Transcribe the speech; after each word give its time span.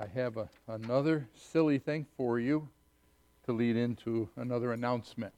I 0.00 0.06
have 0.14 0.38
a, 0.38 0.48
another 0.66 1.28
silly 1.34 1.78
thing 1.78 2.06
for 2.16 2.40
you 2.40 2.66
to 3.44 3.52
lead 3.52 3.76
into 3.76 4.30
another 4.36 4.72
announcement. 4.72 5.34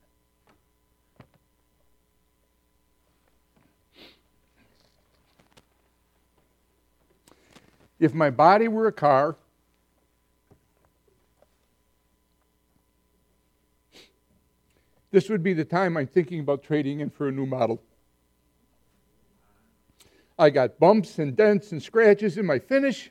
If 7.98 8.14
my 8.14 8.30
body 8.30 8.68
were 8.68 8.86
a 8.86 8.92
car, 8.92 9.34
this 15.10 15.28
would 15.28 15.42
be 15.42 15.54
the 15.54 15.64
time 15.64 15.96
I'm 15.96 16.06
thinking 16.06 16.38
about 16.38 16.62
trading 16.62 17.00
in 17.00 17.10
for 17.10 17.26
a 17.26 17.32
new 17.32 17.46
model. 17.46 17.82
I 20.38 20.50
got 20.50 20.78
bumps 20.78 21.18
and 21.18 21.34
dents 21.34 21.72
and 21.72 21.82
scratches 21.82 22.38
in 22.38 22.46
my 22.46 22.60
finish. 22.60 23.10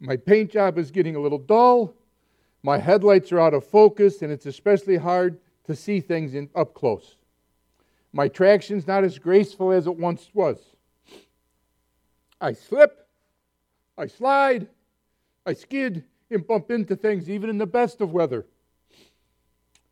My 0.00 0.16
paint 0.16 0.50
job 0.50 0.78
is 0.78 0.90
getting 0.90 1.14
a 1.14 1.20
little 1.20 1.38
dull. 1.38 1.94
My 2.62 2.78
headlights 2.78 3.32
are 3.32 3.40
out 3.40 3.54
of 3.54 3.64
focus, 3.64 4.22
and 4.22 4.32
it's 4.32 4.46
especially 4.46 4.96
hard 4.96 5.38
to 5.64 5.76
see 5.76 6.00
things 6.00 6.34
in, 6.34 6.48
up 6.54 6.74
close. 6.74 7.16
My 8.12 8.26
traction's 8.26 8.86
not 8.86 9.04
as 9.04 9.18
graceful 9.18 9.70
as 9.70 9.86
it 9.86 9.96
once 9.96 10.30
was. 10.32 10.58
I 12.40 12.54
slip, 12.54 13.06
I 13.96 14.06
slide, 14.06 14.68
I 15.46 15.52
skid, 15.52 16.04
and 16.30 16.46
bump 16.46 16.70
into 16.70 16.96
things 16.96 17.28
even 17.28 17.50
in 17.50 17.58
the 17.58 17.66
best 17.66 18.00
of 18.00 18.12
weather. 18.12 18.46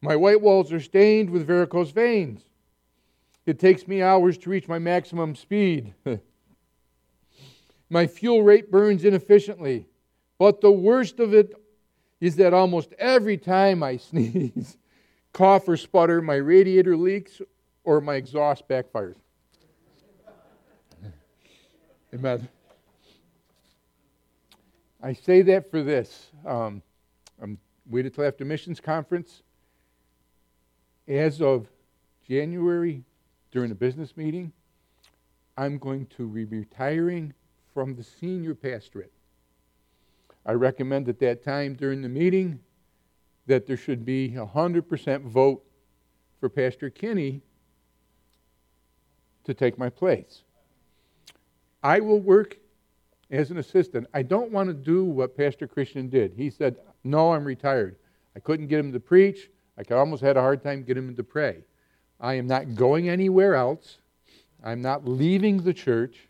My 0.00 0.16
white 0.16 0.40
walls 0.40 0.72
are 0.72 0.80
stained 0.80 1.28
with 1.28 1.46
varicose 1.46 1.90
veins. 1.90 2.42
It 3.44 3.58
takes 3.58 3.86
me 3.86 4.02
hours 4.02 4.38
to 4.38 4.50
reach 4.50 4.68
my 4.68 4.78
maximum 4.78 5.34
speed. 5.34 5.94
My 7.90 8.06
fuel 8.06 8.42
rate 8.42 8.70
burns 8.70 9.04
inefficiently. 9.04 9.86
But 10.38 10.60
the 10.60 10.70
worst 10.70 11.18
of 11.20 11.34
it 11.34 11.52
is 12.20 12.36
that 12.36 12.54
almost 12.54 12.92
every 12.98 13.36
time 13.36 13.82
I 13.82 13.96
sneeze, 13.98 14.76
cough, 15.32 15.68
or 15.68 15.76
sputter, 15.76 16.22
my 16.22 16.36
radiator 16.36 16.96
leaks 16.96 17.40
or 17.84 18.00
my 18.00 18.14
exhaust 18.14 18.68
backfires. 18.68 19.16
Amen. 22.14 22.48
I 25.02 25.12
say 25.12 25.42
that 25.42 25.70
for 25.70 25.82
this. 25.82 26.30
Um, 26.44 26.82
I'm 27.40 27.58
waited 27.86 28.14
till 28.14 28.24
after 28.24 28.44
missions 28.44 28.80
conference. 28.80 29.42
As 31.06 31.40
of 31.40 31.68
January, 32.26 33.04
during 33.50 33.70
a 33.70 33.74
business 33.74 34.16
meeting, 34.16 34.52
I'm 35.56 35.78
going 35.78 36.06
to 36.16 36.28
be 36.28 36.44
retiring 36.44 37.32
from 37.72 37.94
the 37.94 38.02
senior 38.04 38.54
pastorate. 38.54 39.12
I 40.46 40.52
recommend 40.52 41.08
at 41.08 41.18
that 41.20 41.42
time 41.44 41.74
during 41.74 42.02
the 42.02 42.08
meeting 42.08 42.60
that 43.46 43.66
there 43.66 43.76
should 43.76 44.04
be 44.04 44.34
a 44.36 44.46
100% 44.46 45.22
vote 45.22 45.64
for 46.40 46.48
Pastor 46.48 46.90
Kinney 46.90 47.42
to 49.44 49.54
take 49.54 49.78
my 49.78 49.88
place. 49.88 50.42
I 51.82 52.00
will 52.00 52.20
work 52.20 52.58
as 53.30 53.50
an 53.50 53.58
assistant. 53.58 54.06
I 54.14 54.22
don't 54.22 54.50
want 54.50 54.68
to 54.68 54.74
do 54.74 55.04
what 55.04 55.36
Pastor 55.36 55.66
Christian 55.66 56.08
did. 56.08 56.32
He 56.36 56.50
said, 56.50 56.76
No, 57.04 57.32
I'm 57.32 57.44
retired. 57.44 57.96
I 58.36 58.40
couldn't 58.40 58.68
get 58.68 58.78
him 58.78 58.92
to 58.92 59.00
preach. 59.00 59.50
I 59.78 59.94
almost 59.94 60.22
had 60.22 60.36
a 60.36 60.40
hard 60.40 60.62
time 60.62 60.82
getting 60.82 61.08
him 61.08 61.16
to 61.16 61.24
pray. 61.24 61.64
I 62.20 62.34
am 62.34 62.46
not 62.46 62.74
going 62.74 63.08
anywhere 63.08 63.54
else. 63.54 63.98
I'm 64.62 64.82
not 64.82 65.06
leaving 65.06 65.62
the 65.62 65.72
church. 65.72 66.27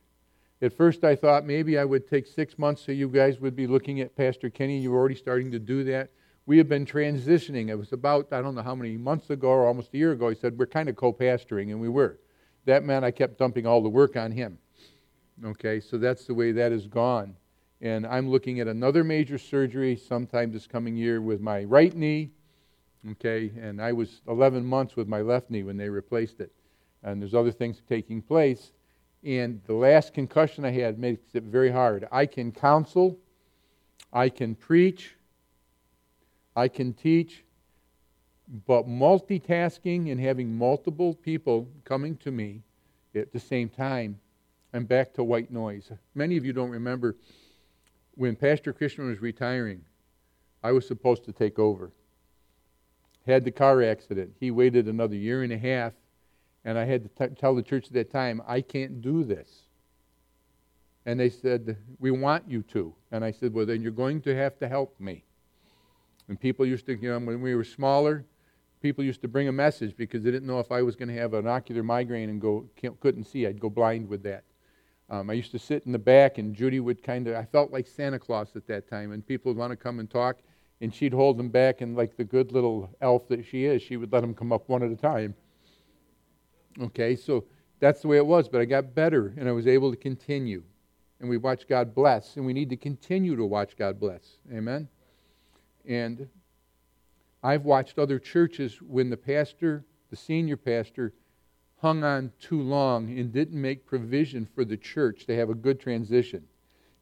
At 0.61 0.73
first, 0.73 1.05
I 1.05 1.15
thought 1.15 1.47
maybe 1.47 1.79
I 1.79 1.85
would 1.85 2.09
take 2.09 2.27
six 2.27 2.59
months 2.59 2.85
so 2.85 2.91
you 2.91 3.09
guys 3.09 3.39
would 3.41 3.55
be 3.55 3.69
looking 3.69 4.01
at 4.01 4.17
Pastor 4.17 4.51
Kenny. 4.51 4.79
You 4.79 4.91
were 4.91 4.99
already 4.99 5.15
starting 5.15 5.53
to 5.53 5.59
do 5.61 5.85
that. 5.85 6.11
We 6.47 6.59
have 6.59 6.69
been 6.69 6.85
transitioning. 6.85 7.69
It 7.69 7.77
was 7.77 7.93
about, 7.93 8.33
I 8.33 8.43
don't 8.43 8.55
know 8.57 8.63
how 8.63 8.75
many 8.75 8.97
months 8.97 9.31
ago 9.31 9.49
or 9.49 9.67
almost 9.67 9.95
a 9.95 9.99
year 9.99 10.13
ago, 10.13 10.29
he 10.31 10.35
said, 10.35 10.59
We're 10.59 10.67
kind 10.67 10.89
of 10.89 10.97
co 10.97 11.13
pastoring, 11.13 11.71
and 11.71 11.81
we 11.81 11.89
were. 11.89 12.19
That 12.65 12.85
meant 12.85 13.05
I 13.05 13.13
kept 13.13 13.39
dumping 13.39 13.67
all 13.67 13.83
the 13.83 13.89
work 13.89 14.17
on 14.17 14.33
him. 14.33 14.59
Okay, 15.45 15.79
so 15.79 15.97
that's 15.97 16.25
the 16.25 16.35
way 16.35 16.51
that 16.53 16.73
has 16.73 16.89
gone. 16.89 17.37
And 17.81 18.05
I'm 18.05 18.29
looking 18.29 18.59
at 18.59 18.67
another 18.67 19.05
major 19.05 19.39
surgery 19.39 19.95
sometime 19.95 20.51
this 20.51 20.67
coming 20.67 20.97
year 20.97 21.21
with 21.21 21.41
my 21.41 21.63
right 21.65 21.95
knee. 21.95 22.33
Okay, 23.13 23.53
and 23.61 23.81
I 23.81 23.93
was 23.93 24.23
11 24.27 24.65
months 24.65 24.97
with 24.97 25.07
my 25.07 25.21
left 25.21 25.51
knee 25.51 25.63
when 25.63 25.77
they 25.77 25.89
replaced 25.89 26.41
it. 26.41 26.53
And 27.05 27.23
there's 27.23 27.35
other 27.35 27.53
things 27.53 27.81
taking 27.89 28.21
place. 28.21 28.73
And 29.25 29.61
the 29.67 29.75
last 29.75 30.15
concussion 30.15 30.65
I 30.65 30.71
had 30.71 30.99
makes 30.99 31.35
it 31.35 31.43
very 31.43 31.71
hard. 31.71 32.07
I 32.13 32.27
can 32.27 32.53
counsel, 32.53 33.19
I 34.13 34.29
can 34.29 34.55
preach, 34.55 35.17
I 36.55 36.69
can 36.69 36.93
teach, 36.93 37.45
but 38.67 38.87
multitasking 38.89 40.11
and 40.11 40.21
having 40.21 40.57
multiple 40.57 41.15
people 41.15 41.69
coming 41.85 42.17
to 42.19 42.31
me 42.31 42.63
at 43.15 43.33
the 43.33 43.41
same 43.41 43.69
time, 43.69 44.19
I'm 44.73 44.85
back 44.85 45.15
to 45.15 45.25
white 45.25 45.51
noise. 45.51 45.91
Many 46.15 46.37
of 46.37 46.45
you 46.45 46.53
don't 46.53 46.71
remember 46.71 47.17
when 48.15 48.37
Pastor 48.37 48.73
Christian 48.73 49.09
was 49.09 49.21
retiring, 49.21 49.83
I 50.63 50.73
was 50.73 50.87
supposed 50.87 51.25
to 51.25 51.33
take 51.33 51.59
over. 51.59 51.93
Had 53.27 53.45
the 53.45 53.51
car 53.51 53.83
accident. 53.83 54.33
He 54.41 54.51
waited 54.51 54.89
another 54.89 55.15
year 55.15 55.43
and 55.43 55.53
a 55.53 55.59
half 55.59 55.93
and 56.65 56.79
I 56.79 56.85
had 56.85 57.05
to 57.05 57.29
t- 57.29 57.35
tell 57.35 57.55
the 57.55 57.63
church 57.63 57.87
at 57.87 57.93
that 57.95 58.11
time, 58.11 58.43
I 58.47 58.61
can't 58.61 59.01
do 59.01 59.25
this. 59.25 59.63
And 61.07 61.19
they 61.19 61.31
said, 61.31 61.77
We 61.99 62.11
want 62.11 62.45
you 62.49 62.63
to. 62.75 62.95
And 63.11 63.25
I 63.25 63.31
said, 63.31 63.55
Well, 63.55 63.67
then 63.67 63.83
you're 63.83 63.93
going 63.93 64.21
to 64.23 64.37
have 64.37 64.59
to 64.59 64.69
help 64.69 64.99
me. 65.01 65.25
And 66.29 66.39
people 66.39 66.67
used 66.67 66.87
to, 66.87 67.01
you 67.01 67.11
know, 67.11 67.19
when 67.19 67.41
we 67.41 67.55
were 67.55 67.65
smaller, 67.65 68.27
people 68.83 69.03
used 69.03 69.23
to 69.23 69.29
bring 69.29 69.49
a 69.49 69.53
message 69.53 69.97
because 69.97 70.23
they 70.23 70.31
didn't 70.31 70.47
know 70.47 70.61
if 70.61 70.71
I 70.71 70.83
was 70.83 70.95
going 70.95 71.09
to 71.09 71.15
have 71.15 71.35
an 71.35 71.47
ocular 71.47 71.83
migraine 71.83 72.29
and 72.29 72.41
go 72.41 72.69
couldn't 73.01 73.25
see. 73.25 73.47
I'd 73.47 73.61
go 73.61 73.71
blind 73.71 74.09
with 74.09 74.23
that. 74.25 74.45
Um, 75.11 75.31
I 75.31 75.33
used 75.33 75.53
to 75.53 75.59
sit 75.59 75.87
in 75.87 75.93
the 75.93 75.99
back, 75.99 76.37
and 76.37 76.55
Judy 76.55 76.81
would 76.81 77.03
kind 77.03 77.27
of. 77.29 77.37
I 77.37 77.45
felt 77.47 77.73
like 77.73 77.87
Santa 77.87 78.19
Claus 78.19 78.55
at 78.57 78.67
that 78.67 78.89
time, 78.89 79.13
and 79.13 79.27
people 79.27 79.51
would 79.51 79.59
want 79.59 79.71
to 79.71 79.77
come 79.77 80.01
and 80.01 80.11
talk, 80.11 80.41
and 80.83 80.95
she'd 80.95 81.15
hold 81.15 81.39
them 81.39 81.49
back, 81.49 81.81
and 81.81 81.97
like 81.97 82.17
the 82.17 82.25
good 82.25 82.53
little 82.53 82.91
elf 83.01 83.27
that 83.29 83.45
she 83.47 83.65
is, 83.65 83.81
she 83.81 83.97
would 83.97 84.13
let 84.13 84.21
them 84.21 84.35
come 84.35 84.53
up 84.53 84.69
one 84.69 84.83
at 84.83 84.91
a 84.91 84.97
time. 84.97 85.35
Okay, 86.81 87.17
so 87.17 87.45
that's 87.81 88.03
the 88.03 88.09
way 88.09 88.17
it 88.17 88.27
was, 88.27 88.49
but 88.49 88.61
I 88.61 88.65
got 88.65 88.95
better 88.95 89.35
and 89.37 89.49
I 89.49 89.53
was 89.53 89.67
able 89.67 89.91
to 89.91 89.97
continue. 89.97 90.63
And 91.21 91.29
we 91.29 91.37
watch 91.37 91.67
God 91.67 91.95
bless, 91.95 92.37
and 92.37 92.47
we 92.47 92.53
need 92.53 92.71
to 92.71 92.77
continue 92.77 93.35
to 93.35 93.45
watch 93.45 93.77
God 93.77 93.99
bless. 93.99 94.39
Amen? 94.53 94.89
And 95.85 96.29
I've 97.43 97.65
watched 97.65 97.99
other 97.99 98.19
churches 98.21 98.81
when 98.81 99.11
the 99.11 99.17
pastor, 99.17 99.85
the 100.11 100.17
senior 100.17 100.57
pastor, 100.57 101.15
hung 101.81 102.05
on 102.05 102.33
too 102.41 102.61
long 102.61 103.19
and 103.19 103.33
didn't 103.33 103.61
make 103.61 103.87
provision 103.87 104.47
for 104.47 104.65
the 104.65 104.77
church 104.77 105.27
to 105.27 105.37
have 105.37 105.51
a 105.51 105.55
good 105.55 105.81
transition. 105.81 106.45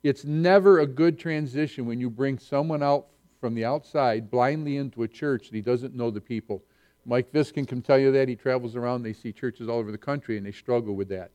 It's 0.02 0.24
never 0.24 0.80
a 0.80 0.86
good 0.86 1.18
transition 1.18 1.86
when 1.86 2.00
you 2.00 2.10
bring 2.10 2.38
someone 2.38 2.82
out 2.82 3.06
from 3.40 3.54
the 3.54 3.64
outside 3.64 4.30
blindly 4.30 4.76
into 4.76 5.02
a 5.02 5.08
church 5.08 5.48
that 5.48 5.56
he 5.56 5.62
doesn't 5.62 5.94
know 5.94 6.10
the 6.10 6.20
people 6.20 6.62
Mike 7.06 7.32
Viskin 7.32 7.66
can 7.66 7.80
tell 7.82 7.98
you 7.98 8.10
that. 8.12 8.28
He 8.28 8.36
travels 8.36 8.74
around, 8.74 9.02
they 9.02 9.12
see 9.12 9.32
churches 9.32 9.68
all 9.68 9.78
over 9.78 9.92
the 9.92 9.98
country, 9.98 10.36
and 10.36 10.44
they 10.44 10.52
struggle 10.52 10.94
with 10.94 11.08
that. 11.08 11.30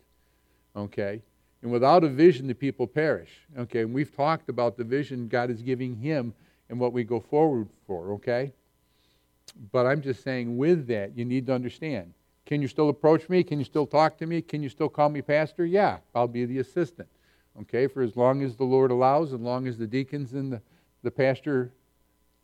Okay? 0.75 1.21
And 1.61 1.71
without 1.71 2.03
a 2.03 2.09
vision, 2.09 2.47
the 2.47 2.55
people 2.55 2.87
perish. 2.87 3.31
Okay? 3.57 3.81
And 3.81 3.93
we've 3.93 4.15
talked 4.15 4.49
about 4.49 4.77
the 4.77 4.83
vision 4.83 5.27
God 5.27 5.49
is 5.49 5.61
giving 5.61 5.95
him 5.95 6.33
and 6.71 6.79
what 6.79 6.93
we 6.93 7.03
go 7.03 7.19
forward 7.19 7.67
for, 7.85 8.13
okay? 8.13 8.53
But 9.73 9.85
I'm 9.85 10.01
just 10.01 10.23
saying, 10.23 10.57
with 10.57 10.87
that, 10.87 11.15
you 11.17 11.25
need 11.25 11.45
to 11.47 11.53
understand. 11.53 12.13
Can 12.45 12.61
you 12.61 12.69
still 12.69 12.87
approach 12.87 13.27
me? 13.27 13.43
Can 13.43 13.59
you 13.59 13.65
still 13.65 13.85
talk 13.85 14.17
to 14.19 14.25
me? 14.25 14.41
Can 14.41 14.63
you 14.63 14.69
still 14.69 14.87
call 14.87 15.09
me 15.09 15.21
pastor? 15.21 15.65
Yeah, 15.65 15.97
I'll 16.15 16.29
be 16.29 16.45
the 16.45 16.59
assistant. 16.59 17.09
Okay, 17.61 17.87
for 17.87 18.01
as 18.01 18.15
long 18.15 18.41
as 18.41 18.55
the 18.55 18.63
Lord 18.63 18.89
allows, 18.89 19.33
as 19.33 19.39
long 19.41 19.67
as 19.67 19.77
the 19.77 19.85
deacons 19.85 20.31
and 20.31 20.53
the, 20.53 20.61
the 21.03 21.11
pastor 21.11 21.73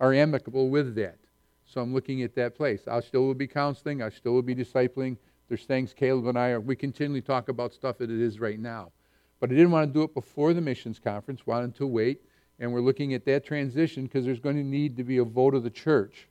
are 0.01 0.13
amicable 0.13 0.69
with 0.69 0.95
that. 0.95 1.17
So 1.67 1.81
I'm 1.81 1.93
looking 1.93 2.23
at 2.23 2.33
that 2.35 2.55
place. 2.55 2.87
I 2.87 3.01
still 3.01 3.25
will 3.25 3.33
be 3.33 3.47
counseling. 3.47 4.01
I 4.01 4.09
still 4.09 4.33
will 4.33 4.41
be 4.41 4.55
discipling. 4.55 5.17
There's 5.49 5.65
things 5.65 5.93
Caleb 5.93 6.27
and 6.27 6.39
I 6.39 6.49
are, 6.49 6.59
we 6.59 6.75
continually 6.75 7.21
talk 7.21 7.49
about 7.49 7.73
stuff 7.73 7.97
that 7.99 8.09
it 8.09 8.19
is 8.19 8.39
right 8.39 8.59
now. 8.59 8.91
But 9.39 9.51
I 9.51 9.53
didn't 9.53 9.71
want 9.71 9.87
to 9.89 9.93
do 9.93 10.03
it 10.03 10.13
before 10.13 10.53
the 10.53 10.61
missions 10.61 10.97
conference, 10.97 11.45
wanted 11.45 11.75
to 11.75 11.85
wait. 11.85 12.21
And 12.59 12.73
we're 12.73 12.81
looking 12.81 13.13
at 13.13 13.25
that 13.25 13.45
transition 13.45 14.03
because 14.03 14.25
there's 14.25 14.39
going 14.39 14.55
to 14.55 14.63
need 14.63 14.97
to 14.97 15.03
be 15.03 15.17
a 15.17 15.23
vote 15.23 15.53
of 15.53 15.63
the 15.63 15.69
church 15.69 16.27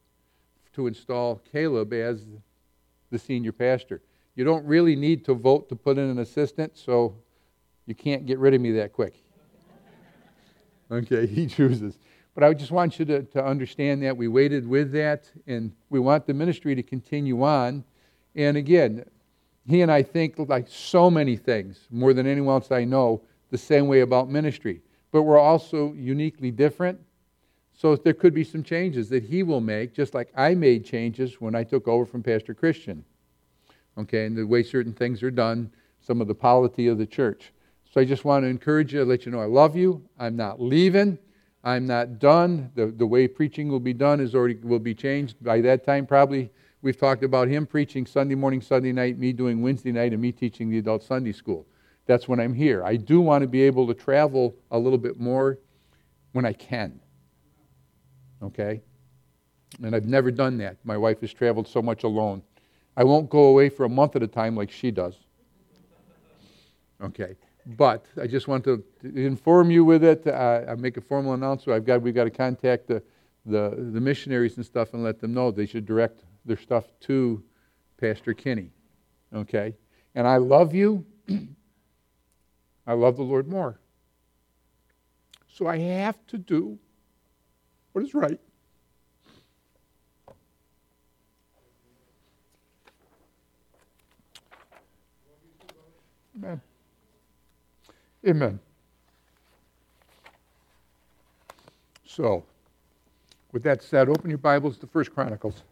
to 0.74 0.86
install 0.86 1.40
Caleb 1.52 1.92
as 1.92 2.26
the 3.10 3.18
senior 3.18 3.52
pastor. 3.52 4.02
You 4.34 4.44
don't 4.44 4.64
really 4.66 4.96
need 4.96 5.24
to 5.26 5.34
vote 5.34 5.68
to 5.68 5.76
put 5.76 5.98
in 5.98 6.04
an 6.04 6.18
assistant, 6.18 6.76
so 6.76 7.14
you 7.86 7.94
can't 7.94 8.26
get 8.26 8.38
rid 8.38 8.54
of 8.54 8.60
me 8.60 8.72
that 8.72 8.92
quick. 8.92 9.14
Okay, 10.88 11.26
he 11.26 11.48
chooses. 11.48 11.98
But 12.36 12.44
I 12.44 12.52
just 12.52 12.70
want 12.70 12.98
you 12.98 13.06
to, 13.06 13.22
to 13.22 13.42
understand 13.42 14.02
that 14.02 14.14
we 14.14 14.28
waited 14.28 14.68
with 14.68 14.92
that, 14.92 15.32
and 15.46 15.72
we 15.88 15.98
want 15.98 16.26
the 16.26 16.34
ministry 16.34 16.74
to 16.74 16.82
continue 16.82 17.42
on. 17.42 17.82
And 18.34 18.58
again, 18.58 19.06
he 19.64 19.80
and 19.80 19.90
I 19.90 20.02
think 20.02 20.34
like 20.38 20.66
so 20.68 21.10
many 21.10 21.36
things, 21.36 21.88
more 21.90 22.12
than 22.12 22.26
anyone 22.26 22.56
else 22.56 22.70
I 22.70 22.84
know, 22.84 23.22
the 23.50 23.56
same 23.56 23.88
way 23.88 24.00
about 24.00 24.28
ministry. 24.28 24.82
But 25.12 25.22
we're 25.22 25.38
also 25.38 25.94
uniquely 25.94 26.50
different. 26.50 27.00
So 27.72 27.96
there 27.96 28.12
could 28.12 28.34
be 28.34 28.44
some 28.44 28.62
changes 28.62 29.08
that 29.08 29.22
he 29.22 29.42
will 29.42 29.62
make, 29.62 29.94
just 29.94 30.12
like 30.12 30.30
I 30.36 30.54
made 30.54 30.84
changes 30.84 31.40
when 31.40 31.54
I 31.54 31.64
took 31.64 31.88
over 31.88 32.04
from 32.04 32.22
Pastor 32.22 32.52
Christian. 32.52 33.02
Okay, 33.96 34.26
and 34.26 34.36
the 34.36 34.46
way 34.46 34.62
certain 34.62 34.92
things 34.92 35.22
are 35.22 35.30
done, 35.30 35.72
some 36.00 36.20
of 36.20 36.28
the 36.28 36.34
polity 36.34 36.86
of 36.88 36.98
the 36.98 37.06
church. 37.06 37.54
So 37.90 37.98
I 37.98 38.04
just 38.04 38.26
want 38.26 38.44
to 38.44 38.48
encourage 38.48 38.92
you, 38.92 39.06
let 39.06 39.24
you 39.24 39.32
know 39.32 39.40
I 39.40 39.46
love 39.46 39.74
you. 39.74 40.06
I'm 40.18 40.36
not 40.36 40.60
leaving. 40.60 41.18
I'm 41.66 41.84
not 41.84 42.20
done. 42.20 42.70
The, 42.76 42.86
the 42.86 43.06
way 43.06 43.26
preaching 43.26 43.68
will 43.68 43.80
be 43.80 43.92
done 43.92 44.20
is 44.20 44.36
already 44.36 44.54
will 44.54 44.78
be 44.78 44.94
changed. 44.94 45.42
By 45.42 45.60
that 45.62 45.84
time, 45.84 46.06
probably 46.06 46.52
we've 46.80 46.96
talked 46.96 47.24
about 47.24 47.48
him 47.48 47.66
preaching 47.66 48.06
Sunday 48.06 48.36
morning, 48.36 48.60
Sunday 48.60 48.92
night, 48.92 49.18
me 49.18 49.32
doing 49.32 49.60
Wednesday 49.60 49.90
night, 49.90 50.12
and 50.12 50.22
me 50.22 50.30
teaching 50.30 50.70
the 50.70 50.78
adult 50.78 51.02
Sunday 51.02 51.32
school. 51.32 51.66
That's 52.06 52.28
when 52.28 52.38
I'm 52.38 52.54
here. 52.54 52.84
I 52.84 52.94
do 52.94 53.20
want 53.20 53.42
to 53.42 53.48
be 53.48 53.62
able 53.62 53.88
to 53.88 53.94
travel 53.94 54.54
a 54.70 54.78
little 54.78 54.96
bit 54.98 55.18
more 55.18 55.58
when 56.30 56.44
I 56.44 56.52
can. 56.52 57.00
Okay? 58.44 58.80
And 59.82 59.96
I've 59.96 60.06
never 60.06 60.30
done 60.30 60.58
that. 60.58 60.76
My 60.84 60.96
wife 60.96 61.20
has 61.22 61.32
traveled 61.32 61.66
so 61.66 61.82
much 61.82 62.04
alone. 62.04 62.44
I 62.96 63.02
won't 63.02 63.28
go 63.28 63.46
away 63.46 63.70
for 63.70 63.86
a 63.86 63.88
month 63.88 64.14
at 64.14 64.22
a 64.22 64.28
time 64.28 64.54
like 64.54 64.70
she 64.70 64.92
does. 64.92 65.16
Okay. 67.02 67.34
But 67.66 68.06
I 68.20 68.28
just 68.28 68.46
want 68.46 68.62
to 68.64 68.84
inform 69.02 69.72
you 69.72 69.84
with 69.84 70.04
it. 70.04 70.26
I 70.28 70.74
make 70.76 70.96
a 70.96 71.00
formal 71.00 71.32
announcement. 71.32 71.76
I've 71.76 71.84
got, 71.84 72.00
we've 72.00 72.14
got 72.14 72.24
to 72.24 72.30
contact 72.30 72.86
the, 72.86 73.02
the, 73.44 73.70
the 73.70 74.00
missionaries 74.00 74.56
and 74.56 74.64
stuff 74.64 74.94
and 74.94 75.02
let 75.02 75.20
them 75.20 75.34
know 75.34 75.50
they 75.50 75.66
should 75.66 75.84
direct 75.84 76.22
their 76.44 76.56
stuff 76.56 76.84
to 77.00 77.42
Pastor 78.00 78.34
Kinney. 78.34 78.70
Okay? 79.34 79.74
And 80.14 80.28
I 80.28 80.36
love 80.36 80.74
you. 80.74 81.04
I 82.86 82.92
love 82.92 83.16
the 83.16 83.24
Lord 83.24 83.48
more. 83.48 83.80
So 85.48 85.66
I 85.66 85.78
have 85.78 86.24
to 86.28 86.38
do 86.38 86.78
what 87.92 88.04
is 88.04 88.14
right. 88.14 88.38
Amen. 96.36 96.60
Amen. 98.26 98.58
So, 102.05 102.44
with 103.52 103.62
that 103.62 103.82
said, 103.82 104.08
open 104.08 104.31
your 104.31 104.38
Bibles 104.38 104.78
to 104.78 104.87
First 104.88 105.14
Chronicles. 105.14 105.62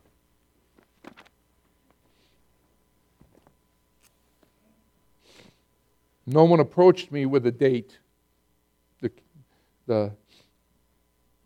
No 6.27 6.45
one 6.45 6.61
approached 6.61 7.11
me 7.11 7.27
with 7.27 7.45
a 7.47 7.51
date. 7.51 7.99
The, 9.01 9.11
the 9.87 10.13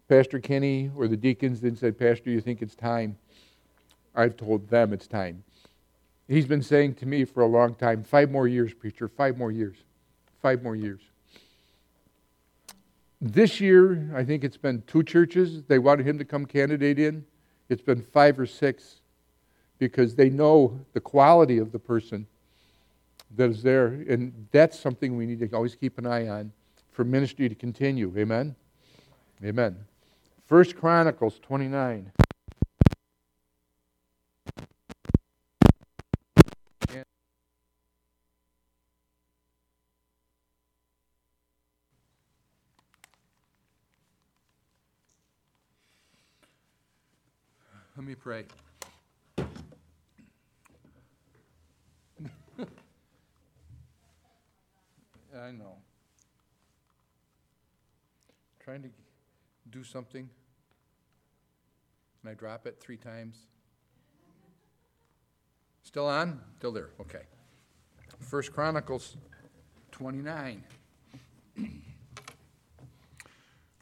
Pastor 0.08 0.40
Kenny 0.40 0.90
or 0.94 1.08
the 1.08 1.16
deacons 1.16 1.61
didn't 1.61 1.78
say, 1.78 1.90
Pastor, 1.90 2.28
you 2.31 2.43
think 2.43 2.61
it's 2.61 2.75
time? 2.75 3.16
I've 4.14 4.37
told 4.37 4.69
them 4.69 4.93
it's 4.93 5.06
time. 5.06 5.43
He's 6.28 6.46
been 6.46 6.62
saying 6.62 6.96
to 6.96 7.06
me 7.06 7.25
for 7.25 7.43
a 7.43 7.46
long 7.46 7.75
time, 7.75 8.02
five 8.04 8.31
more 8.31 8.46
years, 8.46 8.75
preacher, 8.75 9.08
five 9.08 9.38
more 9.38 9.50
years, 9.50 9.76
five 10.40 10.62
more 10.62 10.76
years. 10.76 11.00
This 13.20 13.61
year, 13.61 14.12
I 14.14 14.25
think 14.25 14.44
it's 14.44 14.56
been 14.56 14.82
two 14.87 15.02
churches 15.02 15.62
they 15.64 15.79
wanted 15.79 16.06
him 16.06 16.19
to 16.19 16.25
come 16.25 16.46
candidate 16.46 16.99
in. 16.99 17.25
It's 17.69 17.82
been 17.82 18.02
five 18.02 18.38
or 18.38 18.46
six 18.46 19.00
because 19.79 20.14
they 20.14 20.31
know 20.31 20.81
the 20.93 21.00
quality 21.00 21.58
of 21.58 21.73
the 21.73 21.79
person 21.79 22.26
that 23.37 23.50
is 23.50 23.62
there. 23.62 23.87
And 23.87 24.46
that's 24.52 24.79
something 24.79 25.17
we 25.17 25.26
need 25.26 25.40
to 25.40 25.56
always 25.56 25.75
keep 25.75 25.99
an 25.99 26.06
eye 26.06 26.29
on 26.29 26.52
for 26.93 27.05
ministry 27.05 27.49
to 27.49 27.55
continue. 27.55 28.12
Amen? 28.17 28.55
Amen. 29.44 29.76
First 30.46 30.76
Chronicles 30.76 31.38
29. 31.40 32.12
Pray. 48.18 48.44
I 55.36 55.50
know. 55.52 55.76
Trying 58.60 58.82
to 58.82 58.90
do 59.70 59.84
something, 59.84 60.28
and 62.22 62.30
I 62.30 62.34
drop 62.34 62.66
it 62.66 62.78
three 62.80 62.96
times. 62.96 63.36
Still 65.82 66.06
on? 66.06 66.40
Still 66.58 66.72
there. 66.72 66.90
Okay. 67.00 67.22
First 68.18 68.52
Chronicles 68.52 69.16
29. 69.92 70.62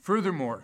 Furthermore, 0.01 0.63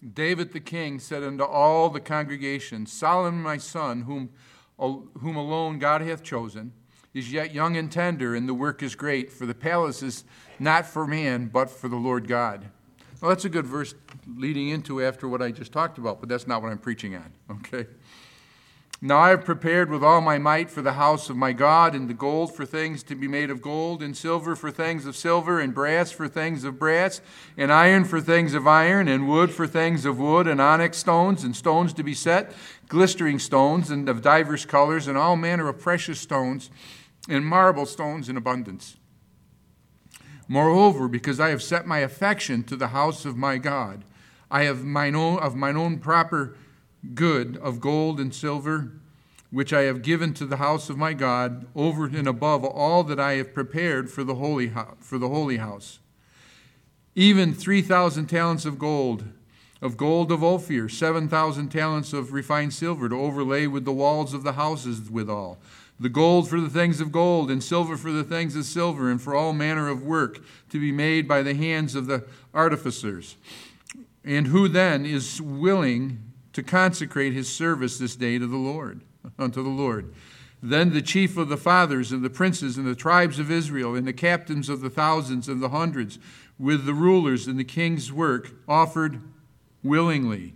David 0.00 0.52
the 0.52 0.60
king 0.60 0.98
said 0.98 1.22
unto 1.22 1.44
all 1.44 1.88
the 1.90 2.00
congregation, 2.00 2.86
Solomon 2.86 3.42
my 3.42 3.56
son, 3.56 4.02
whom, 4.02 4.30
whom 4.78 5.36
alone 5.36 5.78
God 5.78 6.02
hath 6.02 6.22
chosen, 6.22 6.72
is 7.14 7.32
yet 7.32 7.54
young 7.54 7.76
and 7.76 7.90
tender, 7.90 8.34
and 8.34 8.48
the 8.48 8.54
work 8.54 8.82
is 8.82 8.94
great, 8.94 9.32
for 9.32 9.46
the 9.46 9.54
palace 9.54 10.02
is 10.02 10.24
not 10.58 10.84
for 10.84 11.06
man, 11.06 11.46
but 11.46 11.70
for 11.70 11.88
the 11.88 11.96
Lord 11.96 12.28
God. 12.28 12.66
Well, 13.20 13.30
that's 13.30 13.46
a 13.46 13.48
good 13.48 13.66
verse 13.66 13.94
leading 14.26 14.68
into 14.68 15.02
after 15.02 15.26
what 15.26 15.40
I 15.40 15.50
just 15.50 15.72
talked 15.72 15.96
about, 15.96 16.20
but 16.20 16.28
that's 16.28 16.46
not 16.46 16.62
what 16.62 16.70
I'm 16.70 16.78
preaching 16.78 17.14
on, 17.16 17.32
okay? 17.50 17.86
Now 19.02 19.18
I 19.18 19.28
have 19.28 19.44
prepared 19.44 19.90
with 19.90 20.02
all 20.02 20.22
my 20.22 20.38
might 20.38 20.70
for 20.70 20.80
the 20.80 20.94
house 20.94 21.28
of 21.28 21.36
my 21.36 21.52
God, 21.52 21.94
and 21.94 22.08
the 22.08 22.14
gold 22.14 22.54
for 22.54 22.64
things 22.64 23.02
to 23.04 23.14
be 23.14 23.28
made 23.28 23.50
of 23.50 23.60
gold, 23.60 24.02
and 24.02 24.16
silver 24.16 24.56
for 24.56 24.70
things 24.70 25.04
of 25.04 25.14
silver, 25.14 25.60
and 25.60 25.74
brass 25.74 26.10
for 26.10 26.28
things 26.28 26.64
of 26.64 26.78
brass, 26.78 27.20
and 27.58 27.70
iron 27.70 28.04
for 28.04 28.22
things 28.22 28.54
of 28.54 28.66
iron, 28.66 29.06
and 29.06 29.28
wood 29.28 29.50
for 29.50 29.66
things 29.66 30.06
of 30.06 30.18
wood, 30.18 30.46
and 30.46 30.62
onyx 30.62 30.96
stones, 30.96 31.44
and 31.44 31.54
stones 31.54 31.92
to 31.92 32.02
be 32.02 32.14
set, 32.14 32.54
glistering 32.88 33.38
stones, 33.38 33.90
and 33.90 34.08
of 34.08 34.22
divers 34.22 34.64
colors, 34.64 35.06
and 35.06 35.18
all 35.18 35.36
manner 35.36 35.68
of 35.68 35.78
precious 35.78 36.18
stones, 36.18 36.70
and 37.28 37.44
marble 37.44 37.84
stones 37.84 38.30
in 38.30 38.36
abundance. 38.38 38.96
Moreover, 40.48 41.06
because 41.06 41.38
I 41.38 41.50
have 41.50 41.62
set 41.62 41.86
my 41.86 41.98
affection 41.98 42.62
to 42.64 42.76
the 42.76 42.88
house 42.88 43.26
of 43.26 43.36
my 43.36 43.58
God, 43.58 44.04
I 44.50 44.62
have 44.62 44.84
mine 44.84 45.16
own 45.16 45.38
of 45.40 45.54
mine 45.54 45.76
own 45.76 45.98
proper 45.98 46.56
good 47.14 47.56
of 47.58 47.80
gold 47.80 48.20
and 48.20 48.34
silver, 48.34 48.92
which 49.50 49.72
I 49.72 49.82
have 49.82 50.02
given 50.02 50.34
to 50.34 50.46
the 50.46 50.56
house 50.56 50.90
of 50.90 50.98
my 50.98 51.12
God, 51.12 51.66
over 51.74 52.06
and 52.06 52.26
above 52.26 52.64
all 52.64 53.04
that 53.04 53.20
I 53.20 53.34
have 53.34 53.54
prepared 53.54 54.10
for 54.10 54.24
the 54.24 54.34
holy, 54.34 54.72
for 55.00 55.18
the 55.18 55.28
holy 55.28 55.58
house. 55.58 56.00
Even 57.14 57.54
3,000 57.54 58.26
talents 58.26 58.66
of 58.66 58.78
gold, 58.78 59.24
of 59.80 59.96
gold 59.96 60.32
of 60.32 60.42
Ophir, 60.42 60.88
7,000 60.88 61.68
talents 61.68 62.12
of 62.12 62.32
refined 62.32 62.74
silver 62.74 63.08
to 63.08 63.14
overlay 63.14 63.66
with 63.66 63.84
the 63.84 63.92
walls 63.92 64.34
of 64.34 64.42
the 64.42 64.52
houses 64.52 65.10
withal. 65.10 65.58
The 65.98 66.08
gold 66.10 66.50
for 66.50 66.60
the 66.60 66.68
things 66.68 67.00
of 67.00 67.10
gold, 67.10 67.50
and 67.50 67.64
silver 67.64 67.96
for 67.96 68.10
the 68.10 68.24
things 68.24 68.54
of 68.54 68.66
silver, 68.66 69.10
and 69.10 69.20
for 69.20 69.34
all 69.34 69.54
manner 69.54 69.88
of 69.88 70.02
work 70.02 70.40
to 70.68 70.78
be 70.78 70.92
made 70.92 71.26
by 71.26 71.42
the 71.42 71.54
hands 71.54 71.94
of 71.94 72.06
the 72.06 72.24
artificers. 72.52 73.36
And 74.22 74.48
who 74.48 74.68
then 74.68 75.06
is 75.06 75.40
willing 75.40 76.25
to 76.56 76.62
consecrate 76.62 77.34
his 77.34 77.54
service 77.54 77.98
this 77.98 78.16
day 78.16 78.38
to 78.38 78.46
the 78.46 78.56
Lord, 78.56 79.02
unto 79.38 79.62
the 79.62 79.68
Lord. 79.68 80.14
Then 80.62 80.94
the 80.94 81.02
chief 81.02 81.36
of 81.36 81.50
the 81.50 81.58
fathers 81.58 82.12
and 82.12 82.24
the 82.24 82.30
princes 82.30 82.78
and 82.78 82.86
the 82.86 82.94
tribes 82.94 83.38
of 83.38 83.50
Israel 83.50 83.94
and 83.94 84.06
the 84.06 84.14
captains 84.14 84.70
of 84.70 84.80
the 84.80 84.88
thousands 84.88 85.48
and 85.50 85.62
the 85.62 85.68
hundreds 85.68 86.18
with 86.58 86.86
the 86.86 86.94
rulers 86.94 87.46
and 87.46 87.58
the 87.58 87.64
king's 87.64 88.10
work 88.10 88.52
offered 88.66 89.20
willingly 89.82 90.54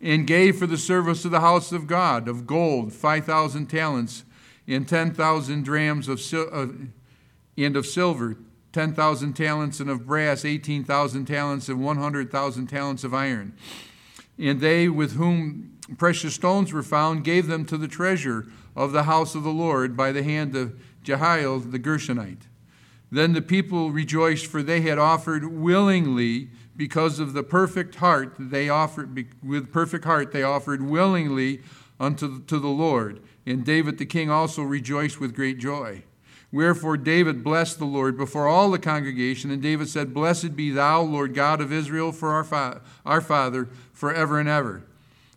and 0.00 0.28
gave 0.28 0.56
for 0.56 0.68
the 0.68 0.78
service 0.78 1.24
of 1.24 1.32
the 1.32 1.40
house 1.40 1.72
of 1.72 1.88
God 1.88 2.28
of 2.28 2.46
gold 2.46 2.92
5,000 2.92 3.66
talents 3.66 4.22
and 4.68 4.88
10,000 4.88 5.64
drams 5.64 6.06
of, 6.06 6.20
sil- 6.22 6.48
uh, 6.52 6.68
and 7.58 7.76
of 7.76 7.86
silver 7.86 8.36
10,000 8.72 9.32
talents 9.32 9.80
and 9.80 9.90
of 9.90 10.06
brass 10.06 10.44
18,000 10.44 11.24
talents 11.24 11.68
and 11.68 11.84
100,000 11.84 12.66
talents 12.68 13.02
of 13.02 13.12
iron 13.12 13.52
and 14.38 14.60
they 14.60 14.88
with 14.88 15.12
whom 15.12 15.78
precious 15.98 16.34
stones 16.34 16.72
were 16.72 16.82
found 16.82 17.24
gave 17.24 17.46
them 17.46 17.64
to 17.66 17.76
the 17.76 17.88
treasure 17.88 18.46
of 18.74 18.92
the 18.92 19.04
house 19.04 19.34
of 19.34 19.42
the 19.42 19.50
Lord 19.50 19.96
by 19.96 20.12
the 20.12 20.22
hand 20.22 20.56
of 20.56 20.78
Jehiel 21.02 21.60
the 21.60 21.78
Gershonite. 21.78 22.48
Then 23.10 23.32
the 23.32 23.42
people 23.42 23.92
rejoiced, 23.92 24.46
for 24.46 24.62
they 24.62 24.80
had 24.80 24.98
offered 24.98 25.44
willingly 25.44 26.48
because 26.76 27.20
of 27.20 27.32
the 27.32 27.44
perfect 27.44 27.96
heart 27.96 28.34
they 28.38 28.68
offered 28.68 29.26
with 29.42 29.72
perfect 29.72 30.04
heart 30.04 30.32
they 30.32 30.42
offered 30.42 30.82
willingly 30.82 31.62
unto 32.00 32.42
to 32.42 32.58
the 32.58 32.66
Lord. 32.66 33.20
And 33.46 33.64
David 33.64 33.98
the 33.98 34.06
king 34.06 34.30
also 34.30 34.62
rejoiced 34.62 35.20
with 35.20 35.34
great 35.34 35.58
joy. 35.58 36.02
Wherefore 36.50 36.96
David 36.96 37.42
blessed 37.42 37.78
the 37.78 37.84
Lord 37.84 38.16
before 38.16 38.46
all 38.46 38.70
the 38.70 38.78
congregation, 38.78 39.50
and 39.50 39.60
David 39.60 39.88
said, 39.88 40.14
Blessed 40.14 40.54
be 40.54 40.70
thou, 40.70 41.02
Lord 41.02 41.34
God 41.34 41.60
of 41.60 41.72
Israel, 41.72 42.12
for 42.12 42.30
our, 42.30 42.44
fa- 42.44 42.80
our 43.04 43.20
Father, 43.20 43.68
forever 43.94 44.38
and 44.38 44.48
ever. 44.48 44.82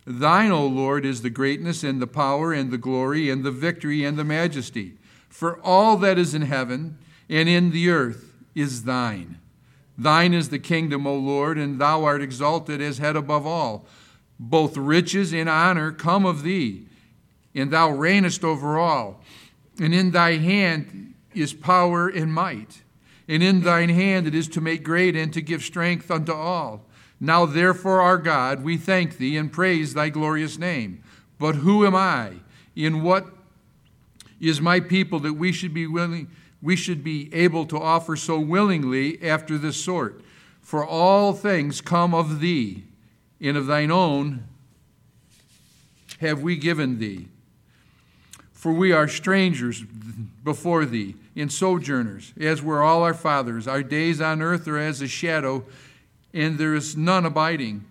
Thine, 0.06 0.50
O 0.50 0.66
Lord, 0.66 1.06
is 1.06 1.22
the 1.22 1.30
greatness 1.30 1.82
and 1.82 2.02
the 2.02 2.06
power 2.06 2.52
and 2.52 2.70
the 2.70 2.78
glory 2.78 3.30
and 3.30 3.44
the 3.44 3.50
victory 3.50 4.04
and 4.04 4.18
the 4.18 4.24
majesty. 4.24 4.94
For 5.28 5.58
all 5.60 5.96
that 5.98 6.18
is 6.18 6.34
in 6.34 6.42
heaven 6.42 6.98
and 7.28 7.48
in 7.48 7.70
the 7.70 7.88
earth 7.88 8.34
is 8.54 8.84
thine. 8.84 9.38
Thine 9.96 10.32
is 10.32 10.48
the 10.48 10.58
kingdom, 10.58 11.06
O 11.06 11.14
Lord, 11.14 11.58
and 11.58 11.80
thou 11.80 12.04
art 12.04 12.22
exalted 12.22 12.80
as 12.80 12.98
head 12.98 13.16
above 13.16 13.46
all. 13.46 13.86
Both 14.38 14.76
riches 14.76 15.34
and 15.34 15.48
honor 15.48 15.90
come 15.90 16.24
of 16.24 16.42
thee, 16.42 16.86
and 17.54 17.70
thou 17.70 17.90
reignest 17.90 18.44
over 18.44 18.78
all. 18.78 19.22
And 19.80 19.94
in 19.94 20.12
thy 20.12 20.36
hand 20.36 21.14
is 21.34 21.52
power 21.52 22.08
and 22.08 22.32
might. 22.32 22.82
And 23.28 23.42
in 23.42 23.60
thine 23.60 23.90
hand 23.90 24.26
it 24.26 24.34
is 24.34 24.48
to 24.48 24.60
make 24.60 24.82
great 24.82 25.16
and 25.16 25.32
to 25.32 25.42
give 25.42 25.62
strength 25.62 26.10
unto 26.10 26.32
all. 26.32 26.87
Now, 27.20 27.46
therefore, 27.46 28.00
our 28.00 28.18
God, 28.18 28.62
we 28.62 28.76
thank 28.76 29.18
thee 29.18 29.36
and 29.36 29.52
praise 29.52 29.94
thy 29.94 30.08
glorious 30.08 30.58
name. 30.58 31.02
But 31.38 31.56
who 31.56 31.86
am 31.86 31.94
I? 31.94 32.34
In 32.76 33.02
what 33.02 33.26
is 34.40 34.60
my 34.60 34.80
people 34.80 35.18
that 35.20 35.32
we 35.34 35.52
should 35.52 35.74
be 35.74 35.86
willing, 35.86 36.30
we 36.62 36.76
should 36.76 37.02
be 37.02 37.32
able 37.34 37.66
to 37.66 37.78
offer 37.78 38.14
so 38.14 38.38
willingly 38.38 39.22
after 39.22 39.58
this 39.58 39.76
sort? 39.76 40.20
For 40.60 40.84
all 40.86 41.32
things 41.32 41.80
come 41.80 42.14
of 42.14 42.40
thee, 42.40 42.84
and 43.40 43.56
of 43.56 43.66
thine 43.66 43.90
own 43.90 44.44
have 46.20 46.42
we 46.42 46.56
given 46.56 46.98
thee. 46.98 47.28
For 48.52 48.72
we 48.72 48.92
are 48.92 49.08
strangers 49.08 49.82
before 50.44 50.84
thee, 50.84 51.14
and 51.36 51.50
sojourners, 51.52 52.32
as 52.38 52.62
were 52.62 52.82
all 52.82 53.02
our 53.02 53.14
fathers. 53.14 53.68
Our 53.68 53.82
days 53.82 54.20
on 54.20 54.42
earth 54.42 54.66
are 54.66 54.78
as 54.78 55.00
a 55.00 55.06
shadow, 55.06 55.64
and 56.32 56.58
there 56.58 56.74
is 56.74 56.96
none 56.96 57.24
abiding. 57.24 57.84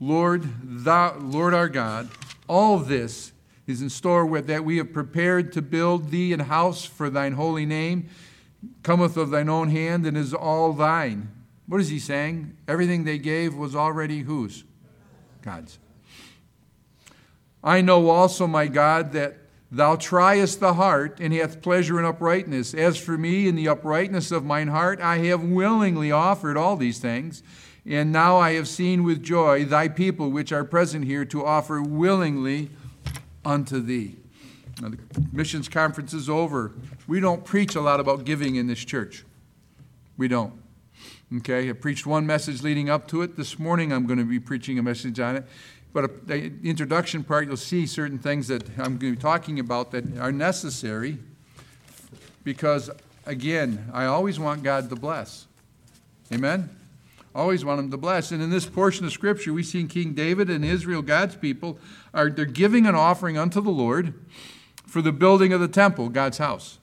Lord, 0.00 0.48
thou, 0.62 1.16
Lord 1.18 1.54
our 1.54 1.68
God, 1.68 2.08
all 2.48 2.78
this 2.78 3.32
is 3.66 3.82
in 3.82 3.90
store 3.90 4.26
with 4.26 4.46
that 4.46 4.64
we 4.64 4.76
have 4.76 4.92
prepared 4.92 5.52
to 5.54 5.62
build 5.62 6.10
thee 6.10 6.32
an 6.32 6.40
house 6.40 6.84
for 6.84 7.10
thine 7.10 7.32
holy 7.32 7.66
name, 7.66 8.08
cometh 8.82 9.16
of 9.16 9.30
thine 9.30 9.48
own 9.48 9.70
hand, 9.70 10.06
and 10.06 10.16
is 10.16 10.34
all 10.34 10.72
thine. 10.72 11.30
What 11.66 11.80
is 11.80 11.88
he 11.88 11.98
saying? 11.98 12.56
Everything 12.68 13.04
they 13.04 13.18
gave 13.18 13.54
was 13.54 13.74
already 13.74 14.20
whose? 14.20 14.64
God's. 15.42 15.78
I 17.64 17.80
know 17.80 18.08
also, 18.10 18.46
my 18.46 18.68
God, 18.68 19.12
that 19.12 19.38
Thou 19.70 19.96
triest 19.96 20.60
the 20.60 20.74
heart, 20.74 21.18
and 21.20 21.32
hath 21.34 21.60
pleasure 21.60 21.98
in 21.98 22.04
uprightness. 22.04 22.72
As 22.72 22.96
for 22.96 23.18
me, 23.18 23.48
in 23.48 23.56
the 23.56 23.68
uprightness 23.68 24.30
of 24.30 24.44
mine 24.44 24.68
heart, 24.68 25.00
I 25.00 25.18
have 25.18 25.42
willingly 25.42 26.12
offered 26.12 26.56
all 26.56 26.76
these 26.76 26.98
things. 26.98 27.42
And 27.88 28.10
now 28.10 28.36
I 28.36 28.54
have 28.54 28.66
seen 28.66 29.04
with 29.04 29.22
joy 29.22 29.64
thy 29.64 29.88
people 29.88 30.30
which 30.30 30.50
are 30.50 30.64
present 30.64 31.04
here 31.04 31.24
to 31.26 31.44
offer 31.44 31.80
willingly 31.80 32.70
unto 33.44 33.80
thee. 33.80 34.16
Now, 34.82 34.88
the 34.88 34.98
missions 35.32 35.68
conference 35.68 36.12
is 36.12 36.28
over. 36.28 36.72
We 37.06 37.20
don't 37.20 37.44
preach 37.44 37.76
a 37.76 37.80
lot 37.80 38.00
about 38.00 38.24
giving 38.24 38.56
in 38.56 38.66
this 38.66 38.84
church. 38.84 39.24
We 40.18 40.28
don't. 40.28 40.52
Okay, 41.38 41.70
I 41.70 41.72
preached 41.72 42.06
one 42.06 42.26
message 42.26 42.62
leading 42.62 42.90
up 42.90 43.08
to 43.08 43.22
it. 43.22 43.36
This 43.36 43.58
morning 43.58 43.92
I'm 43.92 44.06
going 44.06 44.18
to 44.18 44.24
be 44.24 44.40
preaching 44.40 44.78
a 44.78 44.82
message 44.82 45.18
on 45.20 45.36
it. 45.36 45.44
But 45.92 46.04
uh, 46.04 46.08
the 46.26 46.52
introduction 46.62 47.24
part, 47.24 47.46
you'll 47.46 47.56
see 47.56 47.86
certain 47.86 48.18
things 48.18 48.48
that 48.48 48.68
I'm 48.78 48.98
going 48.98 49.12
to 49.12 49.16
be 49.16 49.16
talking 49.16 49.58
about 49.58 49.92
that 49.92 50.18
are 50.18 50.32
necessary 50.32 51.18
because, 52.44 52.90
again, 53.24 53.88
I 53.92 54.04
always 54.04 54.38
want 54.38 54.62
God 54.62 54.90
to 54.90 54.96
bless. 54.96 55.46
Amen? 56.32 56.68
Always 57.36 57.66
want 57.66 57.80
Him 57.80 57.90
to 57.90 57.98
bless. 57.98 58.32
And 58.32 58.42
in 58.42 58.48
this 58.48 58.64
portion 58.64 59.04
of 59.04 59.12
Scripture, 59.12 59.52
we 59.52 59.62
see 59.62 59.84
King 59.84 60.14
David 60.14 60.48
and 60.48 60.64
Israel, 60.64 61.02
God's 61.02 61.36
people, 61.36 61.78
are 62.14 62.30
they're 62.30 62.46
giving 62.46 62.86
an 62.86 62.94
offering 62.94 63.36
unto 63.36 63.60
the 63.60 63.70
Lord 63.70 64.14
for 64.86 65.02
the 65.02 65.12
building 65.12 65.52
of 65.52 65.60
the 65.60 65.68
temple, 65.68 66.08
God's 66.08 66.38
house. 66.38 66.78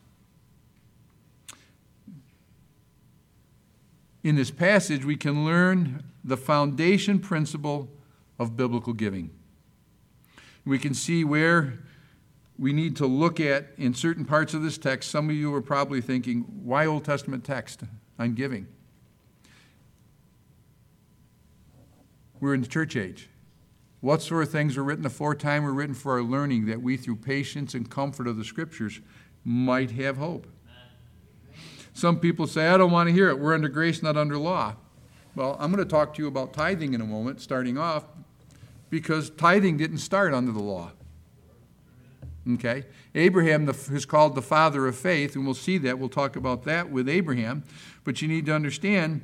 In 4.23 4.35
this 4.35 4.51
passage, 4.51 5.03
we 5.03 5.17
can 5.17 5.43
learn 5.43 6.03
the 6.23 6.37
foundation 6.37 7.17
principle 7.17 7.89
of 8.37 8.55
biblical 8.55 8.93
giving. 8.93 9.31
We 10.65 10.77
can 10.77 10.93
see 10.93 11.23
where 11.23 11.79
we 12.59 12.73
need 12.73 12.95
to 12.97 13.07
look 13.07 13.39
at 13.39 13.69
in 13.77 13.95
certain 13.95 14.23
parts 14.23 14.53
of 14.53 14.61
this 14.61 14.77
text. 14.77 15.09
Some 15.09 15.31
of 15.31 15.35
you 15.35 15.51
are 15.55 15.63
probably 15.63 15.99
thinking, 15.99 16.41
why 16.63 16.85
Old 16.85 17.05
Testament 17.05 17.43
text 17.43 17.81
on 18.19 18.35
giving? 18.35 18.67
We're 22.43 22.53
in 22.53 22.61
the 22.61 22.67
church 22.67 22.97
age. 22.97 23.29
What 24.01 24.21
sort 24.21 24.43
of 24.43 24.51
things 24.51 24.75
were 24.75 24.83
written 24.83 25.05
aforetime 25.05 25.63
were 25.63 25.71
written 25.71 25.95
for 25.95 26.11
our 26.11 26.21
learning 26.21 26.65
that 26.65 26.81
we, 26.81 26.97
through 26.97 27.15
patience 27.15 27.73
and 27.73 27.89
comfort 27.89 28.27
of 28.27 28.35
the 28.35 28.43
scriptures, 28.43 28.99
might 29.45 29.91
have 29.91 30.17
hope. 30.17 30.45
Some 31.93 32.19
people 32.19 32.45
say, 32.45 32.67
I 32.67 32.75
don't 32.75 32.91
want 32.91 33.07
to 33.07 33.13
hear 33.13 33.29
it. 33.29 33.39
We're 33.39 33.53
under 33.53 33.69
grace, 33.69 34.03
not 34.03 34.17
under 34.17 34.37
law. 34.37 34.75
Well, 35.35 35.55
I'm 35.57 35.71
going 35.71 35.81
to 35.85 35.89
talk 35.89 36.15
to 36.15 36.21
you 36.21 36.27
about 36.27 36.51
tithing 36.51 36.93
in 36.93 36.99
a 36.99 37.05
moment, 37.05 37.39
starting 37.39 37.77
off, 37.77 38.03
because 38.89 39.29
tithing 39.29 39.77
didn't 39.77 39.99
start 39.99 40.33
under 40.33 40.51
the 40.51 40.61
law. 40.61 40.91
Okay? 42.55 42.83
Abraham 43.15 43.69
is 43.69 44.05
called 44.05 44.35
the 44.35 44.41
father 44.41 44.85
of 44.85 44.97
faith, 44.97 45.37
and 45.37 45.45
we'll 45.45 45.53
see 45.53 45.77
that. 45.77 45.97
We'll 45.97 46.09
talk 46.09 46.35
about 46.35 46.63
that 46.63 46.89
with 46.89 47.07
Abraham. 47.07 47.63
But 48.03 48.21
you 48.21 48.27
need 48.27 48.47
to 48.47 48.53
understand 48.53 49.21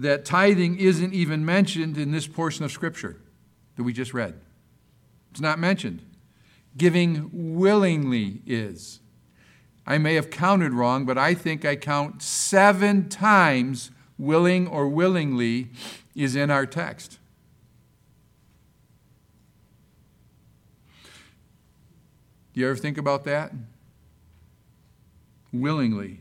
that 0.00 0.24
tithing 0.24 0.78
isn't 0.78 1.12
even 1.12 1.44
mentioned 1.44 1.98
in 1.98 2.10
this 2.10 2.26
portion 2.26 2.64
of 2.64 2.72
Scripture 2.72 3.20
that 3.76 3.82
we 3.82 3.92
just 3.92 4.14
read. 4.14 4.40
It's 5.30 5.42
not 5.42 5.58
mentioned. 5.58 6.00
Giving 6.74 7.28
willingly 7.32 8.40
is. 8.46 9.00
I 9.86 9.98
may 9.98 10.14
have 10.14 10.30
counted 10.30 10.72
wrong, 10.72 11.04
but 11.04 11.18
I 11.18 11.34
think 11.34 11.66
I 11.66 11.76
count 11.76 12.22
seven 12.22 13.10
times 13.10 13.90
willing 14.16 14.66
or 14.66 14.88
willingly 14.88 15.68
is 16.14 16.34
in 16.34 16.50
our 16.50 16.64
text. 16.64 17.18
Do 22.54 22.60
you 22.60 22.70
ever 22.70 22.76
think 22.76 22.96
about 22.96 23.24
that? 23.24 23.52
Willingly. 25.52 26.19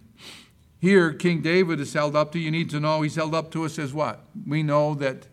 Here, 0.80 1.12
King 1.12 1.42
David 1.42 1.80
is 1.82 1.94
held 1.94 2.16
up 2.16 2.32
to, 2.32 2.40
you 2.40 2.52
need 2.52 2.70
to 2.70 2.80
know, 2.80 3.02
he's 3.02 3.16
held 3.16 3.36
up 3.36 3.52
to 3.52 3.66
us 3.66 3.78
as 3.78 3.94
what? 3.94 4.26
We 4.48 4.64
know 4.64 4.96
that 4.96 5.28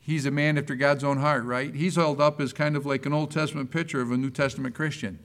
he's 0.00 0.26
a 0.26 0.30
man 0.30 0.56
after 0.56 0.76
God's 0.76 1.02
own 1.02 1.18
heart, 1.18 1.44
right? 1.44 1.74
He's 1.74 1.96
held 1.96 2.20
up 2.20 2.40
as 2.40 2.52
kind 2.52 2.76
of 2.76 2.86
like 2.86 3.04
an 3.04 3.12
Old 3.12 3.32
Testament 3.32 3.72
picture 3.72 4.00
of 4.00 4.12
a 4.12 4.16
New 4.16 4.30
Testament 4.30 4.76
Christian. 4.76 5.18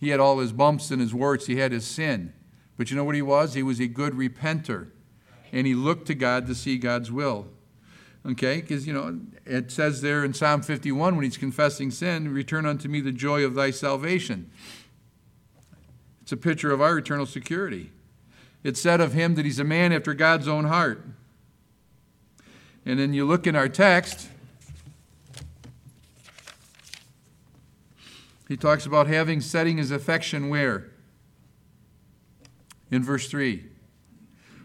He 0.00 0.10
had 0.10 0.20
all 0.20 0.38
his 0.38 0.52
bumps 0.52 0.90
and 0.90 1.00
his 1.00 1.14
warts, 1.14 1.46
he 1.46 1.56
had 1.56 1.72
his 1.72 1.86
sin. 1.86 2.34
But 2.76 2.90
you 2.90 2.96
know 2.96 3.04
what 3.04 3.14
he 3.14 3.22
was? 3.22 3.54
He 3.54 3.62
was 3.62 3.80
a 3.80 3.86
good 3.86 4.12
repenter. 4.12 4.88
And 5.50 5.66
he 5.66 5.74
looked 5.74 6.06
to 6.08 6.14
God 6.14 6.46
to 6.48 6.54
see 6.54 6.76
God's 6.76 7.10
will. 7.10 7.46
Okay, 8.26 8.60
because, 8.60 8.86
you 8.86 8.92
know, 8.92 9.20
it 9.44 9.70
says 9.70 10.00
there 10.00 10.24
in 10.24 10.32
Psalm 10.34 10.62
51 10.62 11.14
when 11.14 11.24
he's 11.24 11.36
confessing 11.36 11.90
sin, 11.90 12.32
return 12.32 12.64
unto 12.64 12.88
me 12.88 13.00
the 13.00 13.12
joy 13.12 13.44
of 13.44 13.54
thy 13.54 13.70
salvation. 13.70 14.50
It's 16.22 16.32
a 16.32 16.36
picture 16.36 16.72
of 16.72 16.80
our 16.80 16.96
eternal 16.96 17.26
security. 17.26 17.90
It 18.64 18.78
said 18.78 19.00
of 19.00 19.12
him 19.12 19.34
that 19.34 19.44
he's 19.44 19.58
a 19.58 19.64
man 19.64 19.92
after 19.92 20.14
God's 20.14 20.48
own 20.48 20.64
heart. 20.64 21.04
And 22.86 22.98
then 22.98 23.12
you 23.12 23.26
look 23.26 23.46
in 23.46 23.54
our 23.54 23.68
text, 23.68 24.28
he 28.48 28.56
talks 28.56 28.86
about 28.86 29.06
having 29.06 29.42
setting 29.42 29.76
his 29.76 29.90
affection 29.90 30.48
where? 30.48 30.90
In 32.90 33.02
verse 33.02 33.28
3. 33.28 33.64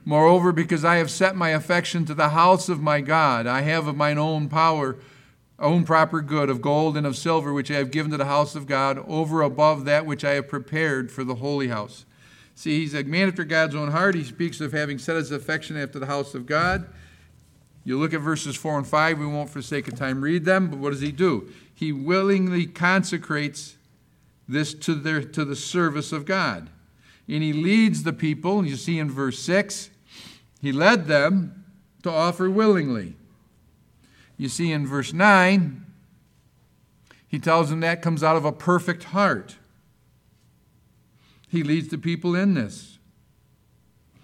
Moreover, 0.06 0.54
because 0.54 0.86
I 0.86 0.96
have 0.96 1.12
set 1.12 1.36
my 1.36 1.50
affection 1.50 2.06
to 2.06 2.14
the 2.14 2.30
house 2.30 2.70
of 2.70 2.82
my 2.82 3.02
God, 3.02 3.48
I 3.48 3.62
have 3.62 3.86
of 3.86 3.98
mine 3.98 4.18
own 4.18 4.48
power, 4.48 4.96
own 5.60 5.84
proper 5.84 6.22
good 6.22 6.50
of 6.50 6.62
gold 6.62 6.96
and 6.96 7.06
of 7.06 7.18
silver, 7.18 7.54
which 7.54 7.70
I 7.70 7.76
have 7.76 7.92
given 7.92 8.12
to 8.12 8.18
the 8.18 8.26
house 8.26 8.56
of 8.56 8.66
God, 8.66 8.98
over 9.08 9.42
above 9.42 9.84
that 9.86 10.06
which 10.06 10.24
I 10.24 10.32
have 10.32 10.48
prepared 10.48 11.12
for 11.12 11.26
the 11.26 11.36
holy 11.36 11.68
house. 11.68 12.06
See, 12.60 12.82
he's 12.82 12.94
a 12.94 13.06
man 13.06 13.30
after 13.30 13.46
God's 13.46 13.74
own 13.74 13.92
heart. 13.92 14.16
He 14.16 14.24
speaks 14.26 14.60
of 14.60 14.74
having 14.74 14.98
set 14.98 15.16
his 15.16 15.32
affection 15.32 15.78
after 15.78 15.98
the 15.98 16.08
house 16.08 16.36
of 16.36 16.46
God. 16.46 16.90
You 17.86 17.98
look 17.98 18.14
at 18.14 18.20
verses 18.20 18.54
4 18.58 18.80
and 18.80 18.86
5, 18.86 19.18
we 19.18 19.26
won't, 19.26 19.50
for 19.50 19.62
sake 19.62 19.88
of 19.88 19.96
time, 19.96 20.20
read 20.20 20.44
them, 20.44 20.70
but 20.70 20.78
what 20.78 20.90
does 20.90 21.00
he 21.00 21.14
do? 21.14 21.54
He 21.74 21.94
willingly 21.94 22.66
consecrates 22.66 23.78
this 24.46 24.74
to, 24.74 24.94
their, 24.94 25.24
to 25.24 25.46
the 25.46 25.56
service 25.56 26.12
of 26.12 26.26
God. 26.26 26.70
And 27.30 27.42
he 27.42 27.54
leads 27.54 28.04
the 28.04 28.12
people, 28.12 28.66
you 28.66 28.76
see 28.76 29.00
in 29.00 29.10
verse 29.10 29.40
6, 29.40 29.90
he 30.62 30.74
led 30.74 31.08
them 31.08 31.64
to 32.04 32.12
offer 32.12 32.50
willingly. 32.50 33.16
You 34.36 34.50
see 34.50 34.74
in 34.74 34.86
verse 34.86 35.14
9, 35.14 35.86
he 37.26 37.40
tells 37.40 37.70
them 37.70 37.80
that 37.80 38.02
comes 38.02 38.22
out 38.22 38.36
of 38.36 38.44
a 38.44 38.52
perfect 38.52 39.06
heart. 39.06 39.56
He 41.50 41.64
leads 41.64 41.90
the 41.90 41.98
people 41.98 42.36
in 42.36 42.54
this 42.54 43.00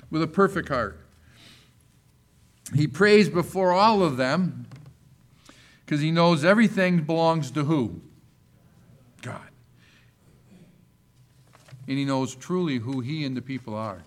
with 0.09 0.21
a 0.21 0.27
perfect 0.27 0.69
heart. 0.69 0.99
He 2.73 2.87
prays 2.87 3.29
before 3.29 3.71
all 3.71 4.01
of 4.01 4.17
them 4.17 4.67
because 5.85 6.01
he 6.01 6.11
knows 6.11 6.43
everything 6.45 7.03
belongs 7.03 7.51
to 7.51 7.63
who? 7.65 8.01
God. 9.21 9.41
And 11.87 11.97
he 11.97 12.05
knows 12.05 12.35
truly 12.35 12.77
who 12.77 13.01
he 13.01 13.25
and 13.25 13.37
the 13.37 13.41
people 13.41 13.75
are. 13.75 14.01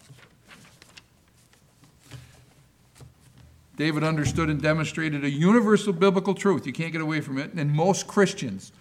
David 3.76 4.02
understood 4.02 4.50
and 4.50 4.60
demonstrated 4.60 5.24
a 5.24 5.30
universal 5.30 5.92
biblical 5.92 6.34
truth. 6.34 6.66
You 6.66 6.72
can't 6.72 6.90
get 6.90 7.00
away 7.00 7.20
from 7.20 7.38
it. 7.38 7.52
And 7.52 7.70
most 7.70 8.08
Christians, 8.08 8.72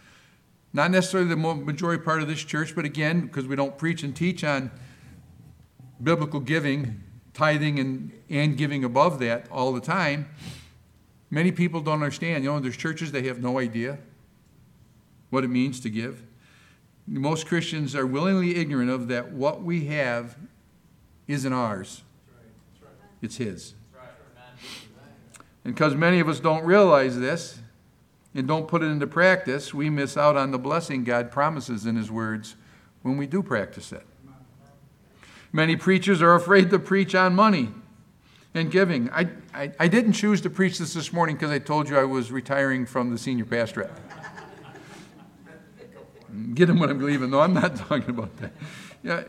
not 0.78 0.92
necessarily 0.92 1.28
the 1.28 1.36
majority 1.36 2.04
part 2.04 2.22
of 2.22 2.28
this 2.28 2.44
church, 2.44 2.76
but 2.76 2.86
again, 2.86 3.22
because 3.22 3.48
we 3.48 3.56
don't 3.56 3.80
preach 3.80 4.04
and 4.04 4.16
teach 4.16 4.44
on 4.44 4.70
biblical 6.04 6.40
giving, 6.40 7.02
tithing, 7.34 7.80
and, 7.80 8.12
and 8.30 8.58
giving 8.58 8.84
above 8.84 9.18
that 9.18 9.48
all 9.50 9.74
the 9.74 9.82
time, 9.82 10.30
many 11.32 11.52
people 11.52 11.82
don't 11.82 11.96
understand. 11.96 12.44
You 12.44 12.52
know, 12.52 12.60
there's 12.60 12.78
churches, 12.78 13.12
they 13.12 13.24
have 13.24 13.40
no 13.40 13.58
idea 13.58 13.98
what 15.32 15.44
it 15.44 15.48
means 15.48 15.80
to 15.80 15.90
give. 15.90 16.22
Most 17.08 17.48
Christians 17.48 17.96
are 17.96 18.06
willingly 18.06 18.58
ignorant 18.58 18.92
of 18.92 19.08
that 19.08 19.32
what 19.32 19.64
we 19.64 19.86
have 19.86 20.38
isn't 21.28 21.54
ours, 21.54 22.04
it's 23.24 23.38
His. 23.38 23.74
And 25.64 25.74
because 25.74 25.96
many 25.96 26.20
of 26.20 26.30
us 26.30 26.40
don't 26.40 26.64
realize 26.64 27.18
this 27.20 27.58
and 28.38 28.48
don't 28.48 28.68
put 28.68 28.84
it 28.84 28.86
into 28.86 29.08
practice, 29.08 29.74
we 29.74 29.90
miss 29.90 30.16
out 30.16 30.38
on 30.38 30.52
the 30.52 30.60
blessing 30.60 31.04
God 31.04 31.32
promises 31.32 31.88
in 31.88 31.96
His 31.96 32.12
words 32.12 32.56
when 33.02 33.18
we 33.18 33.26
do 33.26 33.42
practice 33.42 33.92
it. 33.92 34.06
Many 35.52 35.76
preachers 35.76 36.22
are 36.22 36.36
afraid 36.36 36.70
to 36.70 36.78
preach 36.78 37.16
on 37.16 37.34
money 37.34 37.70
and 38.54 38.70
giving. 38.70 39.10
I, 39.10 39.30
I, 39.54 39.72
I 39.80 39.88
didn't 39.88 40.14
choose 40.14 40.42
to 40.42 40.52
preach 40.52 40.78
this 40.78 40.94
this 40.94 41.12
morning 41.12 41.36
because 41.36 41.50
I 41.50 41.58
told 41.58 41.90
you 41.90 41.98
I 41.98 42.04
was 42.04 42.32
retiring 42.32 42.86
from 42.86 43.12
the 43.12 43.18
senior 43.18 43.46
pastorate. 43.46 43.92
Get 46.54 46.70
him 46.70 46.80
when 46.80 46.92
I'm 46.92 47.02
leaving. 47.02 47.32
No, 47.32 47.40
I'm 47.40 47.56
not 47.56 47.76
talking 47.88 48.12
about 48.12 48.38
that. 48.38 48.52
Yeah, 49.02 49.24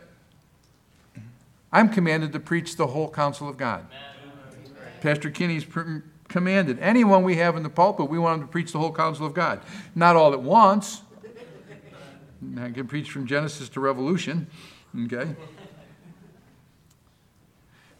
I'm 1.73 1.88
commanded 1.88 2.33
to 2.35 2.41
preach 2.41 2.77
the 2.77 2.88
whole 2.88 3.11
counsel 3.11 3.49
of 3.49 3.57
God. 3.57 3.87
Pastor 5.00 5.31
Kinney's 5.31 5.65
commanded. 6.29 6.79
Anyone 6.79 7.23
we 7.23 7.37
have 7.37 7.57
in 7.57 7.63
the 7.63 7.71
pulpit, 7.71 8.09
we 8.09 8.19
want 8.19 8.41
them 8.41 8.49
to 8.49 8.53
preach 8.53 8.73
the 8.73 8.79
whole 8.79 8.93
counsel 8.93 9.27
of 9.27 9.35
God. 9.35 9.61
Not 9.95 10.17
all 10.17 10.33
at 10.33 10.43
once. 10.43 11.03
I 12.59 12.71
can 12.71 12.87
preach 12.87 13.11
from 13.11 13.27
Genesis 13.27 13.69
to 13.71 13.81
Revolution. 13.81 14.47
Okay? 15.05 15.35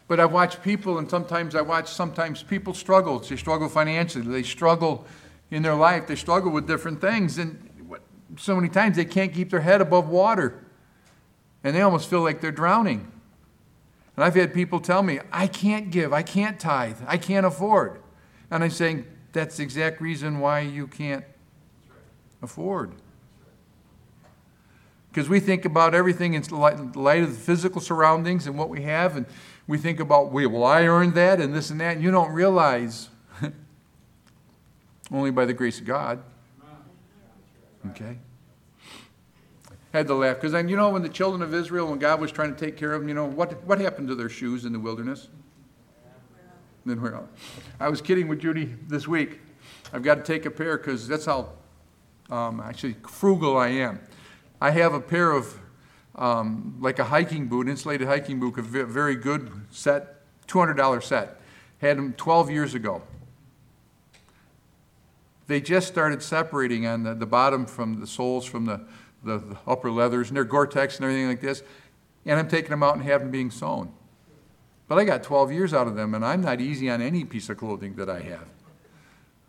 But 0.07 0.19
I've 0.19 0.31
watched 0.31 0.63
people, 0.63 0.97
and 0.97 1.09
sometimes 1.09 1.55
I 1.55 1.61
watch 1.61 1.87
sometimes 1.87 2.41
people 2.41 2.73
struggle. 2.73 3.19
They 3.19 3.35
struggle 3.35 3.69
financially. 3.69 4.25
They 4.25 4.43
struggle 4.43 5.05
in 5.51 5.61
their 5.61 5.75
life. 5.75 6.07
They 6.07 6.15
struggle 6.15 6.51
with 6.51 6.67
different 6.67 7.01
things. 7.01 7.37
And 7.37 7.69
so 8.37 8.55
many 8.55 8.69
times 8.69 8.95
they 8.95 9.05
can't 9.05 9.33
keep 9.33 9.49
their 9.51 9.61
head 9.61 9.81
above 9.81 10.09
water. 10.09 10.63
And 11.63 11.75
they 11.75 11.81
almost 11.81 12.09
feel 12.09 12.21
like 12.21 12.41
they're 12.41 12.51
drowning. 12.51 13.11
And 14.15 14.23
I've 14.23 14.35
had 14.35 14.53
people 14.53 14.79
tell 14.79 15.03
me, 15.03 15.19
I 15.31 15.47
can't 15.47 15.91
give, 15.91 16.11
I 16.11 16.23
can't 16.23 16.59
tithe, 16.59 16.97
I 17.07 17.17
can't 17.17 17.45
afford. 17.45 18.01
And 18.51 18.63
I'm 18.63 18.69
saying 18.69 19.05
that's 19.31 19.57
the 19.57 19.63
exact 19.63 20.01
reason 20.01 20.39
why 20.39 20.61
you 20.61 20.87
can't 20.87 21.23
afford. 22.41 22.93
Because 25.11 25.27
we 25.27 25.39
think 25.39 25.65
about 25.65 25.95
everything 25.95 26.33
in 26.33 26.43
the 26.43 26.55
light 26.55 27.23
of 27.23 27.29
the 27.31 27.39
physical 27.39 27.81
surroundings 27.81 28.47
and 28.47 28.57
what 28.57 28.69
we 28.69 28.83
have, 28.83 29.17
and 29.17 29.25
we 29.67 29.77
think 29.77 29.99
about, 29.99 30.31
well, 30.31 30.63
I 30.63 30.83
earned 30.83 31.15
that 31.15 31.41
and 31.41 31.53
this 31.53 31.71
and 31.71 31.81
that, 31.81 31.95
and 31.95 32.03
you 32.03 32.11
don't 32.11 32.31
realize, 32.31 33.09
only 35.11 35.31
by 35.31 35.45
the 35.45 35.53
grace 35.53 35.79
of 35.79 35.85
God. 35.85 36.21
Okay? 37.91 38.17
Had 39.91 40.05
to 40.07 40.13
laugh, 40.13 40.39
because 40.39 40.53
you 40.69 40.75
know, 40.75 40.89
when 40.89 41.01
the 41.01 41.09
children 41.09 41.41
of 41.41 41.53
Israel, 41.55 41.87
when 41.87 41.97
God 41.97 42.21
was 42.21 42.31
trying 42.31 42.53
to 42.53 42.59
take 42.59 42.77
care 42.77 42.93
of 42.93 43.01
them, 43.01 43.09
you 43.09 43.15
know, 43.15 43.25
what, 43.25 43.63
what 43.63 43.79
happened 43.79 44.07
to 44.09 44.15
their 44.15 44.29
shoes 44.29 44.65
in 44.65 44.73
the 44.73 44.79
wilderness? 44.79 45.29
Then 46.89 47.01
we're 47.01 47.15
out. 47.15 47.29
I 47.79 47.89
was 47.89 48.01
kidding 48.01 48.27
with 48.27 48.39
Judy 48.39 48.75
this 48.87 49.07
week. 49.07 49.39
I've 49.93 50.03
got 50.03 50.15
to 50.15 50.23
take 50.23 50.45
a 50.45 50.51
pair 50.51 50.77
because 50.77 51.07
that's 51.07 51.25
how 51.25 51.49
um, 52.29 52.59
actually 52.59 52.95
frugal 53.07 53.57
I 53.57 53.69
am. 53.69 53.99
I 54.61 54.71
have 54.71 54.93
a 54.93 54.99
pair 54.99 55.31
of 55.31 55.59
um, 56.15 56.77
like 56.79 56.99
a 56.99 57.05
hiking 57.05 57.47
boot, 57.47 57.67
insulated 57.67 58.07
hiking 58.07 58.39
boot, 58.39 58.57
a 58.57 58.61
very 58.61 59.15
good 59.15 59.49
set, 59.71 60.21
$200 60.47 61.03
set. 61.03 61.39
Had 61.79 61.97
them 61.97 62.13
12 62.13 62.51
years 62.51 62.73
ago. 62.73 63.01
They 65.47 65.61
just 65.61 65.87
started 65.87 66.21
separating 66.21 66.85
on 66.85 67.03
the, 67.03 67.15
the 67.15 67.25
bottom 67.25 67.65
from 67.65 67.99
the 67.99 68.05
soles 68.05 68.45
from 68.45 68.65
the, 68.65 68.81
the, 69.23 69.39
the 69.39 69.57
upper 69.65 69.89
leathers, 69.89 70.27
and 70.27 70.37
they're 70.37 70.43
Gore-Tex 70.43 70.97
and 70.97 71.05
everything 71.05 71.27
like 71.27 71.41
this. 71.41 71.63
And 72.25 72.37
I'm 72.37 72.49
taking 72.49 72.69
them 72.69 72.83
out 72.83 72.95
and 72.95 73.03
having 73.03 73.27
them 73.27 73.31
being 73.31 73.49
sewn. 73.49 73.91
But 74.89 74.97
I 74.97 75.03
got 75.03 75.21
12 75.21 75.51
years 75.51 75.71
out 75.71 75.87
of 75.87 75.95
them, 75.95 76.15
and 76.15 76.25
I'm 76.25 76.41
not 76.41 76.59
easy 76.59 76.89
on 76.89 76.99
any 76.99 77.23
piece 77.23 77.47
of 77.47 77.57
clothing 77.57 77.93
that 77.97 78.09
I 78.09 78.21
have. 78.21 78.47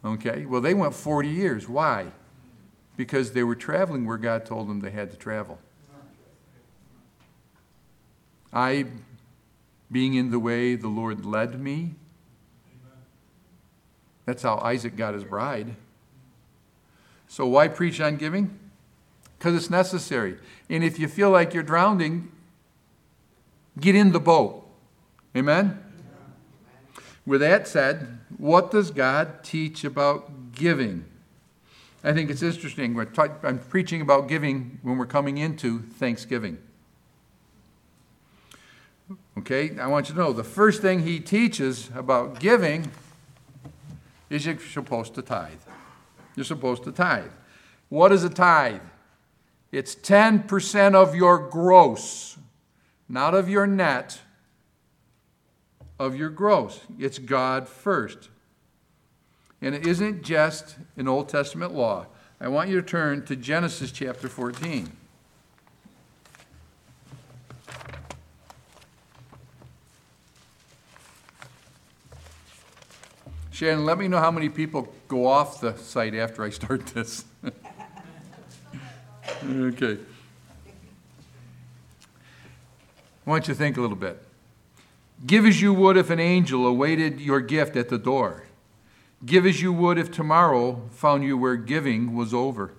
Okay? 0.05 0.45
Well, 0.45 0.61
they 0.61 0.75
went 0.75 0.95
40 0.95 1.29
years. 1.29 1.67
Why? 1.67 2.09
Because 2.99 3.33
they 3.33 3.43
were 3.43 3.55
traveling 3.55 4.05
where 4.05 4.19
God 4.19 4.45
told 4.45 4.69
them 4.69 4.81
they 4.81 4.91
had 4.91 5.11
to 5.13 5.17
travel. 5.17 5.59
I, 8.53 8.85
being 9.91 10.13
in 10.13 10.31
the 10.31 10.39
way 10.39 10.75
the 10.75 10.89
Lord 10.89 11.25
led 11.25 11.59
me, 11.59 11.95
that's 14.27 14.43
how 14.43 14.59
Isaac 14.59 14.95
got 14.95 15.15
his 15.15 15.25
bride. 15.25 15.75
So, 17.29 17.47
why 17.47 17.69
preach 17.69 17.99
on 18.01 18.17
giving? 18.17 18.59
Because 19.39 19.55
it's 19.55 19.71
necessary. 19.71 20.37
And 20.69 20.85
if 20.85 20.99
you 20.99 21.09
feel 21.09 21.31
like 21.31 21.55
you're 21.55 21.63
drowning, 21.63 22.31
get 23.79 23.95
in 23.95 24.13
the 24.13 24.21
boat. 24.21 24.60
Amen? 25.37 25.83
With 27.25 27.41
that 27.41 27.69
said, 27.69 28.19
what 28.37 28.71
does 28.71 28.91
God 28.91 29.45
teach 29.45 29.85
about 29.85 30.53
giving? 30.53 31.05
I 32.03 32.13
think 32.13 32.31
it's 32.31 32.43
interesting. 32.43 32.99
I'm 33.43 33.59
preaching 33.59 34.01
about 34.01 34.27
giving 34.27 34.79
when 34.83 34.97
we're 34.99 35.07
coming 35.07 35.39
into 35.39 35.81
Thanksgiving. 35.81 36.59
Okay, 39.39 39.79
I 39.79 39.87
want 39.87 40.09
you 40.09 40.15
to 40.15 40.21
know 40.21 40.33
the 40.33 40.45
first 40.45 40.83
thing 40.83 41.01
he 41.01 41.21
teaches 41.21 41.91
about 41.95 42.41
giving 42.41 42.91
is 44.29 44.47
you're 44.47 44.59
supposed 44.59 45.15
to 45.15 45.23
tithe. 45.23 45.53
You're 46.37 46.45
supposed 46.45 46.85
to 46.85 46.93
tithe. 46.93 47.31
What 47.89 48.13
is 48.13 48.25
a 48.25 48.31
tithe? 48.31 48.81
It's 49.73 49.95
10% 49.95 50.95
of 50.95 51.15
your 51.15 51.39
gross, 51.49 52.39
not 53.09 53.35
of 53.35 53.49
your 53.49 53.67
net, 53.67 54.21
of 56.01 56.17
your 56.17 56.31
growth. 56.31 56.87
It's 56.99 57.19
God 57.19 57.69
first. 57.69 58.31
And 59.61 59.75
it 59.75 59.87
isn't 59.87 60.23
just 60.23 60.77
an 60.97 61.07
Old 61.07 61.29
Testament 61.29 61.75
law. 61.75 62.07
I 62.41 62.49
want 62.49 62.71
you 62.71 62.81
to 62.81 62.87
turn 62.87 63.27
to 63.27 63.37
Genesis 63.37 63.93
chapter 63.93 64.27
14. 64.27 64.91
Shannon, 73.51 73.85
let 73.85 73.99
me 73.99 74.09
know 74.09 74.21
how 74.21 74.31
many 74.31 74.49
people 74.49 74.91
go 75.07 75.27
off 75.27 75.61
the 75.61 75.77
site 75.77 76.15
after 76.15 76.43
I 76.43 76.49
start 76.49 76.87
this. 76.87 77.27
okay. 79.45 79.99
I 83.27 83.31
want 83.31 83.47
you 83.47 83.53
to 83.53 83.59
think 83.59 83.77
a 83.77 83.83
little 83.83 83.99
bit. 83.99 84.30
Give 85.27 85.45
as 85.45 85.61
you 85.61 85.75
would 85.75 85.97
if 85.97 86.11
an 86.11 86.21
angel 86.21 86.67
awaited 86.67 87.21
your 87.21 87.41
gift 87.41 87.77
at 87.77 87.89
the 87.89 87.99
door. 87.99 88.45
Give 89.25 89.45
as 89.45 89.61
you 89.61 89.73
would 89.73 89.99
if 89.99 90.11
tomorrow 90.11 90.89
found 90.91 91.25
you 91.25 91.37
where 91.37 91.57
giving 91.57 92.17
was 92.17 92.33
over. 92.33 92.73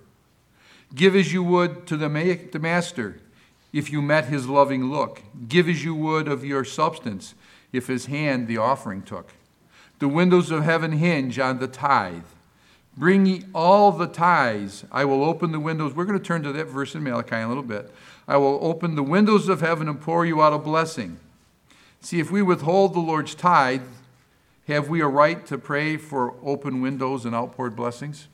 Give 0.94 1.14
as 1.14 1.32
you 1.32 1.42
would 1.44 1.86
to 1.86 1.96
the, 1.96 2.08
ma- 2.08 2.34
the 2.50 2.58
master 2.58 3.20
if 3.72 3.90
you 3.90 4.02
met 4.02 4.26
his 4.26 4.48
loving 4.48 4.90
look. 4.90 5.22
Give 5.48 5.68
as 5.68 5.84
you 5.84 5.94
would 5.94 6.26
of 6.26 6.44
your 6.44 6.64
substance 6.64 7.34
if 7.72 7.86
his 7.86 8.06
hand 8.06 8.48
the 8.48 8.58
offering 8.58 9.02
took. 9.02 9.32
The 10.00 10.08
windows 10.08 10.50
of 10.50 10.64
heaven 10.64 10.92
hinge 10.92 11.38
on 11.38 11.60
the 11.60 11.68
tithe. 11.68 12.24
Bring 12.96 13.24
ye 13.24 13.44
all 13.54 13.92
the 13.92 14.08
tithes. 14.08 14.84
I 14.90 15.04
will 15.04 15.24
open 15.24 15.52
the 15.52 15.60
windows. 15.60 15.94
We're 15.94 16.04
going 16.04 16.18
to 16.18 16.24
turn 16.24 16.42
to 16.42 16.52
that 16.52 16.66
verse 16.66 16.94
in 16.94 17.04
Malachi 17.04 17.36
in 17.36 17.42
a 17.42 17.48
little 17.48 17.62
bit. 17.62 17.90
I 18.26 18.36
will 18.36 18.58
open 18.60 18.96
the 18.96 19.02
windows 19.02 19.48
of 19.48 19.60
heaven 19.60 19.88
and 19.88 20.00
pour 20.00 20.26
you 20.26 20.42
out 20.42 20.52
a 20.52 20.58
blessing. 20.58 21.18
See, 22.02 22.18
if 22.18 22.32
we 22.32 22.42
withhold 22.42 22.94
the 22.94 23.00
Lord's 23.00 23.32
tithe, 23.34 23.84
have 24.66 24.88
we 24.88 25.00
a 25.00 25.06
right 25.06 25.46
to 25.46 25.56
pray 25.56 25.96
for 25.96 26.34
open 26.42 26.80
windows 26.80 27.24
and 27.24 27.32
outpoured 27.32 27.76
blessings? 27.76 28.26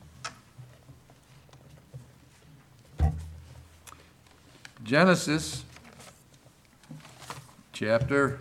Genesis 4.83 5.63
chapter 7.71 8.39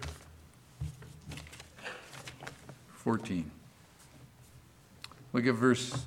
14. 2.95 3.51
Look 5.35 5.47
at 5.47 5.55
verse 5.55 6.07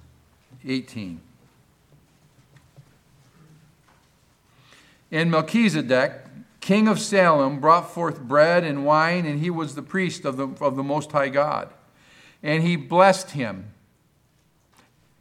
18. 0.65 1.21
And 5.11 5.29
Melchizedek, 5.29 6.13
king 6.61 6.87
of 6.87 6.99
Salem, 6.99 7.59
brought 7.59 7.91
forth 7.91 8.21
bread 8.21 8.63
and 8.63 8.85
wine, 8.85 9.25
and 9.25 9.39
he 9.39 9.49
was 9.49 9.75
the 9.75 9.81
priest 9.81 10.23
of 10.23 10.37
the, 10.37 10.47
of 10.63 10.75
the 10.75 10.83
Most 10.83 11.11
High 11.11 11.29
God. 11.29 11.73
And 12.41 12.63
he 12.63 12.75
blessed 12.75 13.31
him 13.31 13.73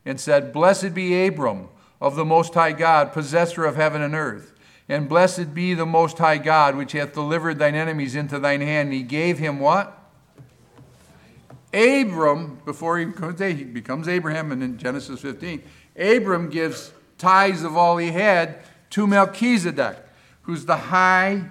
and 0.04 0.20
said, 0.20 0.52
Blessed 0.52 0.94
be 0.94 1.26
Abram 1.26 1.68
of 2.00 2.14
the 2.14 2.24
Most 2.24 2.54
High 2.54 2.72
God, 2.72 3.12
possessor 3.12 3.64
of 3.64 3.76
heaven 3.76 4.02
and 4.02 4.14
earth. 4.14 4.54
And 4.88 5.08
blessed 5.08 5.54
be 5.54 5.74
the 5.74 5.86
Most 5.86 6.18
High 6.18 6.38
God, 6.38 6.76
which 6.76 6.92
hath 6.92 7.12
delivered 7.12 7.58
thine 7.58 7.74
enemies 7.74 8.14
into 8.14 8.38
thine 8.38 8.60
hand. 8.60 8.88
And 8.88 8.94
he 8.94 9.02
gave 9.02 9.38
him 9.38 9.60
what? 9.60 9.96
Abram, 11.72 12.60
before 12.64 12.98
he 12.98 13.04
becomes 13.04 14.08
Abraham 14.08 14.50
and 14.50 14.62
in 14.62 14.78
Genesis 14.78 15.20
15, 15.20 15.62
Abram 15.96 16.50
gives 16.50 16.92
tithes 17.18 17.62
of 17.62 17.76
all 17.76 17.98
he 17.98 18.10
had 18.10 18.58
to 18.90 19.06
Melchizedek, 19.06 19.96
who's 20.50 20.64
the 20.64 20.76
high, 20.76 21.44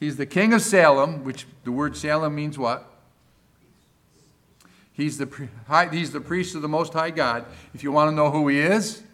he's 0.00 0.16
the 0.16 0.26
king 0.26 0.52
of 0.52 0.60
Salem, 0.60 1.22
which 1.22 1.46
the 1.62 1.70
word 1.70 1.96
Salem 1.96 2.34
means 2.34 2.58
what? 2.58 2.90
He's 4.92 5.16
the, 5.16 5.48
high, 5.68 5.86
he's 5.86 6.10
the 6.10 6.20
priest 6.20 6.56
of 6.56 6.62
the 6.62 6.68
Most 6.68 6.92
High 6.92 7.12
God. 7.12 7.46
If 7.72 7.84
you 7.84 7.92
want 7.92 8.10
to 8.10 8.16
know 8.16 8.32
who 8.32 8.48
he 8.48 8.58
is, 8.58 9.04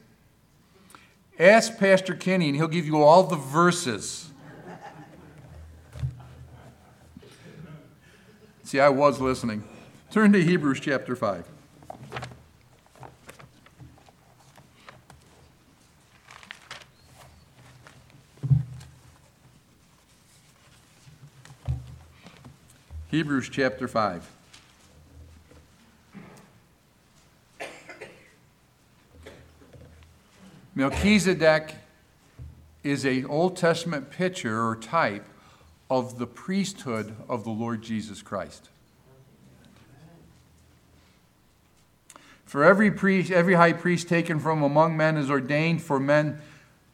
ask 1.39 1.77
Pastor 1.77 2.15
Kenny 2.15 2.49
and 2.49 2.57
he'll 2.57 2.69
give 2.69 2.87
you 2.87 3.03
all 3.03 3.25
the 3.25 3.37
verses. 3.37 4.31
See, 8.65 8.81
I 8.81 8.89
was 8.89 9.21
listening. 9.21 9.63
Turn 10.11 10.33
to 10.33 10.43
Hebrews 10.43 10.81
chapter 10.81 11.15
5. 11.15 11.50
Hebrews 23.11 23.49
chapter 23.49 23.89
5. 23.89 24.31
Melchizedek 30.77 31.75
is 32.85 33.05
a 33.05 33.25
Old 33.25 33.57
Testament 33.57 34.11
picture 34.11 34.65
or 34.65 34.77
type 34.77 35.25
of 35.91 36.21
the 36.21 36.27
priesthood 36.29 37.17
of 37.29 37.43
the 37.43 37.51
Lord 37.51 37.83
Jesus 37.83 38.23
Christ. 38.23 38.69
For 42.45 42.63
every 42.63 42.93
priest, 42.93 43.33
every 43.33 43.55
high 43.55 43.73
priest 43.73 44.09
taken 44.09 44.39
from 44.39 44.63
among 44.63 44.97
men 44.97 45.17
is 45.17 45.29
ordained 45.29 45.83
for 45.83 45.99
men 45.99 46.39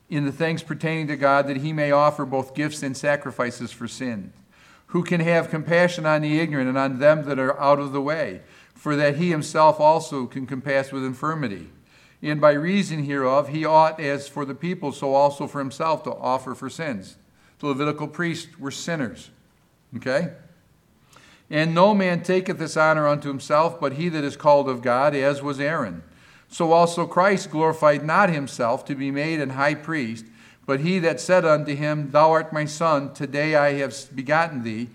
in 0.09 0.24
the 0.24 0.33
things 0.33 0.62
pertaining 0.62 1.09
to 1.09 1.16
God 1.18 1.46
that 1.48 1.59
he 1.59 1.74
may 1.74 1.90
offer 1.90 2.24
both 2.24 2.55
gifts 2.55 2.83
and 2.83 2.96
sacrifices 2.96 3.70
for 3.70 3.87
sin 3.87 4.33
who 4.88 5.03
can 5.03 5.20
have 5.20 5.51
compassion 5.51 6.07
on 6.07 6.22
the 6.22 6.38
ignorant 6.38 6.68
and 6.68 6.79
on 6.79 6.99
them 6.99 7.25
that 7.25 7.38
are 7.38 7.59
out 7.61 7.79
of 7.79 7.92
the 7.92 8.01
way, 8.01 8.40
for 8.75 8.96
that 8.96 9.16
he 9.16 9.31
himself 9.31 9.81
also 9.81 10.27
can 10.27 10.46
compass 10.46 10.92
with 10.92 11.05
infirmity. 11.05 11.70
And 12.22 12.40
by 12.40 12.53
reason 12.53 13.05
hereof, 13.05 13.49
he 13.49 13.64
ought, 13.64 14.01
as 14.01 14.29
for 14.29 14.44
the 14.44 14.55
people, 14.55 14.92
so 14.92 15.14
also 15.14 15.46
for 15.46 15.59
himself, 15.59 16.03
to 16.05 16.12
offer 16.12 16.55
for 16.55 16.70
sins. 16.70 17.16
The 17.59 17.68
Levitical 17.68 18.09
priests 18.09 18.59
were 18.59 18.70
sinners. 18.70 19.31
Okay? 19.96 20.33
And 21.51 21.75
no 21.75 21.94
man 21.94 22.22
taketh 22.22 22.59
this 22.59 22.77
honor 22.77 23.07
unto 23.07 23.29
himself, 23.29 23.81
but 23.81 23.94
he 23.94 24.09
that 24.09 24.25
is 24.25 24.37
called 24.37 24.68
of 24.68 24.83
God, 24.83 25.14
as 25.14 25.42
was 25.42 25.61
Aaron. 25.61 26.03
So 26.49 26.72
also 26.72 27.07
Christ 27.07 27.51
glorified 27.51 28.05
not 28.05 28.31
himself 28.31 28.85
to 28.87 28.94
be 28.94 29.11
made 29.11 29.40
an 29.40 29.51
high 29.51 29.75
priest 29.75 30.27
but 30.66 30.81
he 30.81 30.98
that 30.98 31.20
said 31.20 31.44
unto 31.44 31.74
him, 31.74 32.11
Thou 32.11 32.33
art 32.33 32.52
my 32.52 32.64
son, 32.64 33.14
today 33.14 33.55
I 33.55 33.74
have 33.74 33.96
begotten 34.14 34.64
thee, 34.64 34.88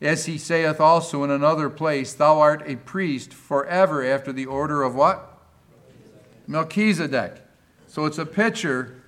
as 0.00 0.26
he 0.26 0.38
saith 0.38 0.80
also 0.80 1.24
in 1.24 1.30
another 1.30 1.68
place, 1.68 2.14
Thou 2.14 2.38
art 2.38 2.62
a 2.66 2.76
priest 2.76 3.34
forever 3.34 4.04
after 4.04 4.32
the 4.32 4.46
order 4.46 4.82
of 4.82 4.94
what? 4.94 5.38
Melchizedek. 6.46 7.42
So 7.88 8.04
it's 8.04 8.18
a 8.18 8.26
picture 8.26 9.02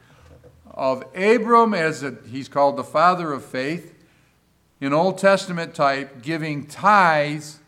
of 0.71 1.05
Abram 1.15 1.75
as 1.75 2.03
a, 2.03 2.17
he's 2.31 2.49
called 2.49 2.77
the 2.77 2.85
father 2.85 3.33
of 3.33 3.45
faith, 3.45 3.95
in 4.81 4.93
Old 4.93 5.19
Testament 5.19 5.75
type, 5.75 6.23
giving 6.23 6.67
tithes 6.67 7.59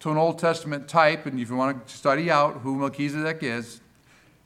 to 0.00 0.10
an 0.10 0.16
Old 0.16 0.38
Testament 0.38 0.88
type. 0.88 1.26
And 1.26 1.38
if 1.38 1.48
you 1.48 1.56
want 1.56 1.86
to 1.86 1.96
study 1.96 2.30
out 2.30 2.58
who 2.58 2.76
Melchizedek 2.76 3.42
is, 3.42 3.80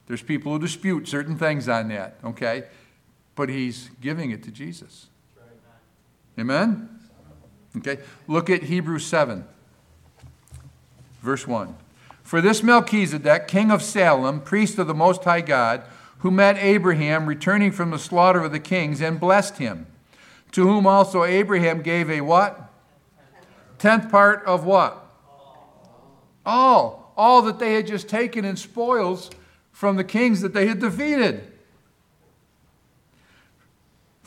there's 0.07 0.21
people 0.21 0.51
who 0.51 0.59
dispute 0.59 1.07
certain 1.07 1.37
things 1.37 1.67
on 1.67 1.87
that, 1.89 2.17
okay? 2.23 2.65
But 3.35 3.49
he's 3.49 3.89
giving 4.01 4.31
it 4.31 4.43
to 4.43 4.51
Jesus. 4.51 5.07
Amen? 6.39 6.89
Okay, 7.77 7.99
look 8.27 8.49
at 8.49 8.63
Hebrews 8.63 9.05
7, 9.05 9.45
verse 11.21 11.47
1. 11.47 11.75
For 12.21 12.41
this 12.41 12.63
Melchizedek, 12.63 13.47
king 13.47 13.71
of 13.71 13.81
Salem, 13.81 14.41
priest 14.41 14.77
of 14.77 14.87
the 14.87 14.93
Most 14.93 15.23
High 15.23 15.41
God, 15.41 15.83
who 16.19 16.31
met 16.31 16.57
Abraham 16.57 17.25
returning 17.25 17.71
from 17.71 17.91
the 17.91 17.99
slaughter 17.99 18.43
of 18.43 18.51
the 18.51 18.59
kings 18.59 19.01
and 19.01 19.19
blessed 19.19 19.57
him, 19.57 19.87
to 20.51 20.65
whom 20.65 20.87
also 20.87 21.23
Abraham 21.23 21.81
gave 21.81 22.09
a 22.09 22.21
what? 22.21 22.71
Tenth 23.77 24.09
part 24.09 24.43
of 24.45 24.63
what? 24.63 25.05
All. 26.45 27.13
All 27.17 27.41
that 27.43 27.59
they 27.59 27.73
had 27.73 27.85
just 27.87 28.07
taken 28.07 28.45
in 28.45 28.55
spoils 28.55 29.29
from 29.71 29.97
the 29.97 30.03
kings 30.03 30.41
that 30.41 30.53
they 30.53 30.67
had 30.67 30.79
defeated. 30.79 31.52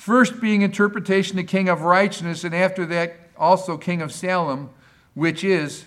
First 0.06 0.40
being 0.40 0.62
interpretation, 0.62 1.34
the 1.34 1.42
king 1.42 1.68
of 1.68 1.82
righteousness, 1.82 2.44
and 2.44 2.54
after 2.54 2.86
that 2.86 3.16
also 3.36 3.76
king 3.76 4.00
of 4.00 4.12
Salem, 4.12 4.70
which 5.14 5.42
is 5.42 5.86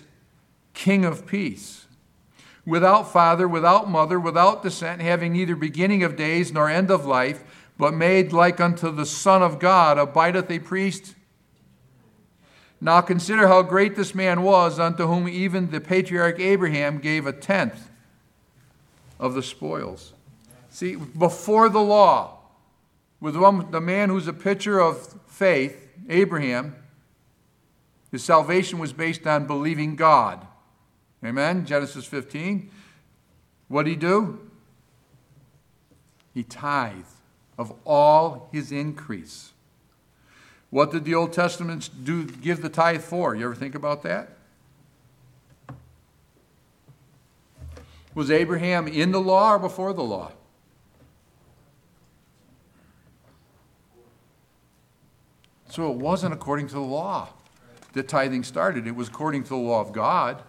king 0.74 1.06
of 1.06 1.24
peace. 1.24 1.86
Without 2.66 3.10
father, 3.10 3.48
without 3.48 3.88
mother, 3.88 4.20
without 4.20 4.62
descent, 4.62 5.00
having 5.00 5.32
neither 5.32 5.56
beginning 5.56 6.02
of 6.02 6.16
days 6.16 6.52
nor 6.52 6.68
end 6.68 6.90
of 6.90 7.06
life, 7.06 7.42
but 7.78 7.94
made 7.94 8.30
like 8.30 8.60
unto 8.60 8.94
the 8.94 9.06
Son 9.06 9.42
of 9.42 9.58
God, 9.58 9.96
abideth 9.96 10.50
a 10.50 10.58
priest. 10.58 11.14
Now 12.78 13.00
consider 13.00 13.48
how 13.48 13.62
great 13.62 13.96
this 13.96 14.14
man 14.14 14.42
was, 14.42 14.78
unto 14.78 15.06
whom 15.06 15.30
even 15.30 15.70
the 15.70 15.80
patriarch 15.80 16.38
Abraham 16.38 16.98
gave 16.98 17.24
a 17.24 17.32
tenth 17.32 17.88
of 19.18 19.32
the 19.32 19.42
spoils. 19.42 20.12
See, 20.68 20.96
before 20.96 21.70
the 21.70 21.80
law, 21.80 22.39
with 23.20 23.36
one, 23.36 23.70
the 23.70 23.80
man 23.80 24.08
who's 24.08 24.26
a 24.26 24.32
picture 24.32 24.80
of 24.80 25.14
faith, 25.26 25.88
Abraham, 26.08 26.74
his 28.10 28.24
salvation 28.24 28.78
was 28.78 28.92
based 28.92 29.26
on 29.26 29.46
believing 29.46 29.94
God. 29.94 30.46
Amen? 31.24 31.66
Genesis 31.66 32.06
15. 32.06 32.70
What 33.68 33.84
did 33.84 33.90
he 33.90 33.96
do? 33.96 34.40
He 36.34 36.42
tithed 36.42 37.06
of 37.58 37.72
all 37.84 38.48
his 38.52 38.72
increase. 38.72 39.52
What 40.70 40.92
did 40.92 41.04
the 41.04 41.14
Old 41.14 41.32
Testament 41.32 41.90
do 42.04 42.24
give 42.24 42.62
the 42.62 42.68
tithe 42.68 43.02
for? 43.02 43.34
You 43.34 43.44
ever 43.44 43.54
think 43.54 43.74
about 43.74 44.02
that? 44.04 44.36
Was 48.14 48.30
Abraham 48.30 48.88
in 48.88 49.12
the 49.12 49.20
law 49.20 49.54
or 49.54 49.58
before 49.58 49.92
the 49.92 50.02
law? 50.02 50.32
So 55.70 55.90
it 55.90 55.98
wasn't 55.98 56.34
according 56.34 56.66
to 56.68 56.74
the 56.74 56.80
law 56.80 57.28
that 57.92 58.08
tithing 58.08 58.42
started. 58.42 58.86
It 58.86 58.96
was 58.96 59.08
according 59.08 59.44
to 59.44 59.50
the 59.50 59.56
law 59.56 59.80
of 59.80 59.92
God, 59.92 60.42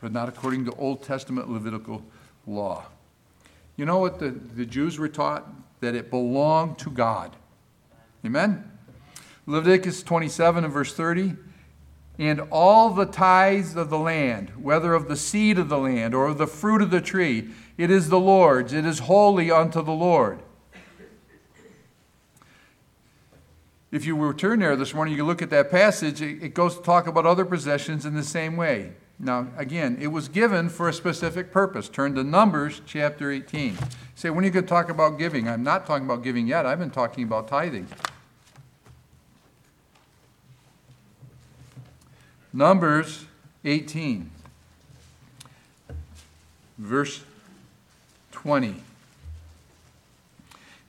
but 0.00 0.12
not 0.12 0.28
according 0.28 0.64
to 0.66 0.72
Old 0.72 1.02
Testament 1.02 1.50
Levitical 1.50 2.02
law. 2.46 2.86
You 3.76 3.84
know 3.84 3.98
what 3.98 4.20
the, 4.20 4.30
the 4.30 4.64
Jews 4.64 4.98
were 4.98 5.08
taught? 5.08 5.46
That 5.80 5.94
it 5.94 6.10
belonged 6.10 6.78
to 6.78 6.90
God. 6.90 7.34
Amen? 8.24 8.70
Leviticus 9.46 10.02
27 10.02 10.64
and 10.64 10.72
verse 10.72 10.94
30. 10.94 11.34
And 12.18 12.40
all 12.50 12.90
the 12.90 13.04
tithes 13.04 13.76
of 13.76 13.90
the 13.90 13.98
land, 13.98 14.50
whether 14.56 14.94
of 14.94 15.08
the 15.08 15.16
seed 15.16 15.58
of 15.58 15.68
the 15.68 15.78
land 15.78 16.14
or 16.14 16.26
of 16.26 16.38
the 16.38 16.46
fruit 16.46 16.80
of 16.80 16.90
the 16.90 17.00
tree, 17.00 17.50
it 17.76 17.90
is 17.90 18.08
the 18.08 18.20
Lord's. 18.20 18.72
It 18.72 18.86
is 18.86 19.00
holy 19.00 19.50
unto 19.50 19.82
the 19.82 19.92
Lord. 19.92 20.40
If 23.96 24.04
you 24.04 24.14
return 24.14 24.60
there 24.60 24.76
this 24.76 24.92
morning, 24.92 25.16
you 25.16 25.24
look 25.24 25.40
at 25.40 25.48
that 25.50 25.70
passage, 25.70 26.20
it 26.20 26.52
goes 26.52 26.76
to 26.76 26.82
talk 26.82 27.06
about 27.06 27.24
other 27.24 27.46
possessions 27.46 28.04
in 28.04 28.14
the 28.14 28.22
same 28.22 28.54
way. 28.56 28.92
Now, 29.18 29.48
again, 29.56 29.96
it 29.98 30.08
was 30.08 30.28
given 30.28 30.68
for 30.68 30.88
a 30.88 30.92
specific 30.92 31.50
purpose. 31.50 31.88
Turn 31.88 32.14
to 32.16 32.22
Numbers 32.22 32.82
chapter 32.84 33.32
18. 33.32 33.72
You 33.72 33.78
say, 34.14 34.28
when 34.28 34.44
are 34.44 34.46
you 34.46 34.52
going 34.52 34.66
to 34.66 34.68
talk 34.68 34.90
about 34.90 35.18
giving? 35.18 35.48
I'm 35.48 35.62
not 35.62 35.86
talking 35.86 36.04
about 36.04 36.22
giving 36.22 36.46
yet. 36.46 36.66
I've 36.66 36.78
been 36.78 36.90
talking 36.90 37.24
about 37.24 37.48
tithing. 37.48 37.88
Numbers 42.52 43.24
18, 43.64 44.30
verse 46.78 47.24
20. 48.32 48.82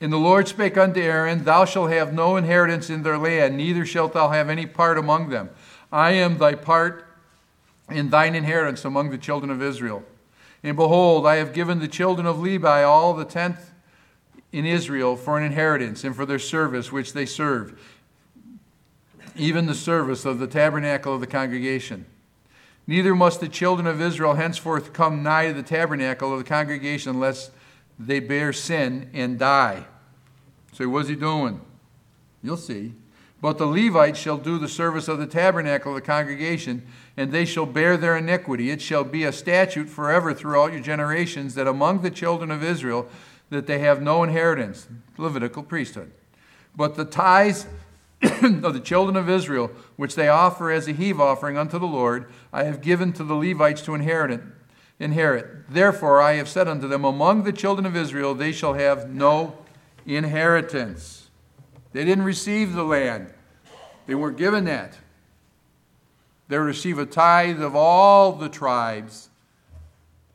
And 0.00 0.12
the 0.12 0.16
Lord 0.16 0.46
spake 0.46 0.76
unto 0.76 1.00
Aaron, 1.00 1.44
Thou 1.44 1.64
shalt 1.64 1.90
have 1.90 2.12
no 2.12 2.36
inheritance 2.36 2.88
in 2.88 3.02
their 3.02 3.18
land, 3.18 3.56
neither 3.56 3.84
shalt 3.84 4.12
thou 4.12 4.28
have 4.28 4.48
any 4.48 4.66
part 4.66 4.96
among 4.96 5.30
them. 5.30 5.50
I 5.90 6.12
am 6.12 6.38
thy 6.38 6.54
part 6.54 7.06
and 7.88 8.10
thine 8.10 8.34
inheritance 8.34 8.84
among 8.84 9.10
the 9.10 9.18
children 9.18 9.50
of 9.50 9.62
Israel. 9.62 10.04
And 10.62 10.76
behold, 10.76 11.26
I 11.26 11.36
have 11.36 11.52
given 11.52 11.78
the 11.78 11.88
children 11.88 12.26
of 12.26 12.38
Levi 12.38 12.82
all 12.82 13.14
the 13.14 13.24
tenth 13.24 13.72
in 14.52 14.66
Israel 14.66 15.16
for 15.16 15.38
an 15.38 15.44
inheritance 15.44 16.04
and 16.04 16.14
for 16.14 16.26
their 16.26 16.38
service 16.38 16.92
which 16.92 17.12
they 17.12 17.26
serve, 17.26 17.80
even 19.36 19.66
the 19.66 19.74
service 19.74 20.24
of 20.24 20.38
the 20.38 20.46
tabernacle 20.46 21.14
of 21.14 21.20
the 21.20 21.26
congregation. 21.26 22.06
Neither 22.86 23.14
must 23.14 23.40
the 23.40 23.48
children 23.48 23.86
of 23.86 24.00
Israel 24.00 24.34
henceforth 24.34 24.92
come 24.92 25.22
nigh 25.22 25.48
to 25.48 25.52
the 25.52 25.62
tabernacle 25.62 26.32
of 26.32 26.38
the 26.38 26.44
congregation 26.44 27.10
unless 27.10 27.50
they 27.98 28.20
bear 28.20 28.52
sin 28.52 29.10
and 29.12 29.38
die. 29.38 29.86
So, 30.72 30.88
what's 30.88 31.08
he 31.08 31.16
doing? 31.16 31.60
You'll 32.42 32.56
see. 32.56 32.94
But 33.40 33.58
the 33.58 33.66
Levites 33.66 34.18
shall 34.18 34.36
do 34.36 34.58
the 34.58 34.68
service 34.68 35.06
of 35.06 35.18
the 35.18 35.26
tabernacle 35.26 35.92
of 35.92 35.96
the 35.96 36.06
congregation, 36.06 36.86
and 37.16 37.30
they 37.30 37.44
shall 37.44 37.66
bear 37.66 37.96
their 37.96 38.16
iniquity. 38.16 38.70
It 38.70 38.82
shall 38.82 39.04
be 39.04 39.24
a 39.24 39.32
statute 39.32 39.88
forever 39.88 40.34
throughout 40.34 40.72
your 40.72 40.80
generations 40.80 41.54
that 41.54 41.68
among 41.68 42.02
the 42.02 42.10
children 42.10 42.50
of 42.50 42.64
Israel 42.64 43.08
that 43.50 43.66
they 43.66 43.78
have 43.78 44.02
no 44.02 44.22
inheritance, 44.22 44.88
Levitical 45.16 45.62
priesthood. 45.62 46.10
But 46.76 46.96
the 46.96 47.04
tithes 47.04 47.66
of 48.22 48.74
the 48.74 48.82
children 48.82 49.16
of 49.16 49.28
Israel, 49.28 49.70
which 49.96 50.14
they 50.14 50.28
offer 50.28 50.70
as 50.70 50.88
a 50.88 50.92
heave 50.92 51.20
offering 51.20 51.56
unto 51.56 51.78
the 51.78 51.86
Lord, 51.86 52.30
I 52.52 52.64
have 52.64 52.80
given 52.80 53.12
to 53.14 53.24
the 53.24 53.34
Levites 53.34 53.82
to 53.82 53.94
inherit. 53.94 54.40
Inherit. 55.00 55.70
Therefore, 55.70 56.20
I 56.20 56.34
have 56.34 56.48
said 56.48 56.66
unto 56.66 56.88
them, 56.88 57.04
Among 57.04 57.44
the 57.44 57.52
children 57.52 57.86
of 57.86 57.96
Israel 57.96 58.34
they 58.34 58.52
shall 58.52 58.74
have 58.74 59.08
no 59.08 59.56
inheritance. 60.06 61.30
They 61.92 62.04
didn't 62.04 62.24
receive 62.24 62.72
the 62.72 62.84
land, 62.84 63.32
they 64.06 64.14
weren't 64.14 64.38
given 64.38 64.64
that. 64.64 64.98
They 66.48 66.56
receive 66.56 66.98
a 66.98 67.04
tithe 67.04 67.62
of 67.62 67.76
all 67.76 68.32
the 68.32 68.48
tribes 68.48 69.28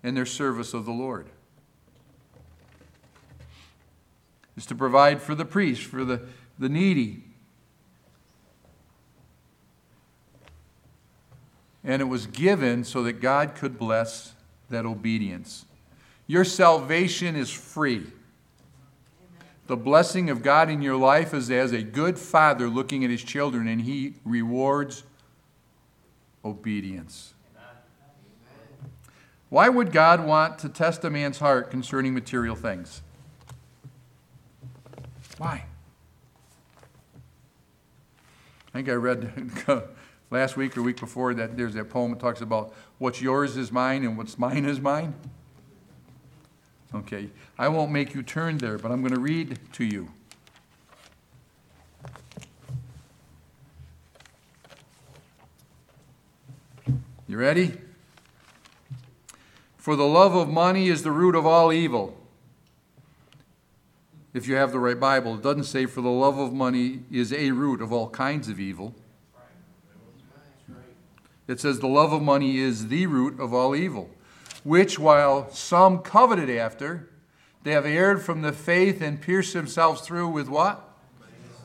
in 0.04 0.14
their 0.14 0.28
service 0.28 0.76
of 0.76 0.86
the 0.86 0.92
Lord. 0.92 1.28
Is 4.56 4.68
to 4.68 4.76
provide 4.76 5.22
for 5.22 5.34
the 5.34 5.46
priest, 5.46 5.82
for 5.82 6.06
the, 6.06 6.22
the 6.60 6.70
needy, 6.70 7.24
and 11.84 12.00
it 12.02 12.06
was 12.06 12.28
given 12.28 12.84
so 12.84 13.02
that 13.04 13.14
God 13.14 13.56
could 13.56 13.80
bless 13.80 14.34
that 14.74 14.86
obedience. 14.86 15.66
Your 16.28 16.44
salvation 16.44 17.36
is 17.36 17.50
free. 17.50 18.06
The 19.68 19.78
blessing 19.78 20.30
of 20.30 20.44
God 20.44 20.70
in 20.70 20.82
your 20.82 20.98
life 20.98 21.34
is 21.34 21.50
as 21.50 21.72
a 21.72 21.82
good 21.82 22.20
father 22.20 22.68
looking 22.68 23.04
at 23.04 23.10
his 23.10 23.24
children, 23.24 23.68
and 23.68 23.82
he 23.82 24.16
rewards 24.26 25.04
obedience. 26.44 27.34
Why 29.50 29.70
would 29.70 29.92
God 29.92 30.26
want 30.26 30.60
to 30.60 30.70
test 30.70 31.06
a 31.06 31.10
man's 31.10 31.40
heart 31.40 31.72
concerning 31.72 32.14
material 32.14 32.56
things? 32.56 33.02
Why? 35.38 35.66
I 38.68 38.72
think 38.74 38.90
I 38.90 38.94
read 38.94 39.52
last 40.34 40.58
week 40.58 40.76
or 40.76 40.82
week 40.82 41.00
before 41.00 41.36
that 41.36 41.56
there's 41.56 41.76
that 41.76 41.92
poem 41.92 42.12
that 42.12 42.20
talks 42.20 42.42
about 42.42 42.74
what's 42.98 43.22
yours 43.22 43.56
is 43.56 43.72
mine 43.72 44.04
and 44.04 44.18
what's 44.18 44.40
mine 44.40 44.66
is 44.66 44.80
mine. 44.80 45.14
Okay, 46.94 47.30
I 47.58 47.68
won't 47.68 47.92
make 47.92 48.16
you 48.16 48.24
turn 48.24 48.58
there, 48.58 48.80
but 48.80 48.92
I'm 48.92 49.02
going 49.02 49.14
to 49.14 49.20
read 49.20 49.60
to 49.74 49.86
you. 49.86 50.10
You 57.28 57.38
ready? 57.38 57.78
For 59.78 59.96
the 59.96 60.04
love 60.04 60.36
of 60.36 60.50
money 60.50 60.88
is 60.88 61.04
the 61.04 61.12
root 61.12 61.36
of 61.36 61.46
all 61.46 61.72
evil. 61.72 62.18
If 64.34 64.48
you 64.48 64.56
have 64.56 64.72
the 64.72 64.80
right 64.80 65.00
Bible, 65.00 65.36
it 65.36 65.44
doesn't 65.44 65.66
say 65.66 65.86
for 65.86 66.02
the 66.02 66.10
love 66.10 66.40
of 66.40 66.54
money 66.54 67.02
is 67.12 67.32
a 67.32 67.52
root 67.52 67.82
of 67.82 67.94
all 67.94 68.10
kinds 68.10 68.50
of 68.50 68.60
evil. 68.60 68.96
It 71.54 71.60
says, 71.60 71.80
The 71.80 71.88
love 71.88 72.12
of 72.12 72.24
money 72.24 72.58
is 72.58 72.88
the 72.88 73.06
root 73.06 73.40
of 73.40 73.54
all 73.54 73.76
evil, 73.76 74.10
which 74.64 74.98
while 74.98 75.52
some 75.52 76.00
coveted 76.00 76.50
after, 76.50 77.12
they 77.62 77.74
have 77.74 77.86
erred 77.86 78.24
from 78.24 78.42
the 78.42 78.52
faith 78.52 79.04
and 79.04 79.22
pierced 79.22 79.54
themselves 79.54 80.02
through 80.02 80.30
with 80.30 80.50
what? 80.50 80.82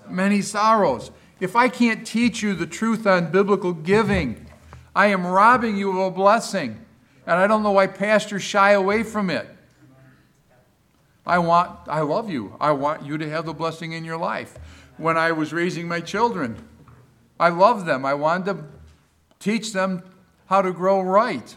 Many 0.06 0.42
sorrows. 0.42 1.10
If 1.40 1.56
I 1.56 1.70
can't 1.70 2.06
teach 2.06 2.42
you 2.42 2.52
the 2.52 2.66
truth 2.66 3.06
on 3.06 3.32
biblical 3.32 3.72
giving, 3.72 4.46
I 4.94 5.06
am 5.06 5.26
robbing 5.26 5.78
you 5.78 5.90
of 5.92 6.12
a 6.12 6.14
blessing. 6.14 6.84
And 7.26 7.38
I 7.38 7.46
don't 7.46 7.62
know 7.62 7.72
why 7.72 7.86
pastors 7.86 8.42
shy 8.42 8.72
away 8.72 9.04
from 9.04 9.30
it. 9.30 9.48
I 11.26 11.38
want, 11.38 11.88
I 11.88 12.00
love 12.00 12.28
you. 12.28 12.54
I 12.60 12.72
want 12.72 13.06
you 13.06 13.16
to 13.16 13.30
have 13.30 13.46
the 13.46 13.54
blessing 13.54 13.92
in 13.92 14.04
your 14.04 14.18
life. 14.18 14.58
When 14.98 15.16
I 15.16 15.32
was 15.32 15.54
raising 15.54 15.88
my 15.88 16.02
children, 16.02 16.62
I 17.40 17.48
loved 17.48 17.86
them. 17.86 18.04
I 18.04 18.12
wanted 18.12 18.44
to 18.52 18.77
teach 19.38 19.72
them 19.72 20.02
how 20.46 20.62
to 20.62 20.72
grow 20.72 21.00
right. 21.00 21.56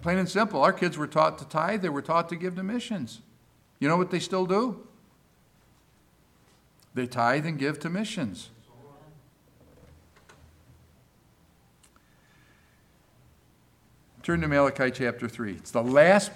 Plain 0.00 0.18
and 0.18 0.28
simple. 0.28 0.62
Our 0.62 0.72
kids 0.72 0.98
were 0.98 1.06
taught 1.06 1.38
to 1.38 1.44
tithe, 1.44 1.82
they 1.82 1.88
were 1.88 2.02
taught 2.02 2.28
to 2.30 2.36
give 2.36 2.56
to 2.56 2.62
missions. 2.62 3.20
You 3.78 3.88
know 3.88 3.96
what 3.96 4.10
they 4.10 4.18
still 4.18 4.46
do? 4.46 4.86
They 6.94 7.06
tithe 7.06 7.46
and 7.46 7.58
give 7.58 7.78
to 7.80 7.90
missions. 7.90 8.50
Turn 14.22 14.40
to 14.42 14.48
Malachi 14.48 14.92
chapter 14.92 15.28
3. 15.28 15.54
It's 15.54 15.72
the 15.72 15.82
last, 15.82 16.30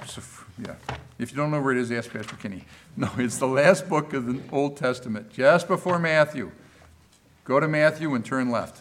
yeah. 0.58 0.74
If 1.20 1.30
you 1.30 1.36
don't 1.36 1.52
know 1.52 1.62
where 1.62 1.72
it 1.72 1.78
is, 1.78 1.92
ask 1.92 2.10
Pastor 2.10 2.34
Kinney. 2.34 2.64
No, 2.96 3.10
it's 3.16 3.38
the 3.38 3.46
last 3.46 3.88
book 3.88 4.12
of 4.12 4.26
the 4.26 4.40
Old 4.50 4.76
Testament, 4.76 5.32
just 5.32 5.68
before 5.68 5.98
Matthew. 5.98 6.50
Go 7.44 7.60
to 7.60 7.68
Matthew 7.68 8.14
and 8.14 8.24
turn 8.24 8.50
left. 8.50 8.80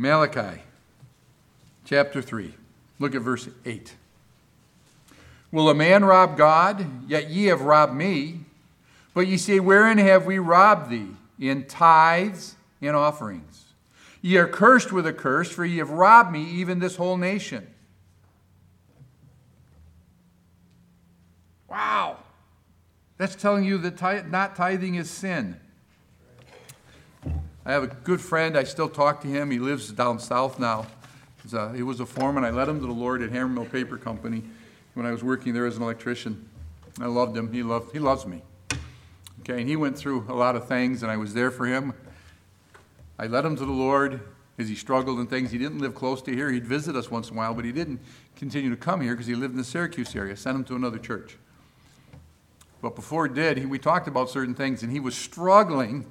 Malachi 0.00 0.62
chapter 1.84 2.22
3. 2.22 2.54
Look 3.00 3.16
at 3.16 3.20
verse 3.20 3.48
8. 3.66 3.94
Will 5.50 5.68
a 5.68 5.74
man 5.74 6.04
rob 6.04 6.36
God? 6.36 6.86
Yet 7.08 7.30
ye 7.30 7.46
have 7.46 7.62
robbed 7.62 7.94
me. 7.94 8.40
But 9.12 9.26
ye 9.26 9.36
say, 9.36 9.58
Wherein 9.58 9.98
have 9.98 10.24
we 10.24 10.38
robbed 10.38 10.88
thee? 10.88 11.16
In 11.40 11.64
tithes 11.64 12.54
and 12.80 12.94
offerings. 12.94 13.64
Ye 14.22 14.36
are 14.36 14.46
cursed 14.46 14.92
with 14.92 15.06
a 15.06 15.12
curse, 15.12 15.50
for 15.50 15.64
ye 15.64 15.78
have 15.78 15.90
robbed 15.90 16.30
me, 16.30 16.44
even 16.44 16.78
this 16.78 16.96
whole 16.96 17.16
nation. 17.16 17.66
Wow. 21.68 22.18
That's 23.16 23.34
telling 23.34 23.64
you 23.64 23.78
that 23.78 24.30
not 24.30 24.54
tithing 24.54 24.94
is 24.94 25.10
sin. 25.10 25.58
I 27.68 27.72
have 27.72 27.82
a 27.82 27.88
good 27.88 28.22
friend. 28.22 28.56
I 28.56 28.64
still 28.64 28.88
talk 28.88 29.20
to 29.20 29.28
him. 29.28 29.50
He 29.50 29.58
lives 29.58 29.92
down 29.92 30.20
south 30.20 30.58
now. 30.58 30.86
A, 31.52 31.74
he 31.74 31.82
was 31.82 32.00
a 32.00 32.06
foreman. 32.06 32.42
I 32.42 32.48
led 32.48 32.66
him 32.66 32.80
to 32.80 32.86
the 32.86 32.92
Lord 32.94 33.20
at 33.20 33.28
Hammermill 33.28 33.70
Paper 33.70 33.98
Company 33.98 34.42
when 34.94 35.04
I 35.04 35.12
was 35.12 35.22
working 35.22 35.52
there 35.52 35.66
as 35.66 35.76
an 35.76 35.82
electrician. 35.82 36.48
I 36.98 37.04
loved 37.04 37.36
him. 37.36 37.52
He 37.52 37.62
loved. 37.62 37.92
He 37.92 37.98
loves 37.98 38.24
me. 38.24 38.40
Okay, 39.40 39.60
and 39.60 39.68
he 39.68 39.76
went 39.76 39.98
through 39.98 40.24
a 40.30 40.32
lot 40.32 40.56
of 40.56 40.66
things, 40.66 41.02
and 41.02 41.12
I 41.12 41.18
was 41.18 41.34
there 41.34 41.50
for 41.50 41.66
him. 41.66 41.92
I 43.18 43.26
led 43.26 43.44
him 43.44 43.54
to 43.56 43.66
the 43.66 43.70
Lord 43.70 44.22
as 44.58 44.70
he 44.70 44.74
struggled 44.74 45.18
and 45.18 45.28
things. 45.28 45.50
He 45.50 45.58
didn't 45.58 45.80
live 45.80 45.94
close 45.94 46.22
to 46.22 46.34
here. 46.34 46.50
He'd 46.50 46.66
visit 46.66 46.96
us 46.96 47.10
once 47.10 47.28
in 47.28 47.34
a 47.34 47.36
while, 47.36 47.52
but 47.52 47.66
he 47.66 47.72
didn't 47.72 48.00
continue 48.34 48.70
to 48.70 48.78
come 48.78 49.02
here 49.02 49.12
because 49.12 49.26
he 49.26 49.34
lived 49.34 49.52
in 49.52 49.58
the 49.58 49.64
Syracuse 49.64 50.16
area. 50.16 50.36
Sent 50.36 50.56
him 50.56 50.64
to 50.64 50.74
another 50.74 50.98
church. 50.98 51.36
But 52.80 52.96
before 52.96 53.28
he 53.28 53.34
did, 53.34 53.58
he, 53.58 53.66
we 53.66 53.78
talked 53.78 54.08
about 54.08 54.30
certain 54.30 54.54
things, 54.54 54.82
and 54.82 54.90
he 54.90 55.00
was 55.00 55.14
struggling 55.14 56.06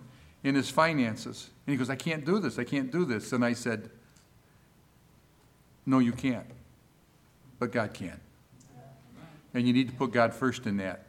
in 0.48 0.56
his 0.56 0.70
finances. 0.70 1.50
And 1.66 1.74
he 1.74 1.78
goes, 1.78 1.90
I 1.90 1.98
can't 1.98 2.24
do 2.24 2.40
this. 2.40 2.58
I 2.58 2.64
can't 2.64 2.90
do 2.90 3.04
this. 3.04 3.34
And 3.34 3.44
I 3.44 3.52
said, 3.52 3.90
No, 5.86 6.00
you 6.00 6.14
can't. 6.14 6.46
But 7.60 7.74
God 7.74 7.94
can. 7.94 8.18
And 9.54 9.68
you 9.68 9.74
need 9.74 9.90
to 9.90 9.94
put 9.94 10.14
God 10.14 10.34
first 10.34 10.66
in 10.66 10.78
that. 10.78 11.04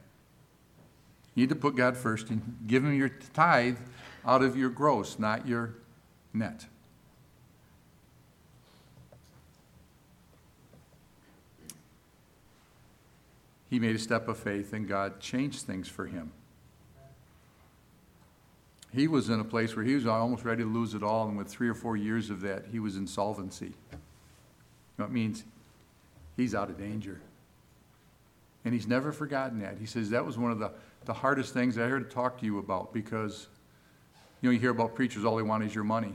You 1.35 1.43
need 1.43 1.49
to 1.49 1.55
put 1.55 1.77
God 1.77 1.95
first 1.95 2.29
and 2.29 2.57
give 2.67 2.83
him 2.83 2.97
your 2.97 3.07
tithe 3.33 3.77
out 4.25 4.41
of 4.41 4.57
your 4.57 4.69
gross, 4.69 5.17
not 5.17 5.47
your 5.47 5.75
net. 6.33 6.65
He 13.69 13.79
made 13.79 13.95
a 13.95 13.99
step 13.99 14.27
of 14.27 14.37
faith 14.37 14.73
and 14.73 14.85
God 14.85 15.21
changed 15.21 15.61
things 15.61 15.87
for 15.87 16.07
him. 16.07 16.33
He 18.93 19.07
was 19.07 19.29
in 19.29 19.39
a 19.39 19.43
place 19.43 19.75
where 19.75 19.85
he 19.85 19.93
was 19.93 20.07
almost 20.07 20.43
ready 20.43 20.63
to 20.63 20.69
lose 20.69 20.95
it 20.95 21.03
all, 21.03 21.27
and 21.27 21.37
with 21.37 21.47
three 21.47 21.69
or 21.69 21.75
four 21.75 21.95
years 21.95 22.29
of 22.29 22.41
that, 22.41 22.65
he 22.71 22.79
was 22.79 22.95
insolvency. 22.95 23.73
Know, 24.97 25.07
means 25.07 25.45
he's 26.35 26.55
out 26.55 26.69
of 26.69 26.77
danger. 26.77 27.21
And 28.65 28.73
he's 28.73 28.87
never 28.87 29.11
forgotten 29.11 29.59
that. 29.59 29.77
He 29.77 29.85
says 29.85 30.09
that 30.09 30.25
was 30.25 30.37
one 30.37 30.51
of 30.51 30.59
the, 30.59 30.71
the 31.05 31.13
hardest 31.13 31.53
things 31.53 31.77
I 31.77 31.87
heard 31.87 32.09
to 32.09 32.13
talk 32.13 32.39
to 32.39 32.45
you 32.45 32.59
about 32.59 32.93
because, 32.93 33.47
you 34.41 34.49
know, 34.49 34.53
you 34.53 34.59
hear 34.59 34.71
about 34.71 34.95
preachers, 34.95 35.23
all 35.23 35.37
they 35.37 35.43
want 35.43 35.63
is 35.63 35.73
your 35.73 35.85
money. 35.85 36.13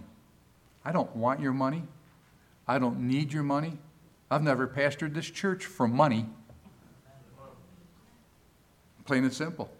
I 0.84 0.92
don't 0.92 1.14
want 1.16 1.40
your 1.40 1.54
money. 1.54 1.84
I 2.68 2.78
don't 2.78 3.00
need 3.00 3.32
your 3.32 3.42
money. 3.42 3.78
I've 4.30 4.42
never 4.42 4.66
pastored 4.66 5.14
this 5.14 5.26
church 5.26 5.64
for 5.64 5.88
money. 5.88 6.26
Plain 9.06 9.24
and 9.24 9.32
simple. 9.32 9.70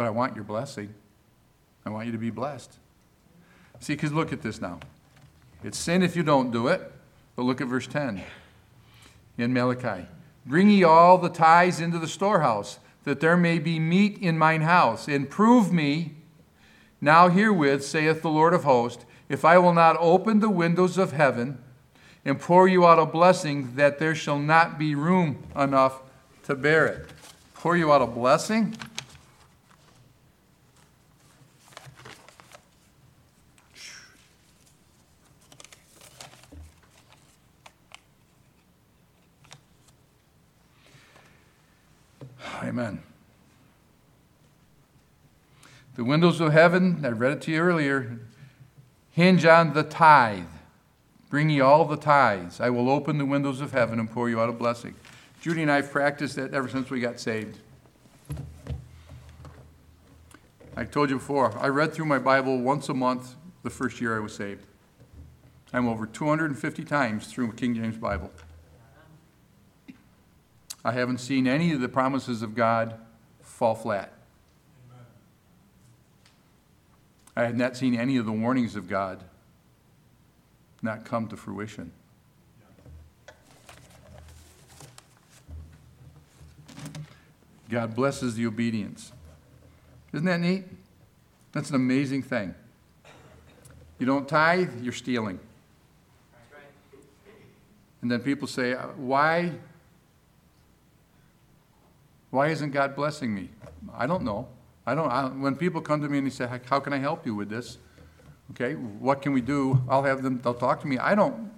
But 0.00 0.06
I 0.06 0.10
want 0.10 0.34
your 0.34 0.44
blessing. 0.44 0.94
I 1.84 1.90
want 1.90 2.06
you 2.06 2.12
to 2.12 2.16
be 2.18 2.30
blessed. 2.30 2.72
See, 3.80 3.92
because 3.92 4.14
look 4.14 4.32
at 4.32 4.40
this 4.40 4.58
now. 4.58 4.80
It's 5.62 5.76
sin 5.76 6.02
if 6.02 6.16
you 6.16 6.22
don't 6.22 6.50
do 6.50 6.68
it. 6.68 6.90
But 7.36 7.42
look 7.42 7.60
at 7.60 7.66
verse 7.66 7.86
10 7.86 8.22
in 9.36 9.52
Malachi. 9.52 10.06
Bring 10.46 10.70
ye 10.70 10.84
all 10.84 11.18
the 11.18 11.28
tithes 11.28 11.80
into 11.80 11.98
the 11.98 12.08
storehouse, 12.08 12.78
that 13.04 13.20
there 13.20 13.36
may 13.36 13.58
be 13.58 13.78
meat 13.78 14.16
in 14.16 14.38
mine 14.38 14.62
house, 14.62 15.06
and 15.06 15.28
prove 15.28 15.70
me 15.70 16.14
now 17.02 17.28
herewith, 17.28 17.84
saith 17.84 18.22
the 18.22 18.30
Lord 18.30 18.54
of 18.54 18.64
hosts, 18.64 19.04
if 19.28 19.44
I 19.44 19.58
will 19.58 19.74
not 19.74 19.98
open 20.00 20.40
the 20.40 20.48
windows 20.48 20.96
of 20.96 21.12
heaven 21.12 21.58
and 22.24 22.40
pour 22.40 22.66
you 22.66 22.86
out 22.86 22.98
a 22.98 23.04
blessing, 23.04 23.74
that 23.76 23.98
there 23.98 24.14
shall 24.14 24.38
not 24.38 24.78
be 24.78 24.94
room 24.94 25.42
enough 25.54 26.00
to 26.44 26.54
bear 26.54 26.86
it. 26.86 27.06
Pour 27.52 27.76
you 27.76 27.92
out 27.92 28.00
a 28.00 28.06
blessing? 28.06 28.74
Amen. 42.62 43.02
The 45.96 46.04
windows 46.04 46.40
of 46.40 46.52
heaven, 46.52 47.02
I 47.04 47.08
read 47.08 47.32
it 47.32 47.42
to 47.42 47.50
you 47.50 47.60
earlier, 47.60 48.20
hinge 49.10 49.44
on 49.44 49.74
the 49.74 49.82
tithe. 49.82 50.44
Bring 51.28 51.50
ye 51.50 51.60
all 51.60 51.84
the 51.84 51.96
tithes. 51.96 52.60
I 52.60 52.70
will 52.70 52.90
open 52.90 53.18
the 53.18 53.24
windows 53.24 53.60
of 53.60 53.72
heaven 53.72 53.98
and 54.00 54.10
pour 54.10 54.28
you 54.28 54.40
out 54.40 54.48
a 54.48 54.52
blessing. 54.52 54.94
Judy 55.40 55.62
and 55.62 55.70
I 55.70 55.76
have 55.76 55.90
practiced 55.90 56.36
that 56.36 56.54
ever 56.54 56.68
since 56.68 56.90
we 56.90 57.00
got 57.00 57.20
saved. 57.20 57.58
I 60.76 60.84
told 60.84 61.10
you 61.10 61.16
before, 61.16 61.56
I 61.58 61.68
read 61.68 61.92
through 61.92 62.06
my 62.06 62.18
Bible 62.18 62.58
once 62.58 62.88
a 62.88 62.94
month 62.94 63.34
the 63.62 63.70
first 63.70 64.00
year 64.00 64.16
I 64.16 64.20
was 64.20 64.34
saved. 64.34 64.64
I'm 65.72 65.86
over 65.88 66.06
250 66.06 66.84
times 66.84 67.26
through 67.26 67.52
King 67.52 67.74
James 67.74 67.96
Bible. 67.96 68.30
I 70.84 70.92
haven't 70.92 71.18
seen 71.18 71.46
any 71.46 71.72
of 71.72 71.80
the 71.80 71.88
promises 71.88 72.42
of 72.42 72.54
God 72.54 72.98
fall 73.42 73.74
flat. 73.74 74.12
I 77.36 77.44
had 77.44 77.56
not 77.56 77.76
seen 77.76 77.94
any 77.94 78.16
of 78.16 78.26
the 78.26 78.32
warnings 78.32 78.76
of 78.76 78.88
God 78.88 79.22
not 80.82 81.04
come 81.04 81.28
to 81.28 81.36
fruition. 81.36 81.92
God 87.68 87.94
blesses 87.94 88.34
the 88.34 88.46
obedience. 88.46 89.12
Isn't 90.12 90.26
that 90.26 90.40
neat? 90.40 90.64
That's 91.52 91.70
an 91.70 91.76
amazing 91.76 92.22
thing. 92.22 92.54
You 93.98 94.06
don't 94.06 94.28
tithe, 94.28 94.82
you're 94.82 94.92
stealing. 94.92 95.38
And 98.02 98.10
then 98.10 98.20
people 98.20 98.48
say, 98.48 98.72
why 98.72 99.52
why 102.30 102.48
isn't 102.48 102.70
God 102.70 102.94
blessing 102.94 103.34
me? 103.34 103.50
I 103.94 104.06
don't 104.06 104.22
know. 104.22 104.48
I 104.86 104.94
don't. 104.94 105.10
I, 105.10 105.26
when 105.26 105.56
people 105.56 105.80
come 105.80 106.00
to 106.02 106.08
me 106.08 106.18
and 106.18 106.26
they 106.26 106.30
say, 106.30 106.48
"How 106.66 106.80
can 106.80 106.92
I 106.92 106.98
help 106.98 107.26
you 107.26 107.34
with 107.34 107.48
this?" 107.48 107.78
Okay, 108.52 108.74
what 108.74 109.22
can 109.22 109.32
we 109.32 109.40
do? 109.40 109.82
I'll 109.88 110.02
have 110.02 110.22
them. 110.22 110.40
They'll 110.40 110.54
talk 110.54 110.80
to 110.80 110.86
me. 110.86 110.98
I 110.98 111.14
don't. 111.14 111.52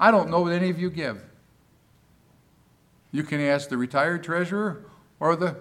I 0.00 0.10
don't 0.10 0.30
know 0.30 0.40
what 0.40 0.52
any 0.52 0.70
of 0.70 0.78
you 0.78 0.90
give. 0.90 1.24
You 3.10 3.22
can 3.22 3.40
ask 3.40 3.68
the 3.68 3.76
retired 3.76 4.22
treasurer 4.22 4.84
or 5.18 5.34
the 5.34 5.56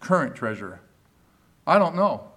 current 0.00 0.34
treasurer. 0.34 0.80
I 1.66 1.78
don't 1.78 1.94
know. 1.94 2.28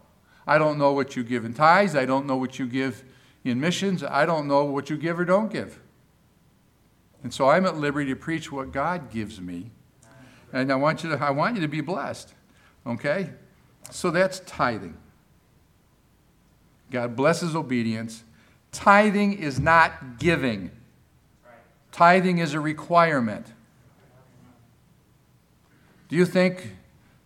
I 0.48 0.58
don't 0.58 0.78
know 0.78 0.94
what 0.94 1.16
you 1.16 1.24
give 1.24 1.46
in 1.46 1.54
tithes. 1.54 1.96
I 1.96 2.06
don't 2.06 2.26
know 2.26 2.38
what 2.38 2.60
you 2.60 2.68
give 2.68 3.04
in 3.44 3.60
missions. 3.60 4.04
I 4.04 4.26
don't 4.26 4.48
know 4.48 4.64
what 4.64 4.90
you 4.90 4.98
give 4.98 5.20
or 5.20 5.26
don't 5.26 5.52
give. 5.52 5.80
And 7.24 7.34
so 7.34 7.50
I'm 7.50 7.66
at 7.66 7.78
liberty 7.78 8.12
to 8.12 8.16
preach 8.16 8.52
what 8.52 8.72
God 8.72 9.12
gives 9.12 9.42
me 9.42 9.72
and 10.56 10.72
I 10.72 10.76
want 10.76 11.04
you 11.04 11.10
to, 11.10 11.22
I 11.22 11.32
want 11.32 11.56
you 11.56 11.62
to 11.64 11.68
be 11.68 11.82
blessed. 11.82 12.34
Okay? 12.88 13.30
So 13.92 14.10
that's 14.10 14.40
tithing. 14.42 14.96
God 16.90 17.16
blesses 17.16 17.56
obedience. 17.56 18.24
Tithing 18.72 19.34
is 19.34 19.60
not 19.60 20.18
giving. 20.18 20.72
Tithing 21.92 22.38
is 22.38 22.54
a 22.54 22.60
requirement. 22.62 23.48
Do 26.08 26.16
you 26.16 26.26
think 26.26 26.72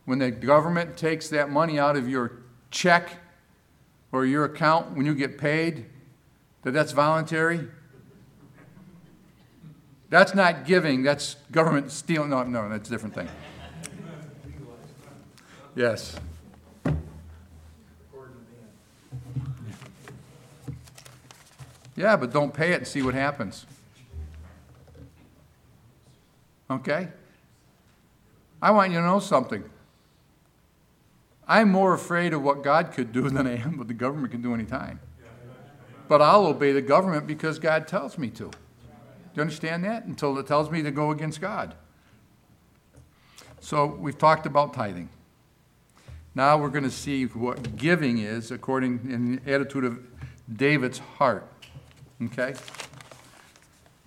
when 0.06 0.18
the 0.18 0.32
government 0.32 0.98
takes 0.98 1.30
that 1.30 1.52
money 1.52 1.78
out 1.78 1.96
of 1.96 2.10
your 2.10 2.42
check 2.72 3.18
or 4.12 4.26
your 4.26 4.46
account 4.46 4.98
when 4.98 5.06
you 5.06 5.14
get 5.14 5.38
paid 5.38 5.86
that 6.64 6.72
that's 6.72 6.94
voluntary? 6.94 7.68
That's 10.10 10.34
not 10.34 10.66
giving, 10.66 11.04
that's 11.04 11.36
government 11.52 11.92
stealing. 11.92 12.32
No, 12.32 12.44
no, 12.44 12.68
that's 12.68 12.90
a 12.90 12.92
different 12.92 13.14
thing. 13.14 13.30
Yes. 15.76 16.16
Yeah, 21.96 22.16
but 22.16 22.32
don't 22.32 22.54
pay 22.54 22.72
it 22.72 22.78
and 22.78 22.88
see 22.88 23.02
what 23.02 23.14
happens. 23.14 23.66
Okay? 26.72 27.10
I 28.62 28.72
want 28.72 28.92
you 28.92 29.00
to 29.00 29.06
know 29.06 29.20
something. 29.20 29.64
I'm 31.48 31.72
more 31.72 31.94
afraid 31.94 32.34
of 32.34 32.42
what 32.42 32.64
God 32.64 32.92
could 32.94 33.12
do 33.12 33.30
than 33.30 33.46
I 33.46 33.58
am 33.58 33.78
what 33.78 33.88
the 33.88 33.94
government 33.94 34.32
can 34.32 34.42
do 34.42 34.54
anytime. 34.54 35.00
But 36.08 36.22
I'll 36.22 36.48
obey 36.48 36.72
the 36.72 36.82
government 36.82 37.28
because 37.28 37.60
God 37.60 37.88
tells 37.88 38.18
me 38.18 38.30
to 38.32 38.50
you 39.40 39.42
understand 39.42 39.86
that? 39.86 40.04
Until 40.04 40.38
it 40.38 40.48
tells 40.48 40.70
me 40.70 40.84
to 40.84 40.92
go 40.92 41.12
against 41.12 41.40
God. 41.40 41.74
So 43.62 43.86
we've 43.86 44.18
talked 44.18 44.46
about 44.46 44.74
tithing. 44.74 45.10
Now 46.36 46.58
we're 46.58 46.70
going 46.70 46.84
to 46.84 46.92
see 46.92 47.24
what 47.24 47.78
giving 47.78 48.18
is 48.18 48.52
according 48.52 49.10
in 49.10 49.38
the 49.38 49.52
attitude 49.52 49.86
of 49.86 50.00
David's 50.54 51.00
heart. 51.00 51.48
Okay? 52.22 52.54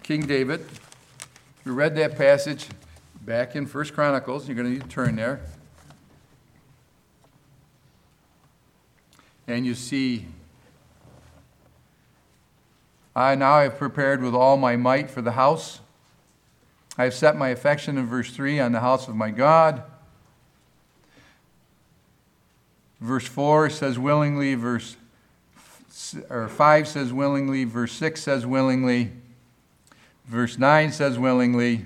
King 0.02 0.26
David. 0.26 0.66
We 1.64 1.72
read 1.72 1.96
that 1.96 2.18
passage 2.18 2.66
back 3.22 3.56
in 3.56 3.64
First 3.66 3.94
Chronicles. 3.94 4.46
You're 4.46 4.56
going 4.56 4.66
to 4.66 4.72
need 4.74 4.82
to 4.82 4.88
turn 4.88 5.16
there. 5.16 5.40
And 9.46 9.64
you 9.64 9.74
see 9.74 10.26
I 13.14 13.34
now 13.34 13.60
have 13.60 13.76
prepared 13.76 14.22
with 14.22 14.34
all 14.34 14.56
my 14.56 14.76
might 14.76 15.10
for 15.10 15.20
the 15.20 15.32
house. 15.32 15.80
I 16.96 17.04
have 17.04 17.14
set 17.14 17.36
my 17.36 17.48
affection 17.48 17.98
in 17.98 18.06
verse 18.06 18.30
3 18.30 18.60
on 18.60 18.72
the 18.72 18.80
house 18.80 19.08
of 19.08 19.16
my 19.16 19.30
God. 19.30 19.82
Verse 23.00 23.26
4 23.26 23.68
says 23.70 23.98
willingly, 23.98 24.54
verse 24.54 24.96
or 26.30 26.48
5 26.48 26.88
says 26.88 27.12
willingly, 27.12 27.64
verse 27.64 27.92
6 27.92 28.22
says 28.22 28.46
willingly, 28.46 29.12
verse 30.26 30.58
9 30.58 30.92
says 30.92 31.18
willingly, 31.18 31.84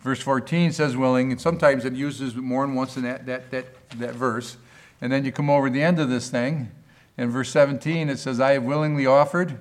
verse 0.00 0.20
14 0.20 0.72
says 0.72 0.96
willing, 0.96 1.32
and 1.32 1.40
sometimes 1.40 1.84
it 1.84 1.94
uses 1.94 2.34
more 2.36 2.66
than 2.66 2.74
once 2.74 2.96
in 2.96 3.02
that, 3.02 3.26
that, 3.26 3.50
that, 3.50 3.66
that 3.98 4.14
verse. 4.14 4.56
And 5.00 5.12
then 5.12 5.24
you 5.24 5.32
come 5.32 5.50
over 5.50 5.68
the 5.70 5.82
end 5.82 5.98
of 5.98 6.08
this 6.08 6.28
thing, 6.30 6.70
in 7.16 7.30
verse 7.30 7.50
17 7.50 8.08
it 8.08 8.18
says, 8.18 8.40
I 8.40 8.52
have 8.52 8.64
willingly 8.64 9.06
offered. 9.06 9.58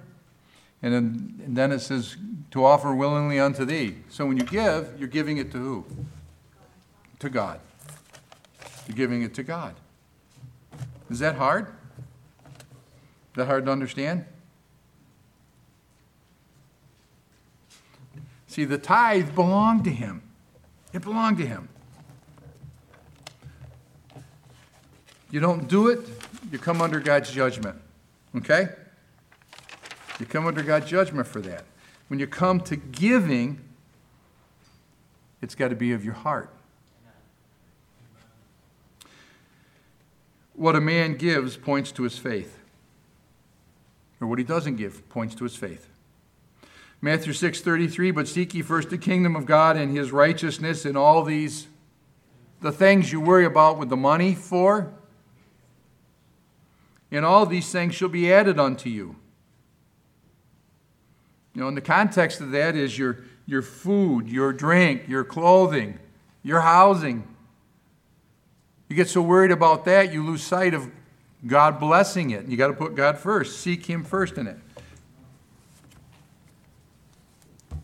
And 0.84 0.93
then, 0.93 1.41
and 1.45 1.57
then 1.57 1.71
it 1.71 1.79
says, 1.79 2.17
to 2.51 2.63
offer 2.63 2.93
willingly 2.93 3.39
unto 3.39 3.65
thee. 3.65 3.95
So 4.09 4.27
when 4.27 4.38
you 4.38 4.43
give, 4.43 4.93
you're 4.99 5.07
giving 5.07 5.38
it 5.38 5.51
to 5.53 5.57
who? 5.57 5.86
To 7.19 7.29
God. 7.29 7.59
You're 8.88 8.97
giving 8.97 9.23
it 9.23 9.34
to 9.36 9.43
God. 9.43 9.75
Is 11.09 11.19
that 11.19 11.36
hard? 11.36 11.67
Is 11.67 13.38
that 13.38 13.45
hard 13.45 13.65
to 13.65 13.71
understand? 13.71 14.25
See, 18.47 18.65
the 18.65 18.77
tithe 18.77 19.34
belonged 19.34 19.86
to 19.86 19.89
him. 19.89 20.21
It 20.91 21.01
belonged 21.01 21.39
to 21.39 21.45
him. 21.47 21.69
You 25.31 25.39
don't 25.39 25.67
do 25.67 25.88
it, 25.88 26.01
you 26.51 26.59
come 26.59 26.81
under 26.81 26.99
God's 26.99 27.31
judgment. 27.31 27.81
Okay? 28.36 28.67
You 30.20 30.26
come 30.26 30.45
under 30.45 30.61
God's 30.61 30.88
judgment 30.88 31.28
for 31.28 31.41
that. 31.41 31.66
When 32.07 32.20
you 32.20 32.28
come 32.28 32.59
to 32.61 32.76
giving, 32.76 33.59
it's 35.41 35.55
got 35.55 35.70
to 35.70 35.76
be 35.76 35.91
of 35.93 36.05
your 36.05 36.14
heart. 36.14 36.49
What 40.53 40.76
a 40.76 40.82
man 40.82 41.16
gives 41.16 41.57
points 41.57 41.91
to 41.93 42.03
his 42.03 42.18
faith. 42.18 42.59
Or 44.22 44.28
what 44.28 44.38
he 44.38 44.45
doesn't 44.45 44.76
give 44.76 45.07
points 45.09 45.36
to 45.36 45.43
his 45.43 45.55
faith. 45.55 45.89
Matthew 47.01 47.34
6:33, 47.34 48.11
but 48.11 48.28
seek 48.28 48.53
ye 48.53 48.61
first 48.61 48.89
the 48.89 48.97
kingdom 48.97 49.36
of 49.36 49.45
God 49.45 49.76
and 49.76 49.95
his 49.95 50.11
righteousness 50.11 50.86
and 50.86 50.97
all 50.97 51.24
these 51.24 51.68
the 52.61 52.72
things 52.72 53.11
you 53.11 53.20
worry 53.20 53.43
about 53.43 53.78
with 53.78 53.89
the 53.89 53.97
money 53.97 54.34
for 54.34 54.93
and 57.11 57.26
all 57.26 57.45
these 57.45 57.70
things 57.70 57.93
shall 57.93 58.07
be 58.07 58.32
added 58.32 58.57
unto 58.57 58.89
you. 58.89 59.18
You 61.54 61.62
know, 61.62 61.68
in 61.68 61.76
the 61.76 61.82
context 61.82 62.41
of 62.41 62.51
that 62.51 62.76
is 62.76 62.97
your, 62.97 63.20
your 63.45 63.62
food, 63.62 64.28
your 64.28 64.51
drink, 64.54 65.08
your 65.08 65.24
clothing, 65.24 65.99
your 66.43 66.62
housing. 66.62 67.28
You 68.89 68.95
get 68.95 69.10
so 69.10 69.22
worried 69.22 69.51
about 69.51 69.86
that, 69.86 70.12
you 70.12 70.26
lose 70.26 70.43
sight 70.43 70.74
of 70.74 70.89
God 71.45 71.80
blessing 71.80 72.32
it. 72.32 72.45
You 72.47 72.58
got 72.58 72.68
to 72.68 72.74
put 72.74 72.95
God 72.95 73.18
first. 73.18 73.60
Seek 73.60 73.86
Him 73.86 74.04
first 74.04 74.38
in 74.38 74.47
it. 74.47 74.58
Yeah, 77.72 77.78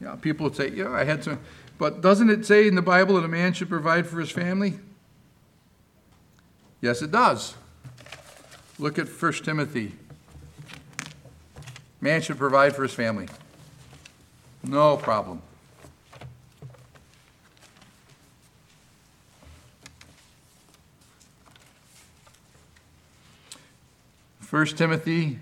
you 0.00 0.06
know, 0.06 0.16
people 0.16 0.44
would 0.44 0.56
say, 0.56 0.70
"Yeah, 0.70 0.90
I 0.90 1.04
had 1.04 1.22
some," 1.22 1.38
but 1.78 2.00
doesn't 2.00 2.30
it 2.30 2.46
say 2.46 2.66
in 2.66 2.74
the 2.74 2.82
Bible 2.82 3.16
that 3.16 3.24
a 3.24 3.28
man 3.28 3.52
should 3.52 3.68
provide 3.68 4.06
for 4.06 4.18
his 4.18 4.30
family? 4.30 4.80
Yes, 6.80 7.02
it 7.02 7.12
does. 7.12 7.54
Look 8.78 8.98
at 8.98 9.06
1 9.06 9.32
Timothy. 9.44 9.92
Man 12.02 12.20
should 12.20 12.36
provide 12.36 12.74
for 12.74 12.82
his 12.82 12.92
family. 12.92 13.28
No 14.64 14.96
problem. 14.96 15.40
First 24.40 24.76
Timothy 24.76 25.38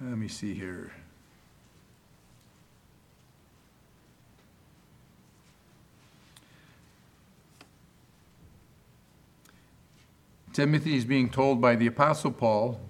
Let 0.00 0.18
me 0.18 0.28
see 0.28 0.52
here. 0.52 0.92
Timothy 10.54 10.96
is 10.96 11.04
being 11.04 11.28
told 11.28 11.60
by 11.60 11.74
the 11.74 11.88
Apostle 11.88 12.30
Paul, 12.30 12.80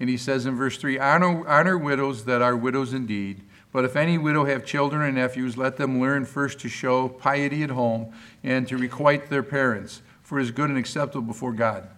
and 0.00 0.08
he 0.08 0.16
says 0.16 0.46
in 0.46 0.56
verse 0.56 0.78
3 0.78 0.98
honor, 0.98 1.46
honor 1.46 1.76
widows 1.76 2.24
that 2.24 2.40
are 2.40 2.56
widows 2.56 2.94
indeed. 2.94 3.42
But 3.72 3.84
if 3.84 3.94
any 3.94 4.16
widow 4.16 4.46
have 4.46 4.64
children 4.64 5.02
and 5.02 5.16
nephews, 5.16 5.58
let 5.58 5.76
them 5.76 6.00
learn 6.00 6.24
first 6.24 6.58
to 6.60 6.68
show 6.68 7.08
piety 7.08 7.62
at 7.62 7.70
home 7.70 8.12
and 8.42 8.66
to 8.68 8.78
requite 8.78 9.28
their 9.28 9.42
parents, 9.42 10.00
for 10.22 10.38
it 10.38 10.44
is 10.44 10.50
good 10.50 10.70
and 10.70 10.78
acceptable 10.78 11.26
before 11.26 11.52
God. 11.52 11.88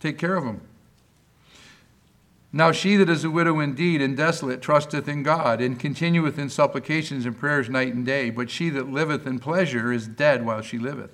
Take 0.00 0.16
care 0.16 0.36
of 0.36 0.44
them. 0.44 0.62
Now 2.50 2.72
she 2.72 2.96
that 2.96 3.10
is 3.10 3.24
a 3.24 3.30
widow 3.30 3.60
indeed 3.60 4.00
and 4.00 4.16
desolate 4.16 4.62
trusteth 4.62 5.06
in 5.06 5.22
God, 5.22 5.60
and 5.60 5.78
continueth 5.78 6.38
in 6.38 6.48
supplications 6.48 7.26
and 7.26 7.38
prayers 7.38 7.68
night 7.68 7.92
and 7.92 8.06
day. 8.06 8.30
But 8.30 8.48
she 8.48 8.70
that 8.70 8.90
liveth 8.90 9.26
in 9.26 9.38
pleasure 9.38 9.92
is 9.92 10.06
dead 10.08 10.46
while 10.46 10.62
she 10.62 10.78
liveth. 10.78 11.10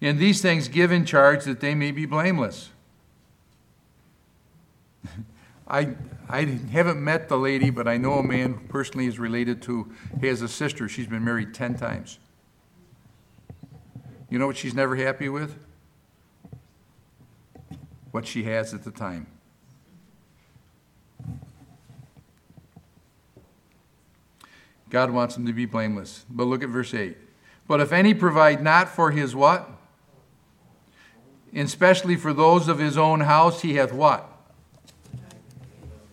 And 0.00 0.18
these 0.18 0.40
things 0.40 0.68
give 0.68 0.90
in 0.92 1.04
charge 1.04 1.44
that 1.44 1.60
they 1.60 1.74
may 1.74 1.90
be 1.90 2.06
blameless. 2.06 2.70
I, 5.68 5.94
I 6.28 6.44
haven't 6.44 7.02
met 7.02 7.28
the 7.28 7.36
lady, 7.36 7.70
but 7.70 7.86
I 7.86 7.98
know 7.98 8.14
a 8.14 8.22
man 8.22 8.54
who 8.54 8.60
personally 8.68 9.06
is 9.06 9.18
related 9.18 9.60
to, 9.62 9.92
he 10.20 10.26
has 10.28 10.40
a 10.40 10.48
sister. 10.48 10.88
She's 10.88 11.06
been 11.06 11.24
married 11.24 11.52
10 11.52 11.76
times. 11.76 12.18
You 14.30 14.38
know 14.38 14.46
what 14.46 14.56
she's 14.56 14.74
never 14.74 14.96
happy 14.96 15.28
with? 15.28 15.56
What 18.10 18.26
she 18.26 18.44
has 18.44 18.72
at 18.72 18.84
the 18.84 18.90
time. 18.90 19.26
God 24.88 25.10
wants 25.10 25.34
them 25.36 25.46
to 25.46 25.52
be 25.52 25.66
blameless. 25.66 26.24
But 26.28 26.44
look 26.44 26.62
at 26.62 26.68
verse 26.68 26.94
8. 26.94 27.16
But 27.68 27.80
if 27.80 27.92
any 27.92 28.14
provide 28.14 28.62
not 28.62 28.88
for 28.88 29.12
his 29.12 29.36
what? 29.36 29.70
And 31.52 31.66
especially 31.66 32.16
for 32.16 32.32
those 32.32 32.68
of 32.68 32.78
his 32.78 32.96
own 32.96 33.20
house, 33.20 33.62
he 33.62 33.74
hath 33.74 33.92
what? 33.92 34.26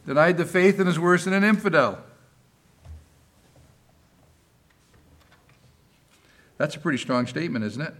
Denied 0.06 0.38
the 0.38 0.46
faith 0.46 0.80
and 0.80 0.90
is 0.90 0.98
worse 0.98 1.26
than 1.26 1.34
an 1.34 1.44
infidel. 1.44 2.00
That's 6.58 6.76
a 6.76 6.80
pretty 6.80 6.98
strong 6.98 7.28
statement, 7.28 7.66
isn't 7.66 7.82
it? 7.82 7.94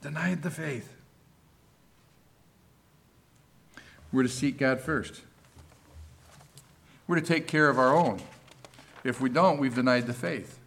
Denied 0.00 0.42
the 0.42 0.50
faith. 0.50 0.94
We're 4.10 4.22
to 4.22 4.28
seek 4.28 4.58
God 4.58 4.80
first. 4.80 5.20
We're 7.06 7.20
to 7.20 7.26
take 7.26 7.46
care 7.46 7.68
of 7.68 7.78
our 7.78 7.94
own. 7.94 8.20
If 9.04 9.20
we 9.20 9.28
don't, 9.28 9.58
we've 9.58 9.74
denied 9.74 10.06
the 10.06 10.12
faith. 10.12 10.58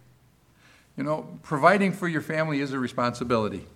You 0.96 1.04
know, 1.04 1.38
providing 1.42 1.92
for 1.92 2.08
your 2.08 2.20
family 2.20 2.60
is 2.60 2.72
a 2.72 2.78
responsibility. 2.78 3.66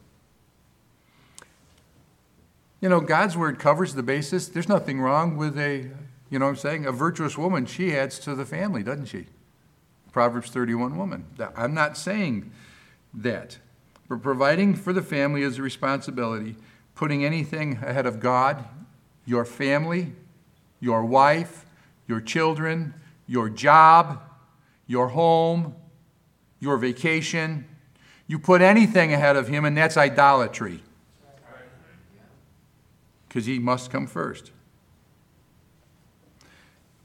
You 2.87 2.91
know, 2.91 3.01
God's 3.01 3.37
word 3.37 3.59
covers 3.59 3.95
the 3.95 4.03
basis. 4.05 4.47
There's 4.47 4.69
nothing 4.69 5.01
wrong 5.01 5.37
with 5.37 5.59
a, 5.59 5.91
you 6.31 6.39
know 6.39 6.47
I'm 6.47 6.55
saying, 6.55 6.87
a 6.87 6.93
virtuous 6.93 7.37
woman. 7.37 7.67
She 7.67 7.97
adds 7.97 8.21
to 8.21 8.37
the 8.37 8.45
family, 8.45 8.85
doesn't 8.85 9.07
she? 9.07 9.27
Proverbs 10.13 10.51
31 10.51 10.97
woman. 10.97 11.25
I'm 11.57 11.75
not 11.75 11.97
saying 11.97 12.53
that. 13.13 13.59
But 14.09 14.23
providing 14.23 14.77
for 14.77 14.93
the 14.93 15.03
family 15.03 15.43
is 15.43 15.59
a 15.59 15.63
responsibility. 15.63 16.55
Putting 16.95 17.25
anything 17.25 17.81
ahead 17.83 18.07
of 18.07 18.21
God, 18.21 18.65
your 19.25 19.45
family, 19.45 20.13
your 20.79 21.05
wife, 21.05 21.67
your 22.07 22.21
children, 22.21 22.95
your 23.27 23.49
job, 23.49 24.23
your 24.87 25.09
home, 25.09 25.75
your 26.61 26.77
vacation. 26.77 27.67
You 28.29 28.39
put 28.39 28.63
anything 28.63 29.13
ahead 29.13 29.35
of 29.35 29.49
Him, 29.49 29.65
and 29.65 29.77
that's 29.77 29.97
idolatry 29.97 30.83
because 33.29 33.47
he 33.47 33.59
must 33.59 33.91
come 33.91 34.07
first. 34.07 34.53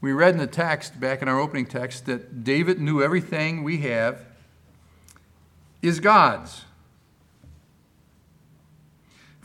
We 0.00 0.12
read 0.12 0.34
in 0.34 0.38
the 0.38 0.46
text, 0.46 0.98
back 0.98 1.22
in 1.22 1.28
our 1.28 1.38
opening 1.38 1.66
text, 1.66 2.06
that 2.06 2.42
David 2.42 2.80
knew 2.80 3.02
everything 3.02 3.62
we 3.62 3.78
have 3.78 4.24
is 5.80 6.00
God's. 6.00 6.64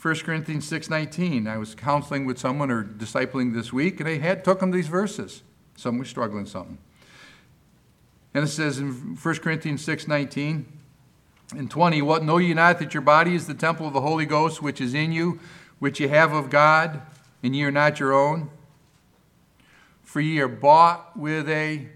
1 0.02 0.24
Corinthians 0.24 0.66
6:19. 0.68 1.48
I 1.48 1.58
was 1.58 1.76
counseling 1.76 2.26
with 2.26 2.38
someone 2.38 2.72
or 2.72 2.84
discipling 2.84 3.54
this 3.54 3.74
week, 3.74 4.00
and 4.00 4.08
I 4.08 4.18
had 4.18 4.44
took 4.44 4.60
them 4.60 4.72
these 4.72 4.88
verses. 4.88 5.44
Some 5.76 5.98
was 5.98 6.08
struggling 6.08 6.46
something. 6.46 6.78
And 8.34 8.44
it 8.44 8.50
says 8.50 8.80
in 8.80 9.16
1 9.16 9.42
Corinthians 9.42 9.84
6:19 9.84 10.66
and 11.56 11.70
20, 11.70 12.02
What 12.02 12.24
know 12.24 12.38
ye 12.38 12.54
not 12.54 12.80
that 12.80 12.94
your 12.94 13.02
body 13.02 13.36
is 13.36 13.48
the 13.48 13.54
temple 13.54 13.88
of 13.88 13.94
the 13.94 14.02
Holy 14.02 14.26
Ghost 14.26 14.62
which 14.62 14.80
is 14.80 14.94
in 14.94 15.12
you, 15.12 15.40
which 15.80 16.00
ye 16.00 16.08
have 16.08 16.34
of 16.34 16.50
God, 16.50 17.02
and 17.44 17.56
ye 17.56 17.64
are 17.64 17.72
not 17.72 18.00
your 18.00 18.14
own. 18.14 18.50
For 20.04 20.22
ye 20.22 20.40
are 20.40 20.48
bought 20.48 21.18
with 21.18 21.50
a 21.50 21.88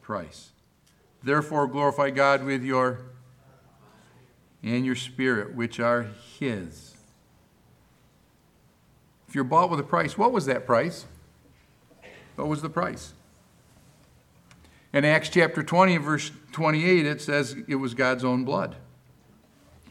price. 0.00 0.50
Therefore 1.22 1.66
glorify 1.66 2.10
God 2.10 2.44
with 2.44 2.62
your 2.62 3.00
and 4.62 4.84
your 4.84 4.94
spirit, 4.94 5.54
which 5.54 5.80
are 5.80 6.06
his. 6.38 6.96
If 9.28 9.34
you're 9.34 9.44
bought 9.44 9.70
with 9.70 9.80
a 9.80 9.84
price, 9.84 10.18
what 10.18 10.32
was 10.32 10.46
that 10.46 10.66
price? 10.66 11.06
What 12.36 12.48
was 12.48 12.62
the 12.62 12.68
price? 12.68 13.12
In 14.92 15.04
Acts 15.04 15.28
chapter 15.28 15.62
20 15.62 15.98
verse 15.98 16.32
28, 16.52 17.06
it 17.06 17.20
says 17.20 17.56
it 17.68 17.76
was 17.76 17.94
God's 17.94 18.24
own 18.24 18.44
blood. 18.44 18.76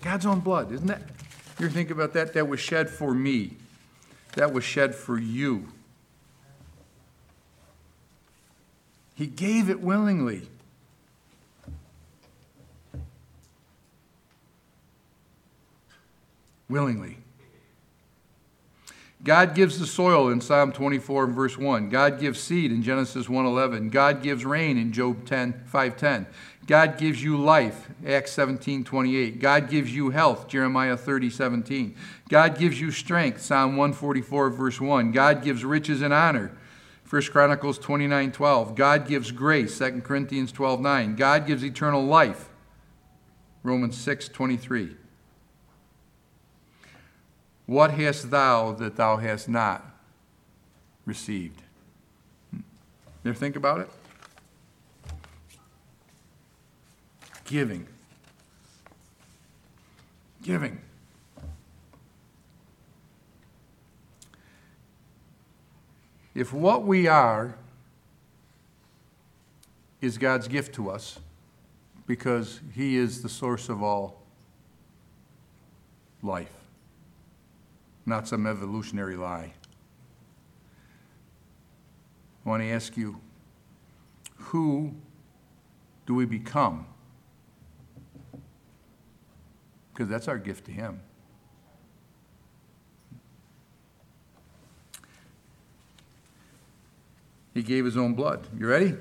God's 0.01 0.25
own 0.25 0.39
blood, 0.39 0.71
isn't 0.71 0.87
that? 0.87 1.01
You 1.59 1.69
think 1.69 1.89
about 1.91 2.13
that? 2.13 2.33
That 2.33 2.47
was 2.47 2.59
shed 2.59 2.89
for 2.89 3.13
me. 3.13 3.57
That 4.35 4.53
was 4.53 4.63
shed 4.63 4.95
for 4.95 5.19
you. 5.19 5.67
He 9.15 9.27
gave 9.27 9.69
it 9.69 9.81
willingly. 9.81 10.47
Willingly. 16.69 17.17
God 19.21 19.53
gives 19.53 19.79
the 19.79 19.85
soil 19.85 20.29
in 20.29 20.39
Psalm 20.39 20.71
24 20.71 21.25
and 21.25 21.35
verse 21.35 21.57
1. 21.57 21.89
God 21.89 22.21
gives 22.21 22.39
seed 22.39 22.71
in 22.71 22.81
Genesis 22.81 23.27
1:11. 23.27 23.89
God 23.89 24.23
gives 24.23 24.45
rain 24.45 24.77
in 24.77 24.93
Job 24.93 25.25
10, 25.25 25.65
5:10. 25.65 26.25
God 26.69 26.99
gives 26.99 27.23
you 27.23 27.35
life, 27.35 27.89
Acts 28.05 28.31
17:28. 28.33 29.39
God 29.39 29.71
gives 29.71 29.91
you 29.91 30.11
health, 30.11 30.47
Jeremiah 30.47 30.95
30:17. 30.95 31.95
God 32.29 32.59
gives 32.59 32.79
you 32.79 32.91
strength, 32.91 33.41
Psalm 33.41 33.75
144 33.75 34.51
verse 34.51 34.79
1. 34.79 35.11
God 35.11 35.41
gives 35.41 35.65
riches 35.65 36.03
and 36.03 36.13
honor, 36.13 36.51
1 37.03 37.31
Chronicles 37.31 37.79
29:12. 37.79 38.75
God 38.75 39.07
gives 39.07 39.31
grace, 39.31 39.75
2 39.75 40.03
Corinthians 40.03 40.51
12:9. 40.51 41.15
God 41.15 41.47
gives 41.47 41.65
eternal 41.65 42.05
life, 42.05 42.49
Romans 43.63 43.97
6:23. 43.97 44.95
What 47.65 47.95
hast 47.95 48.29
thou 48.29 48.73
that 48.73 48.95
thou 48.95 49.17
hast 49.17 49.49
not 49.49 49.87
received? 51.03 51.63
Hmm. 52.51 52.61
You 53.23 53.31
ever 53.31 53.39
think 53.39 53.55
about 53.55 53.79
it? 53.79 53.89
Giving. 57.49 57.87
Giving. 60.41 60.79
If 66.33 66.53
what 66.53 66.85
we 66.85 67.07
are 67.07 67.55
is 69.99 70.17
God's 70.17 70.47
gift 70.47 70.73
to 70.75 70.89
us, 70.89 71.19
because 72.07 72.61
He 72.73 72.95
is 72.95 73.21
the 73.21 73.29
source 73.29 73.67
of 73.67 73.83
all 73.83 74.21
life 76.23 76.59
not 78.09 78.27
some 78.27 78.47
evolutionary 78.47 79.15
lie. 79.15 79.53
I 82.45 82.49
want 82.49 82.63
to 82.63 82.69
ask 82.69 82.97
you 82.97 83.21
who 84.35 84.93
do 86.07 86.15
we 86.15 86.25
become? 86.25 86.87
Because 89.99 90.09
that's 90.09 90.29
our 90.29 90.37
gift 90.37 90.63
to 90.67 90.71
Him. 90.71 91.01
He 97.53 97.61
gave 97.61 97.83
His 97.83 97.97
own 97.97 98.13
blood. 98.13 98.47
You 98.57 98.65
ready? 98.65 98.95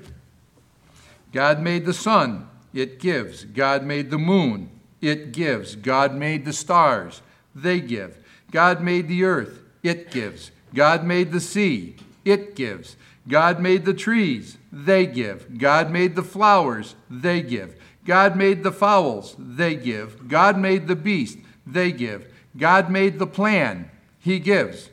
God 1.31 1.61
made 1.61 1.85
the 1.85 1.93
sun, 1.93 2.49
it 2.73 2.99
gives. 2.99 3.45
God 3.45 3.85
made 3.85 4.11
the 4.11 4.17
moon, 4.17 4.71
it 4.99 5.31
gives. 5.31 5.77
God 5.77 6.15
made 6.15 6.43
the 6.43 6.51
stars, 6.51 7.21
they 7.55 7.79
give. 7.79 8.17
God 8.51 8.81
made 8.81 9.07
the 9.07 9.23
earth, 9.23 9.61
it 9.81 10.11
gives. 10.11 10.51
God 10.75 11.05
made 11.05 11.31
the 11.31 11.39
sea, 11.39 11.95
it 12.25 12.57
gives. 12.57 12.97
God 13.25 13.61
made 13.61 13.85
the 13.85 13.93
trees, 13.93 14.57
they 14.69 15.05
give. 15.05 15.59
God 15.59 15.91
made 15.91 16.17
the 16.17 16.23
flowers, 16.23 16.95
they 17.09 17.41
give. 17.41 17.77
God 18.09 18.35
made 18.35 18.63
the 18.63 18.71
fowls, 18.71 19.35
they 19.37 19.75
give. 19.75 20.27
God 20.27 20.57
made 20.57 20.87
the 20.87 20.95
beast, 20.95 21.37
they 21.67 21.91
give. 21.91 22.25
God 22.57 22.89
made 22.89 23.19
the 23.19 23.27
plan, 23.27 23.91
he 24.17 24.39
gives. 24.39 24.89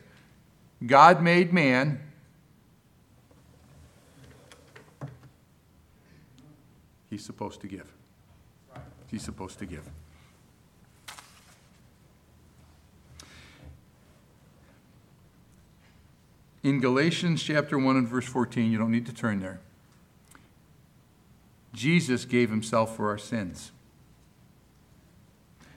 God 0.86 1.22
made 1.22 1.50
man. 1.50 1.98
He's 7.08 7.24
supposed 7.24 7.62
to 7.62 7.66
give. 7.66 7.90
He's 9.10 9.22
supposed 9.22 9.58
to 9.60 9.64
give. 9.64 9.88
in 16.62 16.80
Galatians 16.80 17.42
chapter 17.42 17.78
1 17.78 17.96
and 17.96 18.08
verse 18.08 18.26
14, 18.26 18.70
you 18.70 18.76
don't 18.76 18.90
need 18.90 19.06
to 19.06 19.12
turn 19.12 19.38
there. 19.38 19.60
Jesus 21.76 22.24
gave 22.24 22.48
himself 22.48 22.96
for 22.96 23.10
our 23.10 23.18
sins. 23.18 23.70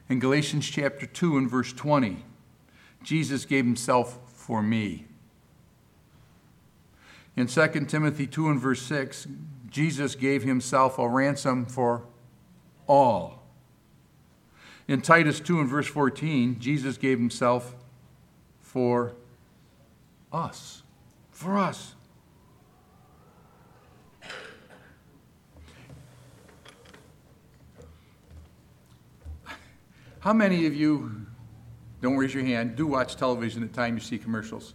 In 0.07 0.19
Galatians 0.19 0.67
chapter 0.67 1.05
2 1.05 1.37
and 1.37 1.49
verse 1.49 1.73
20, 1.73 2.23
Jesus 3.03 3.43
gave 3.43 3.65
himself 3.65 4.17
for 4.33 4.63
me. 4.63 5.05
In 7.35 7.47
2 7.47 7.67
Timothy 7.85 8.27
2 8.27 8.49
and 8.49 8.59
verse 8.59 8.81
6, 8.81 9.27
Jesus 9.69 10.15
gave 10.15 10.43
himself 10.43 10.97
a 10.97 11.07
ransom 11.07 11.65
for 11.65 12.03
all. 12.87 13.43
In 14.87 15.01
Titus 15.01 15.39
2 15.41 15.59
and 15.59 15.69
verse 15.69 15.87
14, 15.87 16.59
Jesus 16.59 16.97
gave 16.97 17.19
himself 17.19 17.75
for 18.61 19.13
us. 20.31 20.81
For 21.31 21.57
us. 21.57 21.93
How 30.21 30.33
many 30.33 30.65
of 30.65 30.75
you, 30.75 31.25
don't 32.01 32.17
raise 32.17 32.33
your 32.33 32.43
hand, 32.43 32.75
do 32.75 32.85
watch 32.85 33.15
television 33.15 33.63
at 33.63 33.71
the 33.71 33.75
time 33.75 33.95
you 33.95 34.01
see 34.01 34.17
commercials? 34.17 34.73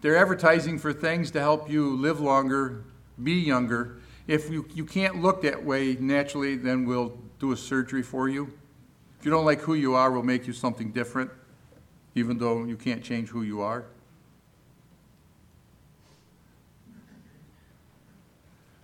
They're 0.00 0.16
advertising 0.16 0.78
for 0.78 0.94
things 0.94 1.30
to 1.32 1.40
help 1.40 1.68
you 1.68 1.94
live 1.96 2.20
longer, 2.20 2.84
be 3.22 3.32
younger. 3.32 4.00
If 4.26 4.48
you, 4.48 4.66
you 4.74 4.86
can't 4.86 5.20
look 5.20 5.42
that 5.42 5.62
way 5.62 5.94
naturally, 6.00 6.56
then 6.56 6.86
we'll 6.86 7.18
do 7.38 7.52
a 7.52 7.56
surgery 7.56 8.02
for 8.02 8.30
you. 8.30 8.50
If 9.18 9.26
you 9.26 9.30
don't 9.30 9.44
like 9.44 9.60
who 9.60 9.74
you 9.74 9.94
are, 9.94 10.10
we'll 10.10 10.22
make 10.22 10.46
you 10.46 10.54
something 10.54 10.90
different, 10.90 11.30
even 12.14 12.38
though 12.38 12.64
you 12.64 12.76
can't 12.76 13.04
change 13.04 13.28
who 13.28 13.42
you 13.42 13.60
are. 13.60 13.84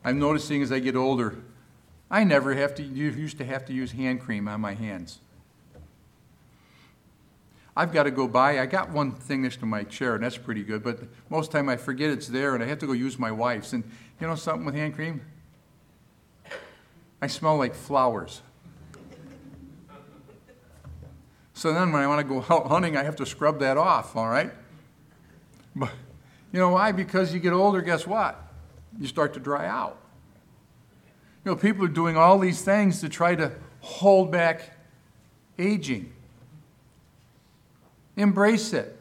I'm 0.04 0.18
noticing 0.18 0.60
as 0.60 0.70
I 0.70 0.80
get 0.80 0.96
older, 0.96 1.38
I 2.10 2.24
never 2.24 2.54
have 2.54 2.74
to, 2.74 2.82
used 2.82 3.38
to 3.38 3.44
have 3.46 3.64
to 3.64 3.72
use 3.72 3.92
hand 3.92 4.20
cream 4.20 4.48
on 4.48 4.60
my 4.60 4.74
hands. 4.74 5.20
I've 7.76 7.92
got 7.92 8.04
to 8.04 8.10
go 8.10 8.26
by. 8.26 8.58
I 8.60 8.66
got 8.66 8.90
one 8.90 9.12
thing 9.12 9.42
next 9.42 9.60
to 9.60 9.66
my 9.66 9.84
chair, 9.84 10.14
and 10.14 10.24
that's 10.24 10.38
pretty 10.38 10.62
good. 10.62 10.82
But 10.82 11.00
most 11.28 11.50
time 11.50 11.68
I 11.68 11.76
forget 11.76 12.10
it's 12.10 12.28
there, 12.28 12.54
and 12.54 12.64
I 12.64 12.66
have 12.66 12.78
to 12.78 12.86
go 12.86 12.92
use 12.92 13.18
my 13.18 13.30
wife's. 13.30 13.72
And 13.72 13.84
you 14.20 14.26
know 14.26 14.34
something 14.34 14.64
with 14.64 14.74
hand 14.74 14.94
cream? 14.94 15.20
I 17.20 17.26
smell 17.26 17.56
like 17.56 17.74
flowers. 17.74 18.42
So 21.54 21.72
then 21.72 21.92
when 21.92 22.02
I 22.02 22.06
want 22.06 22.26
to 22.26 22.34
go 22.34 22.44
out 22.54 22.68
hunting, 22.68 22.96
I 22.96 23.02
have 23.02 23.16
to 23.16 23.26
scrub 23.26 23.60
that 23.60 23.76
off. 23.76 24.16
All 24.16 24.28
right. 24.28 24.52
But 25.74 25.90
you 26.52 26.58
know 26.58 26.70
why? 26.70 26.92
Because 26.92 27.34
you 27.34 27.40
get 27.40 27.52
older. 27.52 27.82
Guess 27.82 28.06
what? 28.06 28.46
you 28.98 29.06
start 29.06 29.34
to 29.34 29.40
dry 29.40 29.66
out. 29.66 29.98
You 31.44 31.52
know, 31.52 31.56
people 31.56 31.84
are 31.84 31.88
doing 31.88 32.16
all 32.16 32.38
these 32.38 32.62
things 32.62 33.00
to 33.00 33.08
try 33.08 33.34
to 33.34 33.52
hold 33.80 34.32
back 34.32 34.72
aging. 35.58 36.12
Embrace 38.16 38.72
it. 38.72 38.98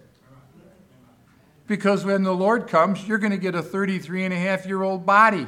Because 1.68 2.06
when 2.06 2.24
the 2.24 2.34
Lord 2.34 2.68
comes, 2.68 3.08
you're 3.08 3.18
going 3.18 3.32
to 3.32 3.38
get 3.38 3.56
a 3.56 3.64
33 3.64 4.26
and 4.26 4.34
a 4.34 4.38
half 4.38 4.66
year 4.66 4.84
old 4.84 5.06
body. 5.06 5.48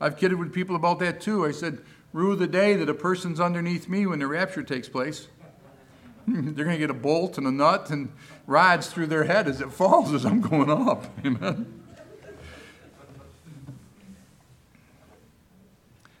I've 0.00 0.16
kidded 0.16 0.38
with 0.38 0.52
people 0.52 0.76
about 0.76 0.98
that 0.98 1.20
too. 1.20 1.46
I 1.46 1.52
said, 1.52 1.78
rue 2.12 2.36
the 2.36 2.46
day 2.46 2.74
that 2.74 2.88
a 2.88 2.94
person's 2.94 3.40
underneath 3.40 3.88
me 3.88 4.06
when 4.06 4.18
the 4.18 4.26
rapture 4.26 4.62
takes 4.62 4.88
place. 4.88 5.28
They're 6.26 6.64
going 6.64 6.70
to 6.70 6.78
get 6.78 6.90
a 6.90 6.94
bolt 6.94 7.38
and 7.38 7.46
a 7.46 7.52
nut 7.52 7.90
and 7.90 8.12
rods 8.46 8.88
through 8.88 9.06
their 9.06 9.24
head 9.24 9.46
as 9.46 9.60
it 9.60 9.72
falls 9.72 10.12
as 10.12 10.24
I'm 10.24 10.40
going 10.40 10.70
up. 10.70 11.06
Amen. 11.24 11.82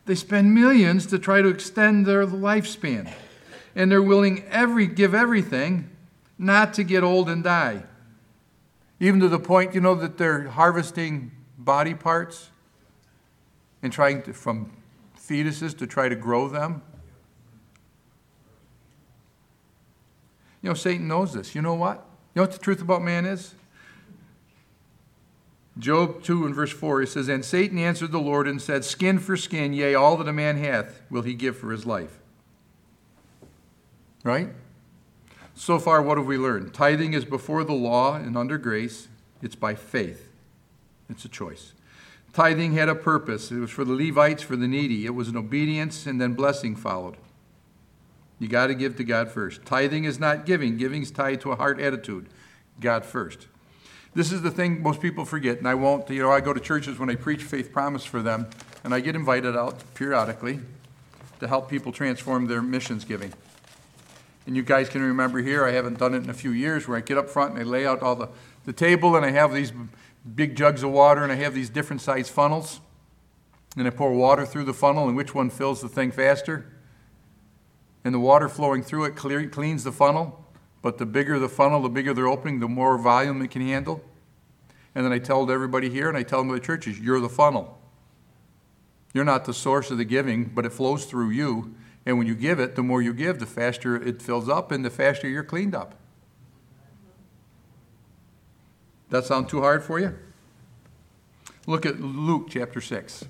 They 0.06 0.14
spend 0.14 0.54
millions 0.54 1.04
to 1.06 1.18
try 1.18 1.42
to 1.42 1.48
extend 1.48 2.06
their 2.06 2.24
lifespan. 2.24 3.12
And 3.76 3.92
they're 3.92 4.02
willing 4.02 4.42
every 4.50 4.88
give 4.88 5.14
everything 5.14 5.88
not 6.38 6.74
to 6.74 6.82
get 6.82 7.04
old 7.04 7.28
and 7.28 7.44
die. 7.44 7.84
Even 8.98 9.20
to 9.20 9.28
the 9.28 9.38
point, 9.38 9.74
you 9.74 9.80
know, 9.80 9.94
that 9.94 10.18
they're 10.18 10.48
harvesting 10.48 11.30
body 11.58 11.94
parts 11.94 12.48
and 13.82 13.92
trying 13.92 14.22
to, 14.22 14.32
from 14.32 14.72
fetuses 15.18 15.76
to 15.78 15.86
try 15.86 16.08
to 16.08 16.16
grow 16.16 16.48
them. 16.48 16.82
You 20.62 20.70
know, 20.70 20.74
Satan 20.74 21.06
knows 21.06 21.34
this. 21.34 21.54
You 21.54 21.62
know 21.62 21.74
what? 21.74 21.96
You 22.34 22.40
know 22.40 22.42
what 22.42 22.52
the 22.52 22.58
truth 22.58 22.80
about 22.80 23.02
man 23.02 23.26
is? 23.26 23.54
Job 25.78 26.22
2 26.22 26.46
and 26.46 26.54
verse 26.54 26.72
4, 26.72 27.02
it 27.02 27.08
says, 27.08 27.28
And 27.28 27.44
Satan 27.44 27.78
answered 27.78 28.10
the 28.10 28.18
Lord 28.18 28.48
and 28.48 28.60
said, 28.60 28.84
Skin 28.84 29.18
for 29.18 29.36
skin, 29.36 29.74
yea, 29.74 29.94
all 29.94 30.16
that 30.16 30.26
a 30.26 30.32
man 30.32 30.56
hath 30.56 31.02
will 31.10 31.22
he 31.22 31.34
give 31.34 31.56
for 31.56 31.70
his 31.70 31.84
life. 31.84 32.18
Right? 34.26 34.48
So 35.54 35.78
far, 35.78 36.02
what 36.02 36.18
have 36.18 36.26
we 36.26 36.36
learned? 36.36 36.74
Tithing 36.74 37.14
is 37.14 37.24
before 37.24 37.62
the 37.62 37.72
law 37.72 38.16
and 38.16 38.36
under 38.36 38.58
grace, 38.58 39.06
it's 39.40 39.54
by 39.54 39.76
faith. 39.76 40.28
It's 41.08 41.24
a 41.24 41.28
choice. 41.28 41.74
Tithing 42.32 42.72
had 42.72 42.88
a 42.88 42.96
purpose. 42.96 43.52
It 43.52 43.60
was 43.60 43.70
for 43.70 43.84
the 43.84 43.92
Levites, 43.92 44.42
for 44.42 44.56
the 44.56 44.66
needy. 44.66 45.06
It 45.06 45.14
was 45.14 45.28
an 45.28 45.36
obedience, 45.36 46.06
and 46.06 46.20
then 46.20 46.34
blessing 46.34 46.74
followed. 46.74 47.16
You 48.40 48.48
got 48.48 48.66
to 48.66 48.74
give 48.74 48.96
to 48.96 49.04
God 49.04 49.30
first. 49.30 49.64
Tithing 49.64 50.02
is 50.02 50.18
not 50.18 50.44
giving, 50.44 50.76
giving 50.76 51.02
is 51.02 51.12
tied 51.12 51.40
to 51.42 51.52
a 51.52 51.56
heart 51.56 51.78
attitude. 51.78 52.26
God 52.80 53.04
first. 53.04 53.46
This 54.12 54.32
is 54.32 54.42
the 54.42 54.50
thing 54.50 54.82
most 54.82 55.00
people 55.00 55.24
forget, 55.24 55.58
and 55.58 55.68
I 55.68 55.74
won't. 55.74 56.10
You 56.10 56.22
know, 56.22 56.32
I 56.32 56.40
go 56.40 56.52
to 56.52 56.60
churches 56.60 56.98
when 56.98 57.10
I 57.10 57.14
preach 57.14 57.44
faith 57.44 57.72
promise 57.72 58.04
for 58.04 58.22
them, 58.22 58.48
and 58.82 58.92
I 58.92 58.98
get 58.98 59.14
invited 59.14 59.56
out 59.56 59.94
periodically 59.94 60.58
to 61.38 61.46
help 61.46 61.70
people 61.70 61.92
transform 61.92 62.48
their 62.48 62.60
missions 62.60 63.04
giving. 63.04 63.32
And 64.46 64.56
you 64.56 64.62
guys 64.62 64.88
can 64.88 65.02
remember 65.02 65.40
here, 65.40 65.64
I 65.64 65.72
haven't 65.72 65.98
done 65.98 66.14
it 66.14 66.22
in 66.22 66.30
a 66.30 66.34
few 66.34 66.52
years, 66.52 66.86
where 66.86 66.96
I 66.96 67.00
get 67.00 67.18
up 67.18 67.28
front 67.28 67.52
and 67.52 67.60
I 67.60 67.64
lay 67.64 67.84
out 67.84 68.00
all 68.00 68.14
the, 68.14 68.28
the 68.64 68.72
table, 68.72 69.16
and 69.16 69.26
I 69.26 69.30
have 69.32 69.52
these 69.52 69.72
big 70.34 70.56
jugs 70.56 70.82
of 70.84 70.90
water, 70.92 71.22
and 71.22 71.32
I 71.32 71.36
have 71.36 71.52
these 71.52 71.68
different 71.68 72.00
size 72.00 72.28
funnels. 72.28 72.80
And 73.76 73.86
I 73.86 73.90
pour 73.90 74.12
water 74.12 74.46
through 74.46 74.64
the 74.64 74.72
funnel, 74.72 75.08
and 75.08 75.16
which 75.16 75.34
one 75.34 75.50
fills 75.50 75.80
the 75.80 75.88
thing 75.88 76.12
faster? 76.12 76.64
And 78.04 78.14
the 78.14 78.20
water 78.20 78.48
flowing 78.48 78.82
through 78.82 79.04
it 79.06 79.16
clear, 79.16 79.46
cleans 79.48 79.82
the 79.82 79.92
funnel, 79.92 80.44
but 80.80 80.98
the 80.98 81.06
bigger 81.06 81.40
the 81.40 81.48
funnel, 81.48 81.82
the 81.82 81.88
bigger 81.88 82.14
their 82.14 82.28
opening, 82.28 82.60
the 82.60 82.68
more 82.68 82.96
volume 82.96 83.42
it 83.42 83.50
can 83.50 83.62
handle. 83.62 84.00
And 84.94 85.04
then 85.04 85.12
I 85.12 85.18
tell 85.18 85.50
everybody 85.50 85.90
here, 85.90 86.08
and 86.08 86.16
I 86.16 86.22
tell 86.22 86.38
them 86.38 86.48
the 86.48 86.60
churches, 86.60 87.00
you're 87.00 87.20
the 87.20 87.28
funnel. 87.28 87.78
You're 89.12 89.24
not 89.24 89.44
the 89.44 89.52
source 89.52 89.90
of 89.90 89.98
the 89.98 90.04
giving, 90.04 90.44
but 90.44 90.64
it 90.64 90.72
flows 90.72 91.04
through 91.04 91.30
you. 91.30 91.74
And 92.06 92.18
when 92.18 92.28
you 92.28 92.36
give 92.36 92.60
it, 92.60 92.76
the 92.76 92.84
more 92.84 93.02
you 93.02 93.12
give, 93.12 93.40
the 93.40 93.46
faster 93.46 94.00
it 94.00 94.22
fills 94.22 94.48
up 94.48 94.70
and 94.70 94.84
the 94.84 94.90
faster 94.90 95.28
you're 95.28 95.42
cleaned 95.42 95.74
up. 95.74 95.96
That 99.10 99.24
sound 99.24 99.48
too 99.48 99.60
hard 99.60 99.82
for 99.82 99.98
you? 99.98 100.16
Look 101.66 101.84
at 101.84 102.00
Luke 102.00 102.46
chapter 102.48 102.80
6. 102.80 103.24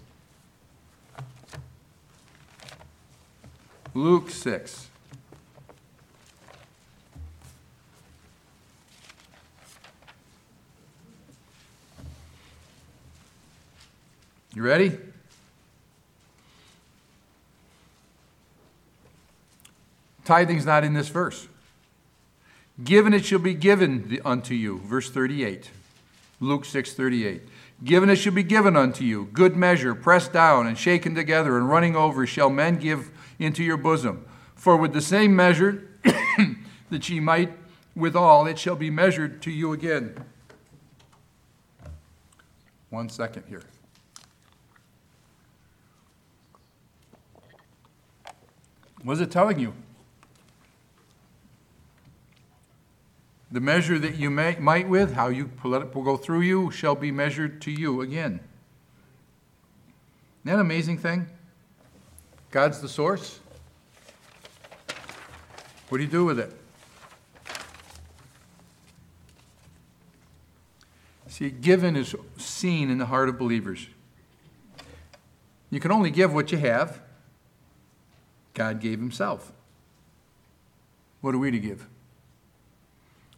Luke 3.95 4.29
6. 4.29 4.89
You 14.55 14.63
ready? 14.63 14.99
Tithing's 20.27 20.67
not 20.67 20.85
in 20.85 20.93
this 20.93 21.09
verse. 21.09 21.49
Given 22.83 23.15
it 23.15 23.25
shall 23.25 23.39
be 23.39 23.55
given 23.55 24.21
unto 24.25 24.55
you. 24.55 24.81
Verse 24.81 25.09
38. 25.09 25.71
Luke 26.41 26.65
6 26.65 26.93
38. 26.93 27.43
Given 27.85 28.11
it 28.11 28.17
shall 28.17 28.33
be 28.33 28.43
given 28.43 28.77
unto 28.77 29.05
you. 29.05 29.27
Good 29.33 29.57
measure, 29.57 29.95
pressed 29.95 30.33
down 30.33 30.67
and 30.67 30.77
shaken 30.77 31.15
together 31.15 31.57
and 31.57 31.69
running 31.69 31.95
over, 31.95 32.27
shall 32.27 32.51
men 32.51 32.77
give 32.77 33.11
into 33.39 33.63
your 33.63 33.77
bosom. 33.77 34.27
For 34.57 34.77
with 34.77 34.93
the 34.93 35.01
same 35.01 35.37
measure 35.37 35.89
that 36.91 37.09
ye 37.09 37.21
might 37.21 37.53
withal, 37.95 38.47
it 38.47 38.59
shall 38.59 38.77
be 38.77 38.91
measured 38.91 39.41
to 39.43 39.51
you 39.51 39.73
again. 39.73 40.17
One 42.91 43.09
second 43.09 43.45
here. 43.49 43.63
What 49.03 49.15
is 49.15 49.21
it 49.21 49.31
telling 49.31 49.61
you? 49.61 49.73
The 53.57 53.63
measure 53.63 53.99
that 53.99 54.17
you 54.17 54.29
may, 54.29 54.55
might 54.61 54.87
with, 54.87 55.15
how 55.15 55.29
you 55.29 55.51
let 55.65 55.81
it 55.81 55.91
go 55.91 56.19
through 56.19 56.43
you, 56.43 56.71
shall 56.71 56.95
be 56.95 57.11
measured 57.11 57.63
to 57.63 57.71
you 57.71 58.03
again. 58.03 58.33
Isn't 58.33 58.43
that 60.45 60.55
an 60.57 60.61
amazing 60.61 60.99
thing? 60.99 61.27
God's 62.51 62.83
the 62.83 62.89
source. 62.91 63.41
What 65.89 65.97
do 65.97 66.05
you 66.05 66.11
do 66.11 66.27
with 66.27 66.39
it? 66.39 66.53
See, 71.29 71.49
given 71.49 71.97
is 71.97 72.15
seen 72.37 72.91
in 72.91 72.99
the 72.99 73.07
heart 73.07 73.31
of 73.31 73.39
believers. 73.39 73.87
You 75.71 75.81
can 75.81 75.91
only 75.93 76.11
give 76.11 76.35
what 76.35 76.53
you 76.53 76.59
have. 76.59 77.01
God 78.53 78.83
gave 78.83 78.99
Himself. 78.99 79.51
What 81.23 81.35
are 81.35 81.39
we 81.39 81.51
to 81.51 81.59
give? 81.59 81.87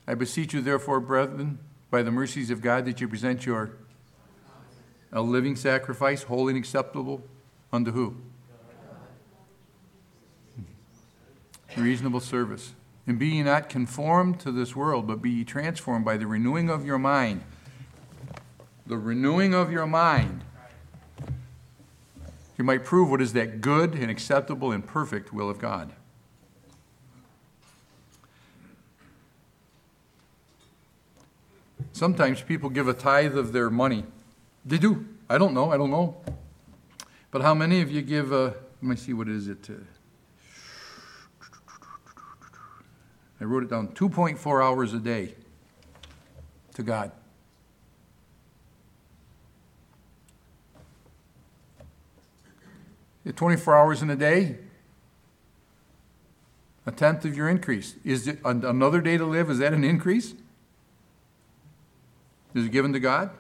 I 0.09 0.15
beseech 0.15 0.55
you, 0.55 0.63
therefore, 0.63 1.01
brethren, 1.01 1.59
by 1.91 2.03
the 2.03 2.11
mercies 2.11 2.51
of 2.51 2.63
God, 2.63 2.87
that 2.87 2.99
you 2.99 3.07
present 3.07 3.45
your 3.45 3.73
a 5.13 5.21
living 5.21 5.55
sacrifice, 5.55 6.23
holy 6.23 6.55
and 6.55 6.59
acceptable 6.59 7.23
unto 7.73 7.93
who? 7.93 8.17
Reasonable 11.77 12.21
service. 12.21 12.73
And 13.07 13.19
be 13.19 13.29
ye 13.29 13.43
not 13.43 13.69
conformed 13.69 14.41
to 14.41 14.51
this 14.51 14.75
world, 14.75 15.07
but 15.07 15.21
be 15.21 15.31
ye 15.31 15.45
transformed 15.45 16.07
by 16.07 16.17
the 16.17 16.27
renewing 16.27 16.71
of 16.71 16.87
your 16.87 16.99
mind. 16.99 17.43
The 18.87 18.97
renewing 18.97 19.55
of 19.55 19.71
your 19.71 19.87
mind. 19.87 20.43
You 22.57 22.65
might 22.65 22.85
prove 22.85 23.11
what 23.11 23.21
is 23.21 23.35
that 23.35 23.61
good 23.61 23.95
and 23.95 24.11
acceptable 24.11 24.73
and 24.73 24.87
perfect 24.87 25.35
will 25.35 25.51
of 25.51 25.59
God. 25.59 25.93
Sometimes 31.93 32.43
people 32.43 32.71
give 32.71 32.89
a 32.89 32.95
tithe 32.95 33.37
of 33.37 33.53
their 33.53 33.71
money. 33.71 34.05
They 34.65 34.79
do. 34.79 35.07
I 35.29 35.39
don't 35.39 35.55
know. 35.55 35.71
I 35.73 35.77
don't 35.77 35.91
know. 35.91 36.17
But 37.31 37.43
how 37.43 37.55
many 37.55 37.81
of 37.81 37.91
you 37.91 38.03
give 38.03 38.33
a, 38.33 38.55
let 38.81 38.83
me 38.83 38.97
see, 38.97 39.13
what 39.13 39.29
is 39.29 39.49
it? 39.49 39.69
Uh, 39.69 39.75
I 43.41 43.45
wrote 43.45 43.63
it 43.63 43.71
down 43.71 43.89
2.4 43.89 44.65
hours 44.65 44.93
a 44.93 44.99
day 44.99 45.35
to 46.75 46.83
God. 46.83 47.13
At 53.27 53.37
24 53.37 53.77
hours 53.77 54.03
in 54.03 54.11
a 54.11 54.17
day, 54.17 54.57
a 56.87 56.91
tenth 56.91 57.25
of 57.27 57.37
your 57.37 57.49
increase. 57.49 57.95
Is 58.03 58.27
it 58.27 58.39
another 58.45 59.03
day 59.03 59.19
to 59.19 59.27
live? 59.27 59.51
Is 59.51 59.59
that 59.59 59.75
an 59.75 59.85
increase? 59.85 60.35
Is 62.55 62.67
it 62.67 62.73
given 62.73 62.93
to 62.93 63.01
God? 63.01 63.31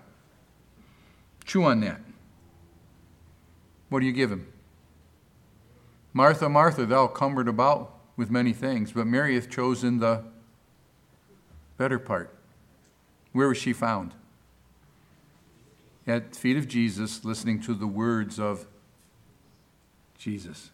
Chew 1.44 1.64
on 1.64 1.80
that. 1.80 2.00
What 3.88 4.00
do 4.00 4.06
you 4.06 4.12
give 4.12 4.30
him? 4.30 4.46
Martha, 6.12 6.48
Martha, 6.48 6.84
thou 6.84 7.06
cumbered 7.06 7.48
about 7.48 7.94
with 8.16 8.30
many 8.30 8.52
things, 8.52 8.92
but 8.92 9.06
Mary 9.06 9.34
hath 9.34 9.48
chosen 9.48 9.98
the 9.98 10.24
better 11.76 11.98
part. 11.98 12.34
Where 13.32 13.48
was 13.48 13.58
she 13.58 13.72
found? 13.72 14.12
At 16.06 16.32
the 16.32 16.38
feet 16.38 16.56
of 16.56 16.66
Jesus, 16.66 17.24
listening 17.24 17.60
to 17.62 17.74
the 17.74 17.86
words 17.86 18.38
of 18.38 18.66
Jesus. 20.18 20.70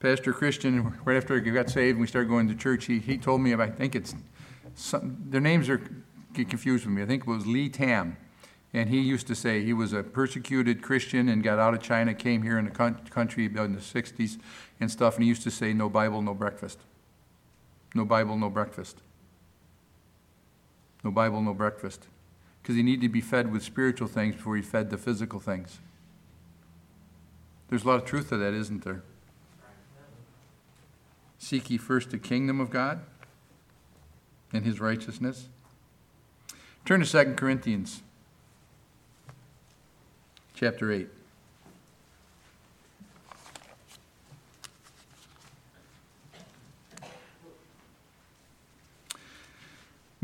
Pastor 0.00 0.32
Christian, 0.32 0.98
right 1.04 1.16
after 1.16 1.36
I 1.36 1.38
got 1.38 1.68
saved 1.68 1.96
and 1.96 2.00
we 2.00 2.06
started 2.06 2.28
going 2.28 2.48
to 2.48 2.54
church, 2.54 2.86
he, 2.86 2.98
he 2.98 3.18
told 3.18 3.40
me, 3.40 3.54
I 3.54 3.70
think 3.70 3.94
it's 3.94 4.14
some, 4.74 5.18
their 5.28 5.40
names 5.40 5.68
are 5.68 5.80
get 6.34 6.48
confused 6.48 6.86
with 6.86 6.94
me. 6.94 7.02
I 7.02 7.06
think 7.06 7.22
it 7.22 7.28
was 7.28 7.46
Lee 7.46 7.68
Tam. 7.68 8.16
And 8.74 8.88
he 8.88 9.00
used 9.00 9.26
to 9.26 9.34
say 9.34 9.62
he 9.62 9.74
was 9.74 9.92
a 9.92 10.02
persecuted 10.02 10.80
Christian 10.80 11.28
and 11.28 11.42
got 11.42 11.58
out 11.58 11.74
of 11.74 11.82
China, 11.82 12.14
came 12.14 12.42
here 12.42 12.58
in 12.58 12.64
the 12.64 12.70
country 12.70 13.44
in 13.44 13.52
the 13.52 13.80
60s 13.80 14.38
and 14.80 14.90
stuff. 14.90 15.16
And 15.16 15.24
he 15.24 15.28
used 15.28 15.42
to 15.42 15.50
say, 15.50 15.74
No 15.74 15.90
Bible, 15.90 16.22
no 16.22 16.32
breakfast. 16.32 16.78
No 17.94 18.06
Bible, 18.06 18.38
no 18.38 18.48
breakfast. 18.48 19.02
No 21.04 21.10
Bible, 21.10 21.42
no 21.42 21.52
breakfast. 21.52 22.06
Because 22.62 22.76
he 22.76 22.82
needed 22.82 23.02
to 23.02 23.08
be 23.10 23.20
fed 23.20 23.52
with 23.52 23.62
spiritual 23.62 24.08
things 24.08 24.36
before 24.36 24.56
he 24.56 24.62
fed 24.62 24.88
the 24.88 24.96
physical 24.96 25.38
things. 25.38 25.80
There's 27.68 27.84
a 27.84 27.88
lot 27.88 27.96
of 27.96 28.06
truth 28.06 28.30
to 28.30 28.38
that, 28.38 28.54
isn't 28.54 28.84
there? 28.84 29.02
Seek 31.38 31.68
ye 31.70 31.76
first 31.76 32.10
the 32.10 32.18
kingdom 32.18 32.60
of 32.60 32.70
God 32.70 33.00
and 34.52 34.64
his 34.64 34.80
righteousness. 34.80 35.48
Turn 36.84 37.00
to 37.00 37.06
2 37.06 37.34
Corinthians 37.34 38.02
chapter 40.54 40.92
8. 40.92 41.08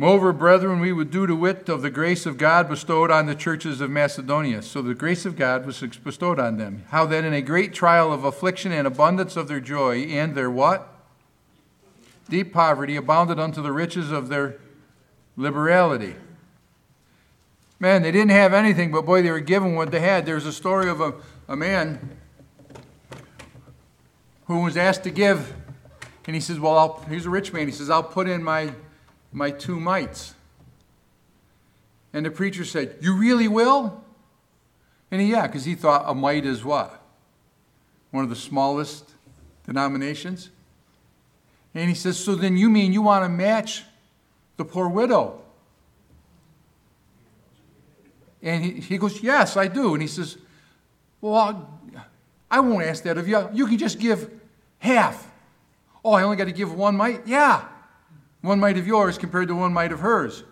Moreover, 0.00 0.32
brethren, 0.32 0.78
we 0.78 0.92
would 0.92 1.10
do 1.10 1.26
to 1.26 1.34
wit 1.34 1.68
of 1.68 1.82
the 1.82 1.90
grace 1.90 2.24
of 2.24 2.38
God 2.38 2.68
bestowed 2.68 3.10
on 3.10 3.26
the 3.26 3.34
churches 3.34 3.80
of 3.80 3.90
Macedonia. 3.90 4.62
So 4.62 4.80
the 4.80 4.94
grace 4.94 5.26
of 5.26 5.34
God 5.34 5.66
was 5.66 5.80
bestowed 5.80 6.38
on 6.38 6.56
them. 6.56 6.84
How 6.90 7.04
that 7.06 7.24
in 7.24 7.32
a 7.32 7.42
great 7.42 7.74
trial 7.74 8.12
of 8.12 8.22
affliction 8.22 8.70
and 8.70 8.86
abundance 8.86 9.36
of 9.36 9.48
their 9.48 9.58
joy 9.58 10.02
and 10.02 10.36
their 10.36 10.50
what? 10.50 10.97
Deep 12.28 12.52
poverty 12.52 12.96
abounded 12.96 13.38
unto 13.38 13.62
the 13.62 13.72
riches 13.72 14.10
of 14.10 14.28
their 14.28 14.58
liberality. 15.36 16.14
Man, 17.80 18.02
they 18.02 18.10
didn't 18.10 18.30
have 18.30 18.52
anything, 18.52 18.90
but 18.90 19.06
boy, 19.06 19.22
they 19.22 19.30
were 19.30 19.40
given 19.40 19.74
what 19.74 19.90
they 19.90 20.00
had. 20.00 20.26
There's 20.26 20.46
a 20.46 20.52
story 20.52 20.90
of 20.90 21.00
a, 21.00 21.14
a 21.46 21.56
man 21.56 22.18
who 24.46 24.62
was 24.62 24.76
asked 24.76 25.04
to 25.04 25.10
give, 25.10 25.54
and 26.26 26.34
he 26.34 26.40
says, 26.40 26.58
Well, 26.58 26.76
I'll, 26.76 27.04
he's 27.08 27.26
a 27.26 27.30
rich 27.30 27.52
man. 27.52 27.66
He 27.66 27.72
says, 27.72 27.88
I'll 27.88 28.02
put 28.02 28.28
in 28.28 28.42
my, 28.42 28.72
my 29.32 29.50
two 29.50 29.78
mites. 29.78 30.34
And 32.12 32.26
the 32.26 32.30
preacher 32.30 32.64
said, 32.64 32.96
You 33.00 33.14
really 33.14 33.46
will? 33.46 34.02
And 35.10 35.20
he, 35.20 35.30
yeah, 35.30 35.46
because 35.46 35.64
he 35.64 35.74
thought 35.74 36.04
a 36.06 36.14
mite 36.14 36.44
is 36.44 36.64
what? 36.64 37.02
One 38.10 38.24
of 38.24 38.30
the 38.30 38.36
smallest 38.36 39.12
denominations. 39.64 40.50
And 41.74 41.88
he 41.88 41.94
says, 41.94 42.22
So 42.22 42.34
then 42.34 42.56
you 42.56 42.70
mean 42.70 42.92
you 42.92 43.02
want 43.02 43.24
to 43.24 43.28
match 43.28 43.84
the 44.56 44.64
poor 44.64 44.88
widow? 44.88 45.42
And 48.42 48.64
he, 48.64 48.72
he 48.80 48.98
goes, 48.98 49.22
Yes, 49.22 49.56
I 49.56 49.68
do. 49.68 49.94
And 49.94 50.02
he 50.02 50.08
says, 50.08 50.38
Well, 51.20 51.68
I 52.50 52.60
won't 52.60 52.84
ask 52.84 53.02
that 53.04 53.18
of 53.18 53.28
you. 53.28 53.48
You 53.52 53.66
can 53.66 53.78
just 53.78 53.98
give 53.98 54.30
half. 54.78 55.30
Oh, 56.04 56.12
I 56.12 56.22
only 56.22 56.36
got 56.36 56.44
to 56.44 56.52
give 56.52 56.72
one 56.72 56.96
mite? 56.96 57.22
Yeah. 57.26 57.66
One 58.40 58.60
mite 58.60 58.78
of 58.78 58.86
yours 58.86 59.18
compared 59.18 59.48
to 59.48 59.54
one 59.54 59.72
mite 59.72 59.92
of 59.92 60.00
hers. 60.00 60.44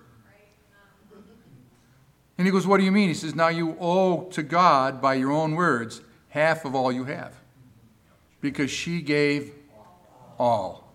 And 2.38 2.46
he 2.46 2.50
goes, 2.50 2.66
What 2.66 2.78
do 2.78 2.84
you 2.84 2.92
mean? 2.92 3.08
He 3.08 3.14
says, 3.14 3.34
Now 3.34 3.48
you 3.48 3.76
owe 3.80 4.24
to 4.30 4.42
God, 4.42 5.00
by 5.00 5.14
your 5.14 5.32
own 5.32 5.54
words, 5.54 6.02
half 6.28 6.64
of 6.64 6.74
all 6.74 6.92
you 6.92 7.04
have. 7.04 7.34
Because 8.40 8.70
she 8.70 9.00
gave 9.00 9.52
all. 10.38 10.85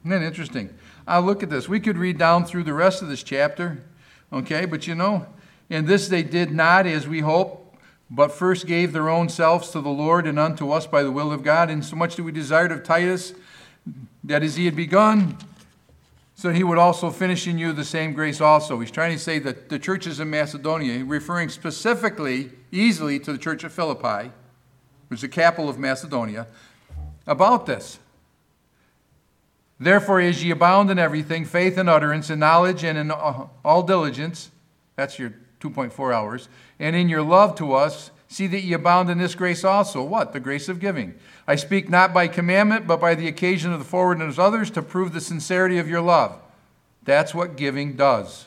Isn't 0.00 0.10
that 0.10 0.22
interesting? 0.22 0.74
I'll 1.06 1.22
look 1.22 1.42
at 1.42 1.50
this. 1.50 1.68
We 1.68 1.80
could 1.80 1.98
read 1.98 2.18
down 2.18 2.44
through 2.44 2.64
the 2.64 2.72
rest 2.72 3.02
of 3.02 3.08
this 3.08 3.22
chapter, 3.22 3.82
okay? 4.32 4.64
But 4.64 4.86
you 4.86 4.94
know, 4.94 5.26
in 5.68 5.86
this 5.86 6.08
they 6.08 6.22
did 6.22 6.50
not, 6.50 6.86
as 6.86 7.08
we 7.08 7.20
hope, 7.20 7.76
but 8.10 8.32
first 8.32 8.66
gave 8.66 8.92
their 8.92 9.08
own 9.08 9.28
selves 9.28 9.70
to 9.70 9.80
the 9.80 9.90
Lord 9.90 10.26
and 10.26 10.38
unto 10.38 10.70
us 10.70 10.86
by 10.86 11.02
the 11.02 11.12
will 11.12 11.32
of 11.32 11.42
God. 11.42 11.70
And 11.70 11.84
so 11.84 11.96
much 11.96 12.16
do 12.16 12.24
we 12.24 12.32
desired 12.32 12.72
of 12.72 12.82
Titus 12.82 13.34
that 14.24 14.42
as 14.42 14.56
he 14.56 14.64
had 14.64 14.76
begun, 14.76 15.36
so 16.34 16.52
he 16.52 16.62
would 16.62 16.78
also 16.78 17.10
finish 17.10 17.46
in 17.46 17.58
you 17.58 17.72
the 17.72 17.84
same 17.84 18.12
grace 18.12 18.40
also. 18.40 18.78
He's 18.78 18.90
trying 18.90 19.12
to 19.12 19.18
say 19.18 19.38
that 19.40 19.68
the 19.68 19.78
churches 19.78 20.20
in 20.20 20.30
Macedonia, 20.30 21.04
referring 21.04 21.48
specifically, 21.48 22.50
easily 22.70 23.18
to 23.18 23.32
the 23.32 23.38
church 23.38 23.64
of 23.64 23.72
Philippi, 23.72 24.30
which 25.08 25.18
is 25.18 25.22
the 25.22 25.28
capital 25.28 25.68
of 25.68 25.78
Macedonia, 25.78 26.46
about 27.26 27.66
this. 27.66 27.98
Therefore, 29.80 30.20
as 30.20 30.42
ye 30.42 30.50
abound 30.50 30.90
in 30.90 30.98
everything, 30.98 31.44
faith 31.44 31.78
and 31.78 31.88
utterance, 31.88 32.30
and 32.30 32.40
knowledge, 32.40 32.82
and 32.82 32.98
in 32.98 33.10
all 33.10 33.82
diligence, 33.82 34.50
that's 34.96 35.18
your 35.18 35.34
2.4 35.60 36.12
hours, 36.12 36.48
and 36.78 36.96
in 36.96 37.08
your 37.08 37.22
love 37.22 37.54
to 37.56 37.74
us, 37.74 38.10
see 38.26 38.46
that 38.48 38.62
ye 38.62 38.72
abound 38.72 39.08
in 39.08 39.18
this 39.18 39.34
grace 39.34 39.64
also. 39.64 40.02
What? 40.02 40.32
The 40.32 40.40
grace 40.40 40.68
of 40.68 40.80
giving. 40.80 41.14
I 41.46 41.56
speak 41.56 41.88
not 41.88 42.12
by 42.12 42.28
commandment, 42.28 42.86
but 42.86 43.00
by 43.00 43.14
the 43.14 43.28
occasion 43.28 43.72
of 43.72 43.78
the 43.78 43.84
forwardness 43.84 44.34
of 44.34 44.40
others 44.40 44.70
to 44.72 44.82
prove 44.82 45.12
the 45.12 45.20
sincerity 45.20 45.78
of 45.78 45.88
your 45.88 46.00
love. 46.02 46.40
That's 47.04 47.34
what 47.34 47.56
giving 47.56 47.94
does. 47.94 48.46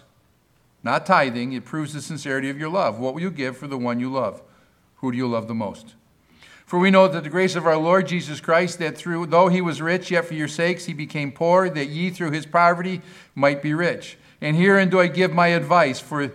Not 0.84 1.05
tithing, 1.05 1.53
it 1.53 1.65
proves 1.65 1.93
the 1.93 2.01
sincerity 2.01 2.49
of 2.49 2.59
your 2.59 2.69
love. 2.69 2.99
What 2.99 3.13
will 3.13 3.21
you 3.21 3.32
give 3.32 3.57
for 3.57 3.67
the 3.67 3.77
one 3.77 3.99
you 3.99 4.11
love? 4.11 4.41
Who 4.97 5.11
do 5.11 5.17
you 5.17 5.27
love 5.27 5.47
the 5.47 5.55
most? 5.55 5.95
For 6.72 6.80
we 6.80 6.89
know 6.89 7.09
that 7.09 7.26
the 7.26 7.30
grace 7.30 7.57
of 7.57 7.67
our 7.67 7.76
Lord 7.76 8.07
Jesus 8.07 8.39
Christ, 8.39 8.80
that 8.80 8.97
through, 8.97 9.26
though 9.26 9.49
he 9.49 9.59
was 9.59 9.82
rich, 9.82 10.09
yet 10.09 10.24
for 10.24 10.36
your 10.36 10.47
sakes 10.47 10.86
he 10.86 10.93
became 10.93 11.34
poor, 11.34 11.69
that 11.69 11.88
ye 11.88 12.11
through 12.11 12.32
his 12.32 12.45
poverty 12.45 13.01
might 13.36 13.61
be 13.61 13.74
rich. 13.74 14.17
And 14.39 14.55
herein 14.55 14.89
do 14.89 14.97
I 14.97 15.07
give 15.07 15.34
my 15.34 15.47
advice, 15.47 15.99
for 15.99 16.32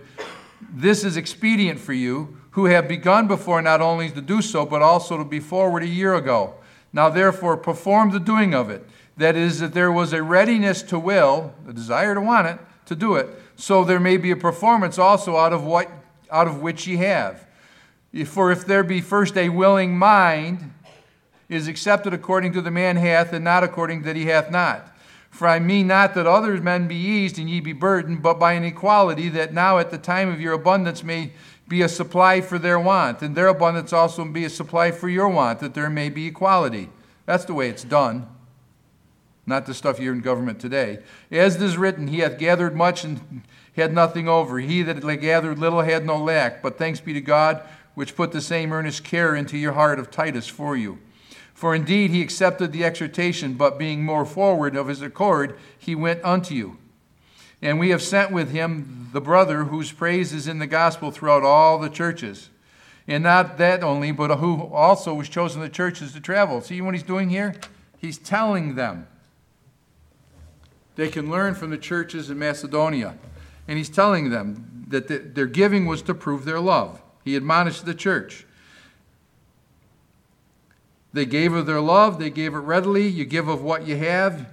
this 0.61 1.03
is 1.03 1.17
expedient 1.17 1.79
for 1.79 1.93
you 1.93 2.37
who 2.51 2.65
have 2.65 2.87
begun 2.87 3.27
before 3.27 3.63
not 3.63 3.81
only 3.81 4.11
to 4.11 4.21
do 4.21 4.43
so, 4.43 4.63
but 4.63 4.83
also 4.83 5.17
to 5.17 5.23
be 5.23 5.39
forward 5.39 5.81
a 5.81 5.87
year 5.87 6.13
ago. 6.13 6.53
Now, 6.93 7.09
therefore, 7.09 7.57
perform 7.57 8.11
the 8.11 8.19
doing 8.19 8.53
of 8.53 8.69
it. 8.69 8.87
That 9.17 9.35
is, 9.35 9.59
that 9.59 9.73
there 9.73 9.91
was 9.91 10.13
a 10.13 10.21
readiness 10.21 10.83
to 10.83 10.99
will, 10.99 11.55
a 11.67 11.73
desire 11.73 12.13
to 12.13 12.21
want 12.21 12.45
it, 12.45 12.59
to 12.85 12.95
do 12.95 13.15
it, 13.15 13.27
so 13.55 13.83
there 13.83 13.99
may 13.99 14.17
be 14.17 14.29
a 14.29 14.35
performance 14.35 14.99
also 14.99 15.35
out 15.35 15.51
of 15.51 15.63
what 15.63 15.89
out 16.29 16.47
of 16.47 16.61
which 16.61 16.85
ye 16.85 16.97
have. 16.97 17.46
For 18.25 18.51
if 18.51 18.65
there 18.65 18.83
be 18.83 19.01
first 19.01 19.37
a 19.37 19.49
willing 19.49 19.97
mind, 19.97 20.73
is 21.49 21.67
accepted 21.67 22.13
according 22.13 22.53
to 22.53 22.61
the 22.61 22.71
man 22.71 22.97
hath, 22.97 23.31
and 23.33 23.43
not 23.43 23.63
according 23.63 24.01
that 24.03 24.15
he 24.15 24.25
hath 24.25 24.51
not. 24.51 24.93
For 25.29 25.47
I 25.47 25.59
mean 25.59 25.87
not 25.87 26.13
that 26.15 26.27
other 26.27 26.59
men 26.61 26.87
be 26.87 26.95
eased 26.95 27.37
and 27.37 27.49
ye 27.49 27.59
be 27.59 27.73
burdened, 27.73 28.21
but 28.21 28.39
by 28.39 28.53
an 28.53 28.63
equality, 28.63 29.29
that 29.29 29.53
now 29.53 29.77
at 29.77 29.91
the 29.91 29.97
time 29.97 30.29
of 30.29 30.41
your 30.41 30.53
abundance 30.53 31.03
may 31.03 31.31
be 31.67 31.81
a 31.81 31.89
supply 31.89 32.41
for 32.41 32.57
their 32.57 32.79
want, 32.79 33.21
and 33.21 33.35
their 33.35 33.47
abundance 33.47 33.93
also 33.93 34.25
be 34.25 34.45
a 34.45 34.49
supply 34.49 34.91
for 34.91 35.09
your 35.09 35.29
want, 35.29 35.59
that 35.59 35.73
there 35.73 35.89
may 35.89 36.09
be 36.09 36.27
equality. 36.27 36.89
That's 37.25 37.45
the 37.45 37.53
way 37.53 37.69
it's 37.69 37.83
done. 37.83 38.27
Not 39.45 39.65
the 39.65 39.73
stuff 39.73 39.99
you're 39.99 40.13
in 40.13 40.21
government 40.21 40.59
today. 40.59 40.99
As 41.31 41.55
it 41.55 41.61
is 41.61 41.77
written, 41.77 42.07
He 42.07 42.19
hath 42.19 42.37
gathered 42.37 42.75
much 42.75 43.03
and 43.03 43.43
had 43.75 43.93
nothing 43.93 44.27
over. 44.27 44.59
He 44.59 44.81
that 44.81 45.01
gathered 45.21 45.59
little 45.59 45.81
had 45.81 46.05
no 46.05 46.17
lack. 46.17 46.61
But 46.61 46.77
thanks 46.77 46.99
be 46.99 47.13
to 47.13 47.21
God, 47.21 47.61
which 47.97 48.15
put 48.15 48.31
the 48.31 48.39
same 48.39 48.71
earnest 48.71 49.03
care 49.03 49.33
into 49.33 49.57
your 49.57 49.71
heart 49.71 49.97
of 49.97 50.11
Titus 50.11 50.47
for 50.47 50.77
you. 50.77 50.99
For 51.55 51.73
indeed 51.73 52.11
he 52.11 52.21
accepted 52.21 52.71
the 52.71 52.83
exhortation, 52.83 53.55
but 53.55 53.79
being 53.79 54.05
more 54.05 54.23
forward 54.23 54.75
of 54.75 54.87
his 54.87 55.01
accord, 55.01 55.57
he 55.79 55.95
went 55.95 56.23
unto 56.23 56.53
you. 56.53 56.77
And 57.59 57.79
we 57.79 57.89
have 57.89 58.03
sent 58.03 58.31
with 58.31 58.51
him 58.51 59.09
the 59.13 59.19
brother 59.19 59.63
whose 59.63 59.91
praise 59.91 60.31
is 60.31 60.47
in 60.47 60.59
the 60.59 60.67
gospel 60.67 61.09
throughout 61.09 61.41
all 61.41 61.79
the 61.79 61.89
churches. 61.89 62.51
And 63.07 63.23
not 63.23 63.57
that 63.57 63.81
only, 63.81 64.11
but 64.11 64.37
who 64.37 64.61
also 64.71 65.15
was 65.15 65.27
chosen 65.27 65.61
the 65.61 65.67
churches 65.67 66.13
to 66.13 66.19
travel. 66.19 66.61
See 66.61 66.79
what 66.81 66.93
he's 66.93 67.01
doing 67.01 67.31
here? 67.31 67.55
He's 67.97 68.19
telling 68.19 68.75
them. 68.75 69.07
They 70.97 71.09
can 71.09 71.31
learn 71.31 71.55
from 71.55 71.71
the 71.71 71.79
churches 71.79 72.29
in 72.29 72.37
Macedonia. 72.37 73.17
And 73.67 73.79
he's 73.79 73.89
telling 73.89 74.29
them 74.29 74.85
that 74.87 75.33
their 75.33 75.47
giving 75.47 75.87
was 75.87 76.03
to 76.03 76.13
prove 76.13 76.45
their 76.45 76.59
love. 76.59 77.01
He 77.27 77.35
admonished 77.35 77.85
the 77.85 77.93
church. 77.93 78.45
They 81.11 81.25
gave 81.25 81.51
of 81.51 81.65
their 81.65 81.81
love, 81.81 82.19
they 82.19 82.29
gave 82.29 82.53
it 82.53 82.59
readily. 82.59 83.05
You 83.05 83.25
give 83.25 83.49
of 83.49 83.61
what 83.61 83.85
you 83.85 83.97
have, 83.97 84.47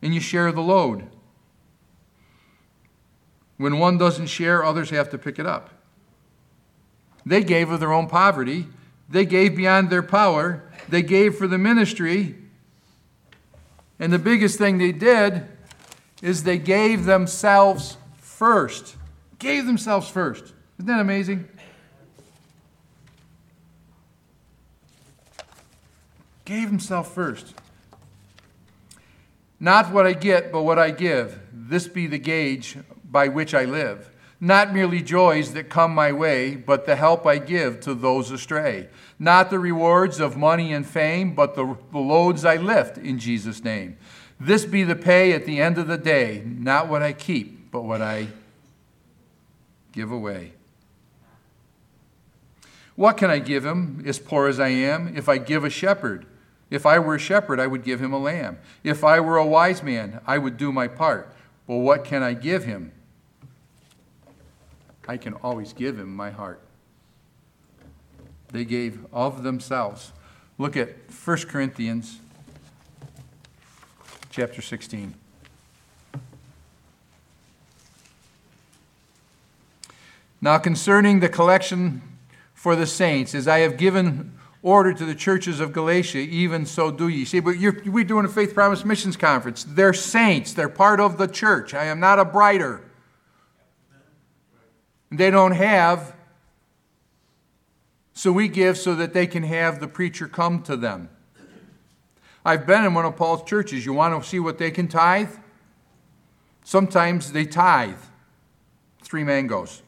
and 0.00 0.14
you 0.14 0.20
share 0.20 0.52
the 0.52 0.60
load. 0.60 1.08
When 3.56 3.80
one 3.80 3.98
doesn't 3.98 4.28
share, 4.28 4.62
others 4.62 4.90
have 4.90 5.10
to 5.10 5.18
pick 5.18 5.40
it 5.40 5.46
up. 5.46 5.70
They 7.26 7.42
gave 7.42 7.72
of 7.72 7.80
their 7.80 7.92
own 7.92 8.06
poverty, 8.06 8.68
they 9.08 9.26
gave 9.26 9.56
beyond 9.56 9.90
their 9.90 10.04
power, 10.04 10.62
they 10.88 11.02
gave 11.02 11.34
for 11.34 11.48
the 11.48 11.58
ministry. 11.58 12.36
And 13.98 14.12
the 14.12 14.20
biggest 14.20 14.58
thing 14.58 14.78
they 14.78 14.92
did 14.92 15.48
is 16.22 16.44
they 16.44 16.58
gave 16.58 17.04
themselves 17.04 17.96
first. 18.16 18.94
Gave 19.40 19.66
themselves 19.66 20.08
first. 20.08 20.52
Isn't 20.78 20.86
that 20.86 21.00
amazing? 21.00 21.48
Gave 26.44 26.68
himself 26.68 27.14
first. 27.14 27.54
Not 29.60 29.92
what 29.92 30.06
I 30.06 30.12
get, 30.12 30.50
but 30.50 30.62
what 30.62 30.78
I 30.78 30.90
give. 30.90 31.38
This 31.52 31.86
be 31.86 32.06
the 32.06 32.18
gauge 32.18 32.76
by 33.08 33.28
which 33.28 33.54
I 33.54 33.64
live. 33.64 34.10
Not 34.40 34.74
merely 34.74 35.02
joys 35.02 35.52
that 35.52 35.70
come 35.70 35.94
my 35.94 36.10
way, 36.10 36.56
but 36.56 36.84
the 36.84 36.96
help 36.96 37.24
I 37.28 37.38
give 37.38 37.78
to 37.82 37.94
those 37.94 38.32
astray. 38.32 38.88
Not 39.20 39.50
the 39.50 39.60
rewards 39.60 40.18
of 40.18 40.36
money 40.36 40.72
and 40.72 40.84
fame, 40.84 41.36
but 41.36 41.54
the, 41.54 41.76
the 41.92 42.00
loads 42.00 42.44
I 42.44 42.56
lift 42.56 42.98
in 42.98 43.20
Jesus' 43.20 43.62
name. 43.62 43.96
This 44.40 44.64
be 44.64 44.82
the 44.82 44.96
pay 44.96 45.32
at 45.32 45.46
the 45.46 45.60
end 45.60 45.78
of 45.78 45.86
the 45.86 45.96
day, 45.96 46.42
not 46.44 46.88
what 46.88 47.04
I 47.04 47.12
keep, 47.12 47.70
but 47.70 47.82
what 47.84 48.02
I 48.02 48.26
give 49.92 50.10
away. 50.10 50.54
What 52.96 53.16
can 53.16 53.30
I 53.30 53.38
give 53.38 53.64
him, 53.64 54.02
as 54.04 54.18
poor 54.18 54.48
as 54.48 54.58
I 54.58 54.68
am, 54.70 55.16
if 55.16 55.28
I 55.28 55.38
give 55.38 55.62
a 55.62 55.70
shepherd? 55.70 56.26
If 56.72 56.86
I 56.86 56.98
were 56.98 57.14
a 57.14 57.18
shepherd, 57.18 57.60
I 57.60 57.66
would 57.66 57.84
give 57.84 58.00
him 58.00 58.14
a 58.14 58.18
lamb. 58.18 58.56
If 58.82 59.04
I 59.04 59.20
were 59.20 59.36
a 59.36 59.44
wise 59.44 59.82
man, 59.82 60.22
I 60.26 60.38
would 60.38 60.56
do 60.56 60.72
my 60.72 60.88
part. 60.88 61.30
But 61.66 61.76
what 61.76 62.02
can 62.02 62.22
I 62.22 62.32
give 62.32 62.64
him? 62.64 62.92
I 65.06 65.18
can 65.18 65.34
always 65.34 65.74
give 65.74 65.98
him 65.98 66.16
my 66.16 66.30
heart. 66.30 66.62
They 68.52 68.64
gave 68.64 69.04
of 69.12 69.42
themselves. 69.42 70.12
Look 70.56 70.74
at 70.74 70.96
1 71.12 71.36
Corinthians 71.40 72.20
chapter 74.30 74.62
16. 74.62 75.12
Now, 80.40 80.56
concerning 80.56 81.20
the 81.20 81.28
collection 81.28 82.00
for 82.54 82.74
the 82.74 82.86
saints, 82.86 83.34
as 83.34 83.46
I 83.46 83.58
have 83.58 83.76
given 83.76 84.38
order 84.62 84.92
to 84.92 85.04
the 85.04 85.14
churches 85.14 85.58
of 85.60 85.72
Galatia, 85.72 86.18
even 86.18 86.64
so 86.64 86.90
do 86.90 87.08
ye. 87.08 87.24
See, 87.24 87.40
but 87.40 87.56
we're 87.84 88.04
doing 88.04 88.24
a 88.24 88.28
Faith 88.28 88.54
Promise 88.54 88.84
Missions 88.84 89.16
Conference. 89.16 89.64
They're 89.64 89.92
saints, 89.92 90.52
they're 90.52 90.68
part 90.68 91.00
of 91.00 91.18
the 91.18 91.26
church. 91.26 91.74
I 91.74 91.84
am 91.84 91.98
not 91.98 92.18
a 92.18 92.24
brighter. 92.24 92.82
They 95.10 95.30
don't 95.30 95.52
have 95.52 96.14
So 98.14 98.30
we 98.30 98.48
give 98.48 98.76
so 98.76 98.94
that 98.94 99.14
they 99.14 99.26
can 99.26 99.42
have 99.42 99.80
the 99.80 99.88
preacher 99.88 100.28
come 100.28 100.62
to 100.64 100.76
them. 100.76 101.08
I've 102.44 102.66
been 102.66 102.84
in 102.84 102.94
one 102.94 103.04
of 103.04 103.16
Paul's 103.16 103.42
churches. 103.44 103.86
You 103.86 103.92
want 103.92 104.20
to 104.20 104.28
see 104.28 104.40
what 104.40 104.58
they 104.58 104.70
can 104.70 104.88
tithe? 104.88 105.30
Sometimes 106.64 107.32
they 107.32 107.44
tithe 107.44 107.98
three 109.00 109.24
mangoes. 109.24 109.82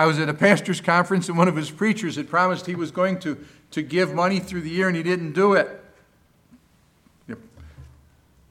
I 0.00 0.06
was 0.06 0.18
at 0.18 0.30
a 0.30 0.34
pastor's 0.34 0.80
conference 0.80 1.28
and 1.28 1.36
one 1.36 1.46
of 1.46 1.56
his 1.56 1.70
preachers 1.70 2.16
had 2.16 2.26
promised 2.26 2.64
he 2.64 2.74
was 2.74 2.90
going 2.90 3.18
to, 3.18 3.36
to 3.72 3.82
give 3.82 4.14
money 4.14 4.38
through 4.38 4.62
the 4.62 4.70
year 4.70 4.88
and 4.88 4.96
he 4.96 5.02
didn't 5.02 5.32
do 5.32 5.52
it. 5.52 5.78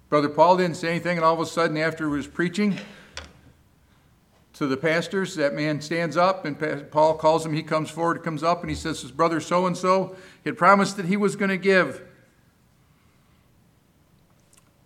Brother 0.10 0.30
Paul 0.30 0.58
didn't 0.58 0.76
say 0.76 0.90
anything, 0.90 1.18
and 1.18 1.26
all 1.26 1.34
of 1.34 1.40
a 1.40 1.48
sudden, 1.48 1.76
after 1.76 2.08
he 2.08 2.12
was 2.12 2.28
preaching 2.28 2.78
to 4.54 4.68
the 4.68 4.78
pastors, 4.78 5.34
that 5.38 5.56
man 5.56 5.82
stands 5.82 6.18
up 6.18 6.46
and 6.46 6.92
Paul 6.92 7.16
calls 7.16 7.48
him. 7.48 7.54
He 7.54 7.64
comes 7.64 7.90
forward, 7.90 8.22
comes 8.22 8.44
up, 8.44 8.62
and 8.62 8.70
he 8.70 8.76
says, 8.76 9.02
His 9.02 9.12
brother 9.12 9.40
so 9.40 9.66
and 9.66 9.76
so 9.76 10.16
had 10.46 10.56
promised 10.56 10.98
that 10.98 11.06
he 11.06 11.18
was 11.18 11.36
going 11.36 11.50
to 11.50 11.58
give 11.58 12.04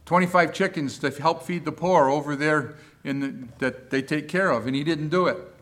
25 0.06 0.54
chickens 0.54 0.98
to 1.00 1.10
help 1.10 1.44
feed 1.44 1.66
the 1.66 1.74
poor 1.74 2.08
over 2.08 2.38
there 2.38 2.76
in 3.04 3.20
the, 3.20 3.48
that 3.60 3.90
they 3.90 4.02
take 4.02 4.30
care 4.30 4.50
of, 4.50 4.66
and 4.66 4.78
he 4.78 4.86
didn't 4.86 5.10
do 5.10 5.28
it. 5.28 5.53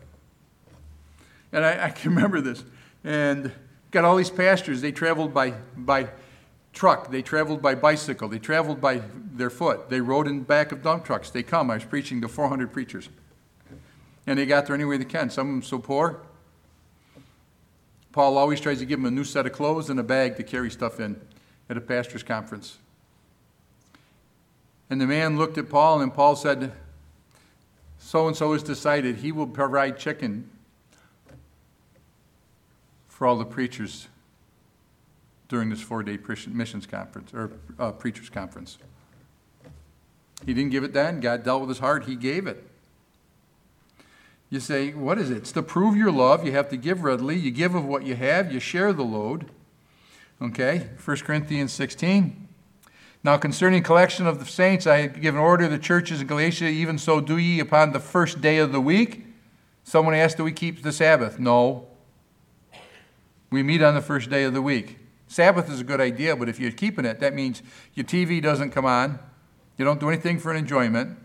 And 1.52 1.64
I, 1.64 1.86
I 1.86 1.90
can 1.90 2.14
remember 2.14 2.40
this. 2.40 2.64
And 3.04 3.52
got 3.90 4.04
all 4.04 4.16
these 4.16 4.30
pastors, 4.30 4.80
they 4.80 4.92
traveled 4.92 5.34
by, 5.34 5.52
by 5.76 6.08
truck, 6.72 7.10
they 7.10 7.22
traveled 7.22 7.60
by 7.60 7.74
bicycle, 7.74 8.28
they 8.28 8.38
traveled 8.38 8.80
by 8.80 9.02
their 9.34 9.50
foot, 9.50 9.90
they 9.90 10.00
rode 10.00 10.26
in 10.26 10.42
back 10.42 10.72
of 10.72 10.82
dump 10.82 11.04
trucks. 11.04 11.30
They 11.30 11.42
come. 11.42 11.70
I 11.70 11.74
was 11.74 11.84
preaching 11.84 12.20
to 12.22 12.28
400 12.28 12.72
preachers. 12.72 13.08
And 14.26 14.38
they 14.38 14.46
got 14.46 14.66
there 14.66 14.74
any 14.74 14.84
way 14.84 14.96
they 14.96 15.04
can. 15.04 15.30
Some 15.30 15.48
of 15.48 15.52
them 15.54 15.62
so 15.62 15.78
poor. 15.78 16.20
Paul 18.12 18.36
always 18.36 18.60
tries 18.60 18.78
to 18.78 18.84
give 18.84 18.98
them 18.98 19.06
a 19.06 19.10
new 19.10 19.24
set 19.24 19.46
of 19.46 19.52
clothes 19.52 19.90
and 19.90 19.98
a 19.98 20.02
bag 20.02 20.36
to 20.36 20.42
carry 20.42 20.70
stuff 20.70 21.00
in 21.00 21.20
at 21.68 21.76
a 21.76 21.80
pastor's 21.80 22.22
conference. 22.22 22.78
And 24.90 25.00
the 25.00 25.06
man 25.06 25.38
looked 25.38 25.56
at 25.56 25.70
Paul, 25.70 26.02
and 26.02 26.12
Paul 26.12 26.36
said, 26.36 26.72
So 27.98 28.28
and 28.28 28.36
so 28.36 28.52
has 28.52 28.62
decided 28.62 29.16
he 29.16 29.32
will 29.32 29.46
provide 29.46 29.98
chicken 29.98 30.50
for 33.22 33.28
all 33.28 33.36
the 33.36 33.44
preachers 33.44 34.08
during 35.46 35.70
this 35.70 35.80
four 35.80 36.02
day 36.02 36.18
missions 36.48 36.88
conference 36.88 37.32
or 37.32 37.52
uh, 37.78 37.92
preachers 37.92 38.28
conference. 38.28 38.78
He 40.44 40.52
didn't 40.52 40.72
give 40.72 40.82
it 40.82 40.92
then. 40.92 41.20
God 41.20 41.44
dealt 41.44 41.60
with 41.60 41.68
his 41.68 41.78
heart. 41.78 42.06
He 42.06 42.16
gave 42.16 42.48
it. 42.48 42.66
You 44.50 44.58
say, 44.58 44.92
what 44.92 45.18
is 45.18 45.30
it? 45.30 45.36
It's 45.36 45.52
to 45.52 45.62
prove 45.62 45.96
your 45.96 46.10
love. 46.10 46.44
You 46.44 46.50
have 46.50 46.68
to 46.70 46.76
give 46.76 47.04
readily. 47.04 47.36
You 47.36 47.52
give 47.52 47.76
of 47.76 47.84
what 47.84 48.02
you 48.02 48.16
have. 48.16 48.52
You 48.52 48.58
share 48.58 48.92
the 48.92 49.04
load. 49.04 49.46
Okay? 50.42 50.88
1 51.04 51.16
Corinthians 51.18 51.72
16. 51.72 52.48
Now, 53.22 53.36
concerning 53.36 53.84
collection 53.84 54.26
of 54.26 54.40
the 54.40 54.46
saints, 54.46 54.84
I 54.84 55.02
have 55.02 55.20
given 55.20 55.38
order 55.38 55.66
to 55.66 55.70
the 55.70 55.78
churches 55.78 56.20
in 56.20 56.26
Galatia, 56.26 56.64
even 56.64 56.98
so 56.98 57.20
do 57.20 57.38
ye 57.38 57.60
upon 57.60 57.92
the 57.92 58.00
first 58.00 58.40
day 58.40 58.58
of 58.58 58.72
the 58.72 58.80
week. 58.80 59.26
Someone 59.84 60.16
asked, 60.16 60.38
Do 60.38 60.42
we 60.42 60.50
keep 60.50 60.82
the 60.82 60.90
Sabbath? 60.90 61.38
No. 61.38 61.86
We 63.52 63.62
meet 63.62 63.82
on 63.82 63.94
the 63.94 64.00
first 64.00 64.30
day 64.30 64.44
of 64.44 64.54
the 64.54 64.62
week. 64.62 64.98
Sabbath 65.28 65.70
is 65.70 65.78
a 65.78 65.84
good 65.84 66.00
idea, 66.00 66.34
but 66.34 66.48
if 66.48 66.58
you're 66.58 66.72
keeping 66.72 67.04
it, 67.04 67.20
that 67.20 67.34
means 67.34 67.62
your 67.92 68.04
TV 68.04 68.42
doesn't 68.42 68.70
come 68.70 68.86
on. 68.86 69.18
You 69.76 69.84
don't 69.84 70.00
do 70.00 70.08
anything 70.08 70.38
for 70.38 70.50
an 70.50 70.56
enjoyment. 70.56 71.18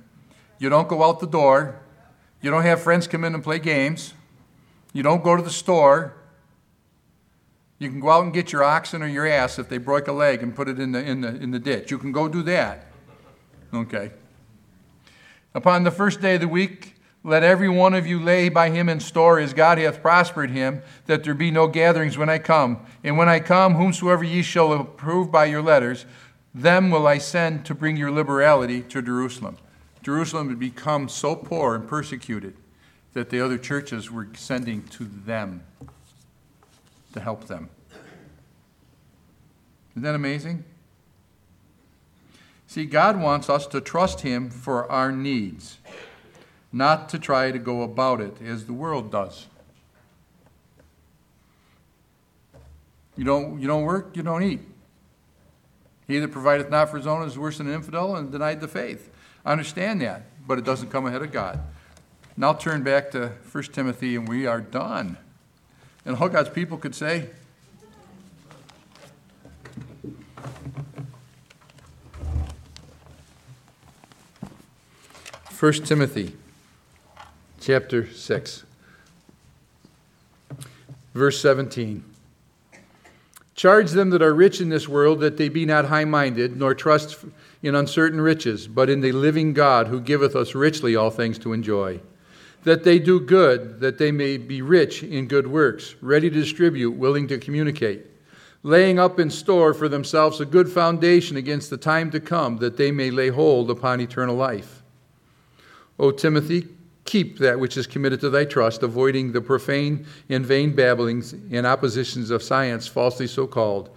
You 0.60 0.68
don't 0.68 0.90
go 0.90 1.04
out 1.04 1.22
the 1.22 1.28
door. 1.28 1.80
You 2.42 2.52
don't 2.52 2.64
have 2.64 2.82
friends 2.82 3.08
come 3.08 3.24
in 3.24 3.34
and 3.34 3.42
play 3.42 3.60
games. 3.60 4.14
You 4.92 5.04
don't 5.04 5.24
go 5.24 5.38
to 5.38 5.42
the 5.42 5.50
store. 5.50 6.16
You 7.80 7.90
can 7.90 8.02
go 8.02 8.10
out 8.10 8.26
and 8.26 8.34
get 8.34 8.52
your 8.52 8.64
oxen 8.64 9.02
or 9.02 9.08
your 9.08 9.26
ass 9.26 9.58
if 9.58 9.70
they 9.70 9.78
broke 9.78 10.10
a 10.10 10.12
leg 10.12 10.44
and 10.44 10.54
put 10.54 10.68
it 10.68 10.80
in 10.80 10.92
the, 10.92 11.00
in 11.00 11.22
the, 11.22 11.30
in 11.30 11.52
the 11.52 11.60
ditch. 11.60 11.92
You 11.92 11.98
can 11.98 12.12
go 12.12 12.28
do 12.28 12.44
that. 12.44 12.88
Okay. 13.74 14.12
Upon 15.54 15.84
the 15.84 15.92
first 15.92 16.20
day 16.20 16.36
of 16.36 16.42
the 16.42 16.48
week, 16.50 16.97
let 17.28 17.44
every 17.44 17.68
one 17.68 17.94
of 17.94 18.08
you 18.08 18.22
lay 18.22 18.48
by 18.48 18.70
him 18.70 18.88
in 18.88 19.02
store 19.02 19.38
as 19.38 19.54
God 19.54 19.78
hath 19.78 20.02
prospered 20.02 20.50
him, 20.50 20.82
that 21.08 21.26
there 21.26 21.34
be 21.34 21.52
no 21.52 21.68
gatherings 21.68 22.18
when 22.18 22.30
I 22.30 22.38
come. 22.38 22.80
And 23.04 23.18
when 23.18 23.28
I 23.28 23.42
come, 23.42 23.76
whomsoever 23.76 24.24
ye 24.24 24.42
shall 24.42 24.72
approve 24.72 25.30
by 25.30 25.44
your 25.44 25.62
letters, 25.62 26.06
them 26.56 26.90
will 26.90 27.06
I 27.06 27.18
send 27.18 27.66
to 27.66 27.76
bring 27.76 27.98
your 27.98 28.12
liberality 28.12 28.82
to 28.84 29.02
Jerusalem. 29.02 29.58
Jerusalem 30.02 30.48
had 30.48 30.58
become 30.58 31.10
so 31.10 31.36
poor 31.36 31.76
and 31.76 31.86
persecuted 31.86 32.56
that 33.12 33.30
the 33.30 33.42
other 33.42 33.58
churches 33.58 34.10
were 34.10 34.30
sending 34.34 34.84
to 34.84 35.04
them 35.04 35.64
to 37.12 37.20
help 37.20 37.48
them. 37.48 37.70
Isn't 39.92 40.04
that 40.04 40.16
amazing? 40.16 40.64
See, 42.68 42.86
God 42.86 43.20
wants 43.20 43.50
us 43.50 43.68
to 43.68 43.82
trust 43.82 44.22
Him 44.22 44.50
for 44.50 44.90
our 44.90 45.12
needs, 45.12 45.78
not 46.72 47.10
to 47.10 47.20
try 47.20 47.52
to 47.52 47.60
go 47.60 47.82
about 47.82 48.22
it 48.22 48.42
as 48.42 48.66
the 48.66 48.74
world 48.74 49.12
does. 49.12 49.48
You 53.16 53.24
don't, 53.24 53.60
you 53.60 53.68
don't 53.68 53.84
work, 53.84 54.16
you 54.16 54.24
don't 54.24 54.44
eat. 54.44 54.62
He 56.08 56.20
that 56.20 56.32
provideth 56.32 56.70
not 56.70 56.90
for 56.90 56.98
his 56.98 57.08
own 57.08 57.28
is 57.28 57.38
worse 57.38 57.58
than 57.58 57.68
an 57.68 57.74
infidel 57.74 58.16
and 58.16 58.32
denied 58.32 58.62
the 58.62 58.68
faith. 58.68 59.10
I 59.46 59.52
understand 59.52 60.02
that, 60.02 60.24
but 60.46 60.58
it 60.58 60.64
doesn't 60.64 60.90
come 60.90 61.06
ahead 61.06 61.22
of 61.22 61.32
God. 61.32 61.60
Now 62.38 62.54
turn 62.54 62.84
back 62.84 63.12
to 63.12 63.32
1 63.52 63.64
Timothy 63.66 64.16
and 64.16 64.28
we 64.28 64.46
are 64.46 64.62
done. 64.62 65.18
And 66.06 66.16
all 66.16 66.30
God's 66.30 66.50
people 66.50 66.78
could 66.78 66.96
say, 66.96 67.30
First 75.50 75.86
Timothy 75.86 76.36
chapter 77.68 78.08
6 78.10 78.64
verse 81.14 81.42
17 81.42 82.02
Charge 83.56 83.92
them 83.92 84.10
that 84.12 84.22
are 84.22 84.34
rich 84.34 84.62
in 84.62 84.70
this 84.70 84.88
world 84.88 85.20
that 85.20 85.36
they 85.36 85.50
be 85.50 85.66
not 85.66 85.84
high 85.84 86.06
minded, 86.06 86.56
nor 86.56 86.74
trust 86.74 87.26
in 87.62 87.76
uncertain 87.76 88.22
riches, 88.22 88.70
but 88.70 88.90
in 88.90 89.02
the 89.02 89.12
living 89.12 89.52
God 89.52 89.88
who 89.88 90.00
giveth 90.00 90.34
us 90.34 90.56
richly 90.56 90.96
all 90.96 91.10
things 91.10 91.38
to 91.40 91.52
enjoy. 91.52 92.00
That 92.64 92.86
they 92.86 93.00
do 93.00 93.20
good, 93.20 93.82
that 93.82 93.98
they 93.98 94.14
may 94.14 94.38
be 94.38 94.62
rich 94.62 95.04
in 95.04 95.28
good 95.28 95.48
works, 95.48 95.96
ready 96.00 96.30
to 96.30 96.40
distribute, 96.40 96.92
willing 96.92 97.28
to 97.28 97.38
communicate, 97.38 98.06
laying 98.64 98.98
up 98.98 99.20
in 99.20 99.30
store 99.30 99.74
for 99.74 99.90
themselves 99.90 100.40
a 100.40 100.46
good 100.46 100.70
foundation 100.70 101.36
against 101.36 101.70
the 101.70 101.76
time 101.76 102.12
to 102.12 102.22
come, 102.22 102.60
that 102.60 102.78
they 102.78 102.94
may 102.94 103.12
lay 103.12 103.28
hold 103.28 103.70
upon 103.70 104.00
eternal 104.00 104.38
life. 104.38 104.84
O 106.00 106.12
Timothy, 106.12 106.68
keep 107.08 107.40
that 107.40 107.60
which 107.60 107.78
is 107.78 107.88
committed 107.88 108.20
to 108.20 108.30
thy 108.30 108.46
trust, 108.46 108.84
avoiding 108.84 109.32
the 109.32 109.42
profane 109.42 110.06
and 110.30 110.46
vain 110.46 110.76
babblings 110.76 111.34
and 111.34 111.66
oppositions 111.66 112.30
of 112.30 112.44
science, 112.44 112.86
falsely 112.86 113.26
so 113.26 113.48
called, 113.48 113.90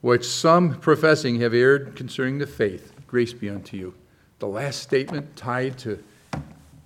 which 0.00 0.24
some 0.24 0.78
professing 0.78 1.40
have 1.40 1.52
erred 1.52 1.94
concerning 1.96 2.38
the 2.38 2.46
faith. 2.46 2.94
Grace 3.06 3.34
be 3.34 3.50
unto 3.50 3.76
you. 3.76 3.92
The 4.38 4.46
last 4.46 4.80
statement 4.80 5.36
tied 5.36 5.76
to 5.78 6.02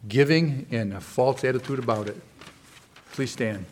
giving 0.09 0.67
and 0.71 0.95
a 0.95 1.01
false 1.01 1.45
attitude 1.45 1.79
about 1.79 2.09
it. 2.09 2.17
Please 3.13 3.31
stand. 3.31 3.67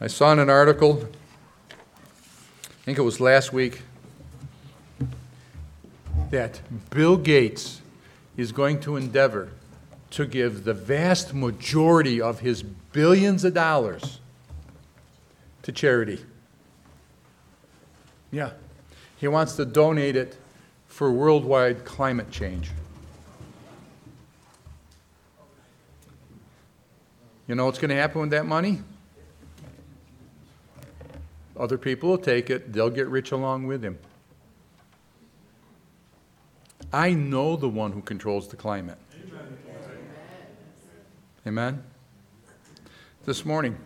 I 0.00 0.06
saw 0.06 0.32
in 0.32 0.38
an 0.38 0.50
article, 0.50 1.02
I 1.72 2.84
think 2.84 2.98
it 2.98 3.02
was 3.02 3.20
last 3.20 3.52
week, 3.52 3.82
that 6.30 6.60
Bill 6.90 7.16
Gates 7.16 7.80
is 8.36 8.52
going 8.52 8.80
to 8.80 8.96
endeavor 8.96 9.50
to 10.10 10.26
give 10.26 10.64
the 10.64 10.74
vast 10.74 11.34
majority 11.34 12.20
of 12.20 12.40
his 12.40 12.62
billions 12.62 13.44
of 13.44 13.54
dollars 13.54 14.20
to 15.62 15.72
charity. 15.72 16.24
Yeah. 18.30 18.50
He 19.16 19.28
wants 19.28 19.56
to 19.56 19.64
donate 19.64 20.16
it 20.16 20.36
for 20.86 21.10
worldwide 21.10 21.84
climate 21.84 22.30
change. 22.30 22.70
You 27.46 27.54
know 27.54 27.66
what's 27.66 27.78
going 27.78 27.90
to 27.90 27.96
happen 27.96 28.20
with 28.20 28.30
that 28.30 28.46
money? 28.46 28.80
Other 31.58 31.78
people 31.78 32.10
will 32.10 32.18
take 32.18 32.50
it, 32.50 32.72
they'll 32.72 32.90
get 32.90 33.06
rich 33.08 33.32
along 33.32 33.66
with 33.66 33.84
him. 33.84 33.98
I 36.94 37.12
know 37.12 37.56
the 37.56 37.68
one 37.68 37.90
who 37.90 38.00
controls 38.00 38.46
the 38.46 38.54
climate. 38.54 38.98
Amen? 41.44 41.82
This 43.24 43.44
morning, 43.44 43.76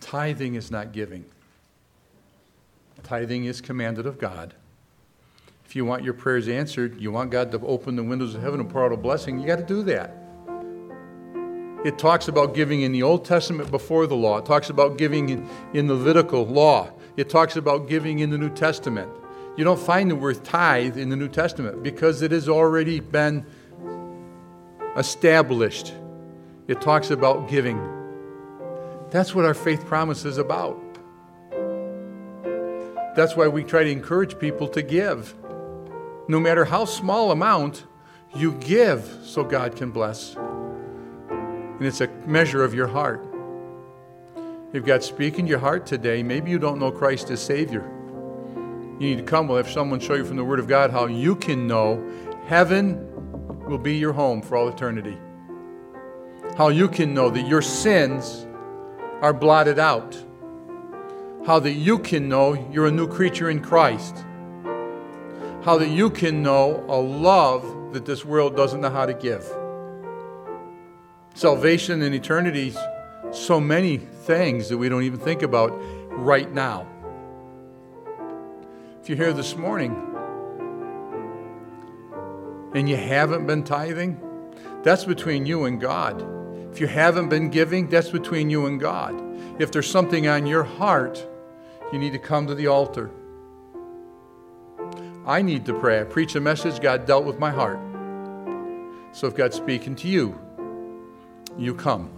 tithing 0.00 0.54
is 0.54 0.70
not 0.70 0.92
giving, 0.92 1.24
tithing 3.02 3.46
is 3.46 3.60
commanded 3.60 4.06
of 4.06 4.20
God. 4.20 4.54
If 5.66 5.74
you 5.74 5.84
want 5.84 6.04
your 6.04 6.14
prayers 6.14 6.46
answered, 6.46 7.00
you 7.00 7.10
want 7.10 7.32
God 7.32 7.50
to 7.50 7.58
open 7.66 7.96
the 7.96 8.04
windows 8.04 8.36
of 8.36 8.40
heaven 8.40 8.60
and 8.60 8.70
pour 8.70 8.84
out 8.84 8.92
a 8.92 8.96
blessing, 8.96 9.40
you 9.40 9.48
got 9.48 9.56
to 9.56 9.64
do 9.64 9.82
that. 9.82 10.14
It 11.84 11.98
talks 11.98 12.28
about 12.28 12.54
giving 12.54 12.82
in 12.82 12.92
the 12.92 13.02
Old 13.02 13.24
Testament 13.24 13.72
before 13.72 14.06
the 14.06 14.14
law. 14.14 14.38
It 14.38 14.46
talks 14.46 14.70
about 14.70 14.96
giving 14.96 15.28
in, 15.28 15.48
in 15.74 15.88
the 15.88 15.94
Levitical 15.94 16.46
law. 16.46 16.92
It 17.16 17.28
talks 17.28 17.56
about 17.56 17.88
giving 17.88 18.20
in 18.20 18.30
the 18.30 18.38
New 18.38 18.50
Testament. 18.50 19.10
You 19.58 19.64
don't 19.64 19.80
find 19.80 20.08
the 20.08 20.14
word 20.14 20.44
tithe 20.44 20.96
in 20.96 21.08
the 21.08 21.16
New 21.16 21.26
Testament 21.26 21.82
because 21.82 22.22
it 22.22 22.30
has 22.30 22.48
already 22.48 23.00
been 23.00 23.44
established. 24.96 25.92
It 26.68 26.80
talks 26.80 27.10
about 27.10 27.48
giving. 27.48 27.76
That's 29.10 29.34
what 29.34 29.44
our 29.44 29.54
faith 29.54 29.84
promise 29.84 30.24
is 30.24 30.38
about. 30.38 30.80
That's 33.16 33.34
why 33.34 33.48
we 33.48 33.64
try 33.64 33.82
to 33.82 33.90
encourage 33.90 34.38
people 34.38 34.68
to 34.68 34.80
give. 34.80 35.34
No 36.28 36.38
matter 36.38 36.64
how 36.64 36.84
small 36.84 37.32
amount, 37.32 37.84
you 38.36 38.52
give 38.60 39.02
so 39.24 39.42
God 39.42 39.74
can 39.74 39.90
bless. 39.90 40.36
And 40.36 41.82
it's 41.84 42.00
a 42.00 42.06
measure 42.28 42.62
of 42.62 42.74
your 42.74 42.86
heart. 42.86 43.26
If 44.72 44.84
God 44.84 45.02
speak 45.02 45.40
in 45.40 45.48
your 45.48 45.58
heart 45.58 45.84
today, 45.84 46.22
maybe 46.22 46.48
you 46.48 46.60
don't 46.60 46.78
know 46.78 46.92
Christ 46.92 47.28
as 47.32 47.40
Savior. 47.40 47.97
You 48.98 49.10
need 49.10 49.18
to 49.18 49.24
come. 49.24 49.48
We'll 49.48 49.58
have 49.58 49.70
someone 49.70 50.00
show 50.00 50.14
you 50.14 50.24
from 50.24 50.36
the 50.36 50.44
Word 50.44 50.58
of 50.58 50.66
God 50.66 50.90
how 50.90 51.06
you 51.06 51.36
can 51.36 51.66
know 51.66 52.04
heaven 52.46 53.06
will 53.66 53.78
be 53.78 53.96
your 53.96 54.12
home 54.12 54.42
for 54.42 54.56
all 54.56 54.68
eternity. 54.68 55.16
How 56.56 56.68
you 56.68 56.88
can 56.88 57.14
know 57.14 57.30
that 57.30 57.46
your 57.46 57.62
sins 57.62 58.46
are 59.20 59.32
blotted 59.32 59.78
out 59.78 60.16
how 61.48 61.58
that 61.58 61.72
you 61.72 61.98
can 61.98 62.28
know 62.28 62.52
you're 62.70 62.88
a 62.88 62.90
new 62.90 63.08
creature 63.08 63.48
in 63.48 63.62
Christ. 63.62 64.14
How 65.62 65.78
that 65.78 65.88
you 65.88 66.10
can 66.10 66.42
know 66.42 66.84
a 66.88 67.00
love 67.00 67.94
that 67.94 68.04
this 68.04 68.22
world 68.22 68.54
doesn't 68.54 68.82
know 68.82 68.90
how 68.90 69.06
to 69.06 69.14
give. 69.14 69.50
Salvation 71.34 72.02
and 72.02 72.14
eternity, 72.14 72.74
so 73.30 73.58
many 73.58 73.96
things 73.96 74.68
that 74.68 74.76
we 74.76 74.90
don't 74.90 75.04
even 75.04 75.18
think 75.18 75.40
about 75.40 75.70
right 76.10 76.52
now. 76.52 76.86
If 79.08 79.16
you're 79.16 79.24
here 79.28 79.32
this 79.32 79.56
morning 79.56 79.92
and 82.74 82.86
you 82.86 82.96
haven't 82.98 83.46
been 83.46 83.64
tithing, 83.64 84.20
that's 84.82 85.04
between 85.04 85.46
you 85.46 85.64
and 85.64 85.80
God. 85.80 86.22
If 86.70 86.78
you 86.78 86.88
haven't 86.88 87.30
been 87.30 87.48
giving, 87.48 87.88
that's 87.88 88.10
between 88.10 88.50
you 88.50 88.66
and 88.66 88.78
God. 88.78 89.18
If 89.58 89.72
there's 89.72 89.90
something 89.90 90.28
on 90.28 90.44
your 90.44 90.62
heart, 90.62 91.26
you 91.90 91.98
need 91.98 92.12
to 92.12 92.18
come 92.18 92.48
to 92.48 92.54
the 92.54 92.66
altar. 92.66 93.10
I 95.26 95.40
need 95.40 95.64
to 95.64 95.72
pray. 95.72 96.02
I 96.02 96.04
preach 96.04 96.34
a 96.34 96.40
message, 96.40 96.78
God 96.78 97.06
dealt 97.06 97.24
with 97.24 97.38
my 97.38 97.50
heart. 97.50 97.78
So 99.12 99.26
if 99.26 99.34
God's 99.34 99.56
speaking 99.56 99.96
to 99.96 100.06
you, 100.06 100.38
you 101.56 101.74
come. 101.74 102.17